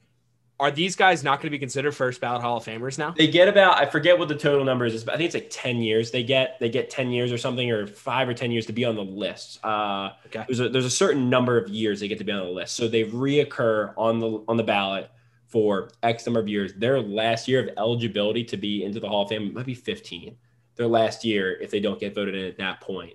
Are 0.60 0.72
these 0.72 0.96
guys 0.96 1.24
not 1.24 1.40
going 1.40 1.48
to 1.48 1.52
be 1.52 1.60
considered 1.60 1.92
first 1.94 2.20
ballot 2.20 2.42
Hall 2.42 2.58
of 2.58 2.66
Famers 2.66 2.98
now? 2.98 3.12
They 3.12 3.28
get 3.28 3.48
about 3.48 3.78
I 3.78 3.86
forget 3.86 4.18
what 4.18 4.28
the 4.28 4.36
total 4.36 4.66
number 4.66 4.86
is. 4.86 5.04
but 5.04 5.14
I 5.14 5.18
think 5.18 5.28
it's 5.28 5.36
like 5.36 5.50
ten 5.52 5.82
years. 5.82 6.10
They 6.10 6.24
get 6.24 6.58
they 6.60 6.70
get 6.70 6.90
ten 6.90 7.12
years 7.12 7.32
or 7.32 7.38
something, 7.38 7.70
or 7.72 7.86
five 7.86 8.28
or 8.28 8.34
ten 8.34 8.50
years 8.50 8.66
to 8.66 8.74
be 8.74 8.84
on 8.84 8.96
the 8.96 9.04
list. 9.04 9.64
Uh, 9.64 10.10
Okay. 10.28 10.44
There's 10.48 10.60
a 10.60 10.70
there's 10.70 10.86
a 10.86 10.90
certain 10.90 11.30
number 11.30 11.58
of 11.58 11.70
years 11.70 12.00
they 12.00 12.08
get 12.08 12.18
to 12.18 12.24
be 12.24 12.32
on 12.32 12.44
the 12.44 12.52
list, 12.52 12.76
so 12.76 12.88
they 12.88 13.04
reoccur 13.04 13.94
on 13.98 14.20
the 14.20 14.44
on 14.48 14.58
the 14.58 14.64
ballot 14.64 15.12
for 15.46 15.90
X 16.02 16.26
number 16.26 16.40
of 16.40 16.48
years. 16.48 16.74
Their 16.74 17.02
last 17.02 17.48
year 17.48 17.62
of 17.62 17.70
eligibility 17.78 18.44
to 18.46 18.58
be 18.58 18.84
into 18.84 19.00
the 19.00 19.08
Hall 19.08 19.24
of 19.24 19.30
Fame 19.30 19.54
might 19.54 19.66
be 19.66 19.76
15. 19.76 20.36
Their 20.76 20.88
last 20.88 21.24
year, 21.24 21.58
if 21.62 21.72
they 21.72 21.80
don't 21.80 22.00
get 22.00 22.14
voted 22.16 22.36
in 22.36 22.46
at 22.46 22.58
that 22.58 22.82
point, 22.82 23.14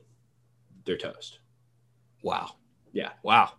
they're 0.84 0.96
toast. 0.96 1.40
Wow. 2.22 2.52
Yeah. 2.92 3.10
Wow. 3.22 3.52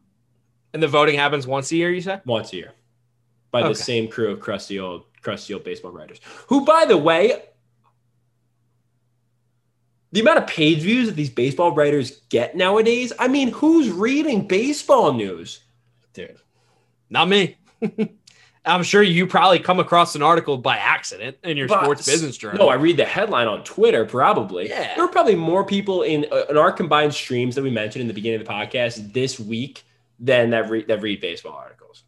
And 0.73 0.81
the 0.81 0.87
voting 0.87 1.15
happens 1.15 1.45
once 1.45 1.71
a 1.71 1.75
year, 1.75 1.91
you 1.91 2.01
said? 2.01 2.21
once 2.25 2.51
a 2.53 2.55
year 2.55 2.71
by 3.53 3.65
the 3.65 3.73
same 3.75 4.09
crew 4.09 4.31
of 4.31 4.41
crusty 4.41 4.77
old 4.79 5.03
crusty 5.21 5.53
old 5.53 5.63
baseball 5.63 5.91
writers 5.91 6.19
who 6.47 6.65
by 6.65 6.83
the 6.85 6.97
way 6.97 7.43
the 10.11 10.19
amount 10.19 10.37
of 10.39 10.47
page 10.47 10.79
views 10.79 11.07
that 11.07 11.15
these 11.15 11.29
baseball 11.29 11.71
writers 11.73 12.21
get 12.29 12.55
nowadays 12.57 13.13
i 13.19 13.27
mean 13.27 13.49
who's 13.51 13.89
reading 13.89 14.45
baseball 14.47 15.13
news 15.13 15.61
Dude. 16.13 16.37
Not 17.09 17.27
me. 17.27 17.57
I'm 18.65 18.83
sure 18.83 19.01
you 19.01 19.25
probably 19.25 19.57
come 19.57 19.79
across 19.79 20.13
an 20.15 20.21
article 20.21 20.57
by 20.59 20.77
accident 20.77 21.37
in 21.43 21.57
your 21.57 21.67
But- 21.67 21.81
sports 21.83 22.05
business 22.05 22.37
journal. 22.37 22.59
no 22.59 22.69
i 22.69 22.75
read 22.75 22.97
the 22.97 23.05
headline 23.05 23.47
on 23.47 23.63
twitter 23.63 24.03
probably 24.05 24.69
Yeah. 24.69 24.95
there 24.95 25.05
are 25.05 25.09
probably 25.11 25.35
more 25.35 25.63
people 25.65 26.01
in 26.03 26.25
uh, 26.31 26.43
in 26.49 26.57
our 26.57 26.71
combined 26.71 27.13
streams 27.13 27.55
that 27.55 27.63
we 27.63 27.69
mentioned 27.71 28.01
in 28.01 28.07
the 28.07 28.13
beginning 28.13 28.41
of 28.41 28.47
the 28.47 28.51
podcast 28.53 29.13
this 29.13 29.39
week 29.39 29.83
than 30.19 30.49
that 30.51 30.69
read 30.69 30.87
that 30.87 31.01
read 31.01 31.19
baseball 31.21 31.53
articles 31.53 32.03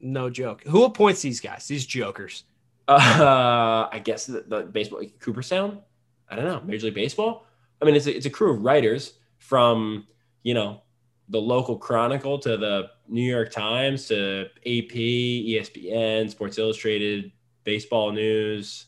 no 0.00 0.30
joke. 0.30 0.62
Who 0.64 0.84
appoints 0.84 1.22
these 1.22 1.40
guys? 1.40 1.66
These 1.66 1.86
jokers. 1.86 2.44
Uh, 2.88 3.88
I 3.90 4.00
guess 4.02 4.26
the, 4.26 4.44
the 4.46 4.62
baseball 4.62 5.02
Cooperstown. 5.20 5.80
I 6.28 6.36
don't 6.36 6.44
know. 6.44 6.60
Major 6.64 6.86
League 6.86 6.94
Baseball. 6.94 7.44
I 7.80 7.84
mean, 7.84 7.94
it's 7.94 8.06
a, 8.06 8.16
it's 8.16 8.26
a 8.26 8.30
crew 8.30 8.52
of 8.54 8.62
writers 8.62 9.14
from 9.38 10.06
you 10.42 10.54
know 10.54 10.82
the 11.28 11.40
local 11.40 11.76
Chronicle 11.76 12.38
to 12.38 12.56
the 12.56 12.90
New 13.08 13.28
York 13.28 13.50
Times 13.50 14.06
to 14.08 14.46
AP, 14.64 14.94
ESPN, 14.94 16.30
Sports 16.30 16.58
Illustrated, 16.58 17.32
Baseball 17.64 18.12
News. 18.12 18.86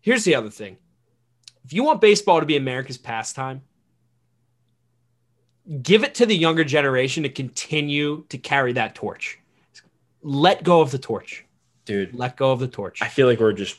Here's 0.00 0.24
the 0.24 0.34
other 0.34 0.50
thing. 0.50 0.76
If 1.64 1.72
you 1.72 1.82
want 1.82 2.02
baseball 2.02 2.40
to 2.40 2.46
be 2.46 2.56
America's 2.56 2.98
pastime, 2.98 3.62
give 5.82 6.04
it 6.04 6.14
to 6.16 6.26
the 6.26 6.36
younger 6.36 6.64
generation 6.64 7.22
to 7.22 7.28
continue 7.28 8.24
to 8.28 8.38
carry 8.38 8.72
that 8.74 8.94
torch. 8.94 9.38
Let 10.22 10.62
go 10.64 10.80
of 10.80 10.90
the 10.90 10.98
torch. 10.98 11.44
Dude, 11.84 12.14
Let 12.14 12.36
go 12.36 12.50
of 12.52 12.60
the 12.60 12.68
torch. 12.68 13.02
I 13.02 13.08
feel 13.08 13.26
like 13.26 13.40
we're 13.40 13.52
just 13.52 13.76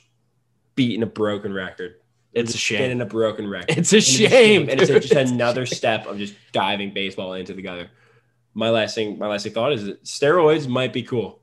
beating 0.75 1.01
a 1.01 1.07
broken 1.07 1.51
record. 1.53 1.95
We're 2.35 2.41
It's 2.41 2.53
a 2.53 2.57
shame. 2.57 2.77
Getting 2.79 3.01
a 3.01 3.05
broken 3.05 3.49
record. 3.49 3.77
It's 3.77 3.93
a 3.93 3.97
And 3.97 4.03
shame. 4.05 4.69
and 4.69 4.79
it's 4.81 4.91
just 5.07 5.11
another 5.31 5.65
step 5.65 6.05
of 6.05 6.17
just 6.19 6.35
diving 6.51 6.93
baseball 6.93 7.33
into 7.33 7.53
the 7.53 7.61
gutter. 7.63 7.89
My 8.53 8.69
last 8.69 8.93
thing, 8.95 9.17
my 9.17 9.27
last 9.27 9.43
thing 9.43 9.53
thought 9.53 9.73
is 9.73 9.85
that 9.85 10.03
steroids 10.03 10.67
might 10.67 10.93
be 10.93 11.01
cool. 11.03 11.39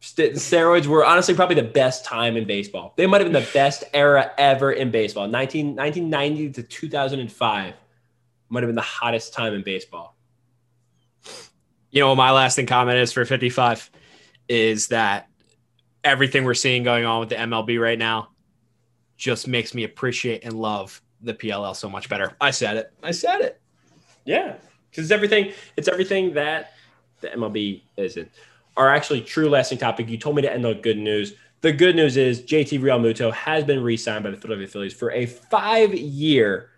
St- 0.00 0.34
steroids 0.34 0.86
were 0.86 1.04
honestly 1.04 1.34
probably 1.34 1.56
the 1.56 1.62
best 1.62 2.04
time 2.04 2.36
in 2.36 2.44
baseball. 2.46 2.92
They 2.96 3.06
might 3.06 3.20
have 3.22 3.30
been 3.32 3.40
the 3.42 3.48
best 3.54 3.84
era 3.94 4.30
ever 4.36 4.72
in 4.72 4.90
baseball. 4.90 5.28
19, 5.28 5.76
1990 5.76 6.50
to 6.54 6.62
2005 6.62 7.74
might 8.48 8.62
have 8.62 8.68
been 8.68 8.76
the 8.76 8.82
hottest 8.82 9.32
time 9.32 9.54
in 9.54 9.62
baseball. 9.62 10.16
you 11.90 12.00
know 12.00 12.14
my 12.14 12.30
lasting 12.30 12.66
comment 12.66 12.98
is 12.98 13.12
for 13.12 13.24
55 13.24 13.90
is 14.48 14.88
that 14.88 15.28
everything 16.02 16.44
we're 16.44 16.54
seeing 16.54 16.82
going 16.82 17.04
on 17.04 17.20
with 17.20 17.30
the 17.30 17.36
MLB 17.36 17.80
right 17.80 17.98
now 17.98 18.28
just 19.16 19.48
makes 19.48 19.74
me 19.74 19.84
appreciate 19.84 20.44
and 20.44 20.52
love 20.54 21.00
the 21.22 21.34
PLL 21.34 21.74
so 21.74 21.88
much 21.88 22.08
better. 22.08 22.36
I 22.40 22.50
said 22.50 22.76
it. 22.76 22.92
I 23.02 23.10
said 23.10 23.40
it. 23.40 23.60
Yeah, 24.24 24.56
because 24.90 25.04
it's 25.04 25.12
everything. 25.12 25.52
It's 25.76 25.88
everything 25.88 26.34
that 26.34 26.72
the 27.20 27.28
MLB 27.28 27.82
isn't. 27.96 28.30
Our 28.76 28.88
actually 28.94 29.22
true 29.22 29.48
lasting 29.48 29.78
topic. 29.78 30.08
You 30.08 30.18
told 30.18 30.36
me 30.36 30.42
to 30.42 30.52
end 30.52 30.66
on 30.66 30.80
good 30.80 30.98
news. 30.98 31.34
The 31.60 31.72
good 31.72 31.96
news 31.96 32.16
is 32.16 32.42
JT 32.42 32.80
Realmuto 32.80 33.32
has 33.32 33.64
been 33.64 33.82
re-signed 33.82 34.24
by 34.24 34.30
the 34.30 34.36
Philadelphia 34.36 34.68
Phillies 34.68 34.92
for 34.92 35.10
a 35.12 35.24
five-year, 35.24 36.70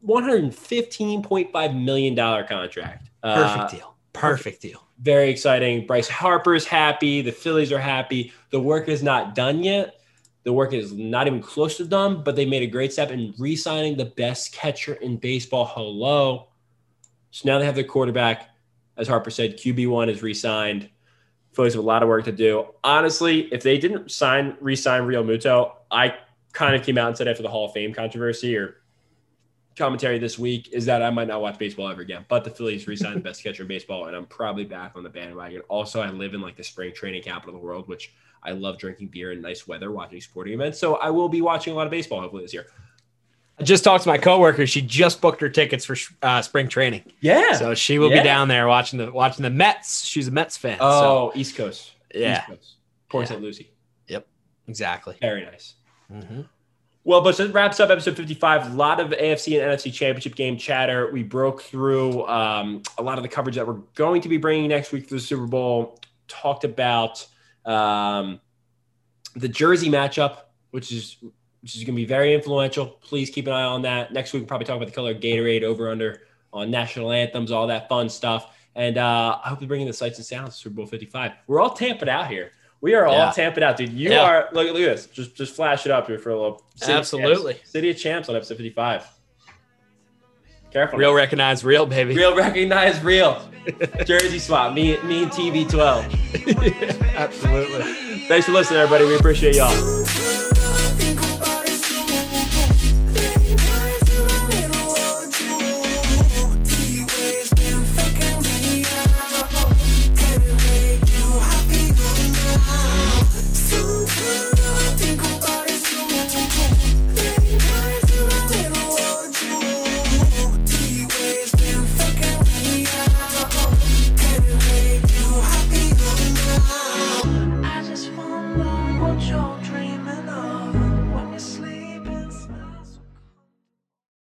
one 0.00 0.22
hundred 0.22 0.54
fifteen 0.54 1.22
point 1.22 1.52
five 1.52 1.74
million 1.74 2.14
dollar 2.14 2.44
contract. 2.44 3.10
Perfect 3.22 3.58
Uh, 3.60 3.68
deal. 3.68 3.94
Perfect 4.12 4.62
deal. 4.62 4.82
very 5.00 5.30
exciting. 5.30 5.86
Bryce 5.86 6.08
Harper's 6.08 6.66
happy. 6.66 7.22
The 7.22 7.32
Phillies 7.32 7.70
are 7.72 7.78
happy. 7.78 8.32
The 8.50 8.60
work 8.60 8.88
is 8.88 9.02
not 9.02 9.34
done 9.34 9.62
yet. 9.62 9.96
The 10.42 10.52
work 10.52 10.72
is 10.72 10.92
not 10.92 11.26
even 11.26 11.40
close 11.42 11.76
to 11.76 11.84
done, 11.84 12.22
but 12.24 12.34
they 12.34 12.46
made 12.46 12.62
a 12.62 12.66
great 12.66 12.92
step 12.92 13.10
in 13.10 13.34
re 13.38 13.54
signing 13.56 13.96
the 13.96 14.06
best 14.06 14.52
catcher 14.52 14.94
in 14.94 15.16
baseball. 15.18 15.66
Hello. 15.66 16.48
So 17.30 17.48
now 17.48 17.58
they 17.58 17.66
have 17.66 17.74
their 17.74 17.84
quarterback. 17.84 18.48
As 18.96 19.06
Harper 19.06 19.30
said, 19.30 19.56
QB1 19.56 20.08
is 20.10 20.22
re 20.22 20.34
signed. 20.34 20.88
Phillies 21.52 21.74
have 21.74 21.82
a 21.82 21.86
lot 21.86 22.02
of 22.02 22.08
work 22.08 22.24
to 22.24 22.32
do. 22.32 22.66
Honestly, 22.84 23.52
if 23.52 23.62
they 23.62 23.78
didn't 23.78 24.10
sign 24.10 24.56
re 24.60 24.74
sign 24.76 25.02
Realmuto, 25.02 25.72
I 25.90 26.14
kind 26.52 26.74
of 26.74 26.82
came 26.82 26.98
out 26.98 27.08
and 27.08 27.16
said 27.16 27.28
after 27.28 27.42
the 27.42 27.48
Hall 27.48 27.66
of 27.66 27.72
Fame 27.72 27.92
controversy 27.94 28.56
or 28.56 28.76
commentary 29.76 30.18
this 30.18 30.38
week 30.38 30.68
is 30.72 30.84
that 30.86 31.02
I 31.02 31.10
might 31.10 31.28
not 31.28 31.40
watch 31.40 31.58
baseball 31.58 31.88
ever 31.88 32.02
again. 32.02 32.24
But 32.28 32.44
the 32.44 32.50
Phillies 32.50 32.86
re-signed 32.86 33.16
the 33.16 33.20
best 33.20 33.42
catcher 33.42 33.62
in 33.62 33.68
baseball, 33.68 34.06
and 34.06 34.16
I'm 34.16 34.26
probably 34.26 34.64
back 34.64 34.92
on 34.96 35.02
the 35.02 35.08
bandwagon. 35.10 35.60
Also, 35.68 36.00
I 36.00 36.10
live 36.10 36.34
in 36.34 36.40
like 36.40 36.56
the 36.56 36.64
spring 36.64 36.92
training 36.92 37.22
capital 37.22 37.54
of 37.54 37.60
the 37.60 37.66
world, 37.66 37.88
which 37.88 38.12
I 38.42 38.52
love 38.52 38.78
drinking 38.78 39.08
beer 39.08 39.32
in 39.32 39.40
nice 39.42 39.66
weather, 39.68 39.90
watching 39.92 40.20
sporting 40.20 40.54
events. 40.54 40.78
So 40.78 40.96
I 40.96 41.10
will 41.10 41.28
be 41.28 41.40
watching 41.42 41.72
a 41.72 41.76
lot 41.76 41.86
of 41.86 41.90
baseball 41.90 42.20
hopefully 42.20 42.42
this 42.42 42.52
year. 42.54 42.66
I 43.58 43.62
just 43.62 43.84
talked 43.84 44.04
to 44.04 44.08
my 44.08 44.16
coworker. 44.16 44.66
She 44.66 44.80
just 44.80 45.20
booked 45.20 45.40
her 45.42 45.50
tickets 45.50 45.84
for 45.84 45.94
uh, 46.22 46.40
spring 46.40 46.66
training, 46.68 47.02
Yeah. 47.20 47.52
so 47.52 47.74
she 47.74 47.98
will 47.98 48.10
Yeah. 48.10 48.20
be 48.22 48.24
down 48.24 48.48
there 48.48 48.66
watching 48.66 48.98
the 48.98 49.12
watching 49.12 49.42
the 49.42 49.50
Mets. 49.50 50.02
She's 50.06 50.28
a 50.28 50.30
Mets 50.30 50.56
fan. 50.56 50.78
so 50.78 50.84
oh, 50.84 51.32
East 51.34 51.56
Coast. 51.56 51.92
yeah, 52.14 52.38
East 52.38 52.46
Coast. 52.48 52.76
Port 53.10 53.24
Yeah. 53.24 53.28
St. 53.28 53.42
Lucie. 53.42 53.70
Yep, 54.08 54.26
exactly. 54.66 55.16
Very 55.20 55.44
nice. 55.44 55.74
Mhm. 56.10 56.48
Well, 57.02 57.22
but 57.22 57.36
that 57.38 57.52
wraps 57.52 57.80
up 57.80 57.88
episode 57.88 58.16
55. 58.16 58.72
A 58.72 58.76
lot 58.76 59.00
of 59.00 59.10
AFC 59.10 59.60
and 59.60 59.72
NFC 59.72 59.92
championship 59.92 60.34
game 60.34 60.58
chatter. 60.58 61.10
We 61.10 61.22
broke 61.22 61.62
through 61.62 62.26
um, 62.26 62.82
a 62.98 63.02
lot 63.02 63.16
of 63.16 63.22
the 63.22 63.28
coverage 63.28 63.56
that 63.56 63.66
we're 63.66 63.80
going 63.94 64.20
to 64.20 64.28
be 64.28 64.36
bringing 64.36 64.68
next 64.68 64.92
week 64.92 65.08
for 65.08 65.14
the 65.14 65.20
Super 65.20 65.46
Bowl. 65.46 65.98
Talked 66.28 66.64
about 66.64 67.26
um, 67.64 68.38
the 69.34 69.48
Jersey 69.48 69.88
matchup, 69.88 70.38
which 70.72 70.92
is 70.92 71.16
which 71.62 71.76
is 71.76 71.84
going 71.84 71.94
to 71.94 72.00
be 72.00 72.06
very 72.06 72.34
influential. 72.34 72.86
Please 72.86 73.30
keep 73.30 73.46
an 73.46 73.52
eye 73.52 73.64
on 73.64 73.82
that. 73.82 74.12
Next 74.12 74.32
week, 74.32 74.42
we'll 74.42 74.48
probably 74.48 74.66
talk 74.66 74.76
about 74.76 74.88
the 74.88 74.94
color 74.94 75.14
Gatorade 75.14 75.62
over 75.62 75.90
under 75.90 76.22
on 76.52 76.70
national 76.70 77.12
anthems, 77.12 77.50
all 77.50 77.66
that 77.66 77.88
fun 77.88 78.08
stuff. 78.08 78.56
And 78.74 78.98
uh, 78.98 79.38
I 79.44 79.48
hope 79.48 79.60
to 79.60 79.66
bring 79.66 79.80
in 79.80 79.86
the 79.86 79.92
sights 79.92 80.18
and 80.18 80.26
sounds 80.26 80.56
Super 80.56 80.76
Bowl 80.76 80.86
55. 80.86 81.32
We're 81.46 81.60
all 81.60 81.70
tamping 81.70 82.08
out 82.08 82.28
here. 82.28 82.52
We 82.82 82.94
are 82.94 83.06
all 83.06 83.14
Yeah. 83.14 83.30
tamped 83.32 83.58
out, 83.58 83.76
dude. 83.76 83.92
You 83.92 84.10
Yeah. 84.10 84.22
are 84.24 84.48
look, 84.52 84.66
look 84.66 84.76
at 84.76 84.94
this. 84.94 85.06
Just 85.06 85.34
just 85.36 85.54
flash 85.54 85.84
it 85.86 85.92
up 85.92 86.06
here 86.06 86.18
for 86.18 86.30
a 86.30 86.34
little. 86.40 86.62
City 86.76 86.92
Absolutely. 86.94 87.54
Champs. 87.54 87.70
City 87.70 87.90
of 87.90 87.96
Champs 87.98 88.28
on 88.28 88.36
episode 88.36 88.56
55. 88.56 89.06
Careful. 90.72 90.98
Real 90.98 91.12
recognize 91.12 91.64
real, 91.64 91.84
baby. 91.84 92.14
real 92.16 92.34
recognize 92.36 93.02
real. 93.02 93.42
Jersey 94.06 94.38
swap. 94.38 94.72
Me 94.72 94.96
me 95.02 95.24
and 95.24 95.32
TB12. 95.32 97.14
Absolutely. 97.16 97.82
Thanks 98.28 98.46
for 98.46 98.52
listening, 98.52 98.80
everybody. 98.80 99.04
We 99.04 99.16
appreciate 99.16 99.56
y'all. 99.56 100.49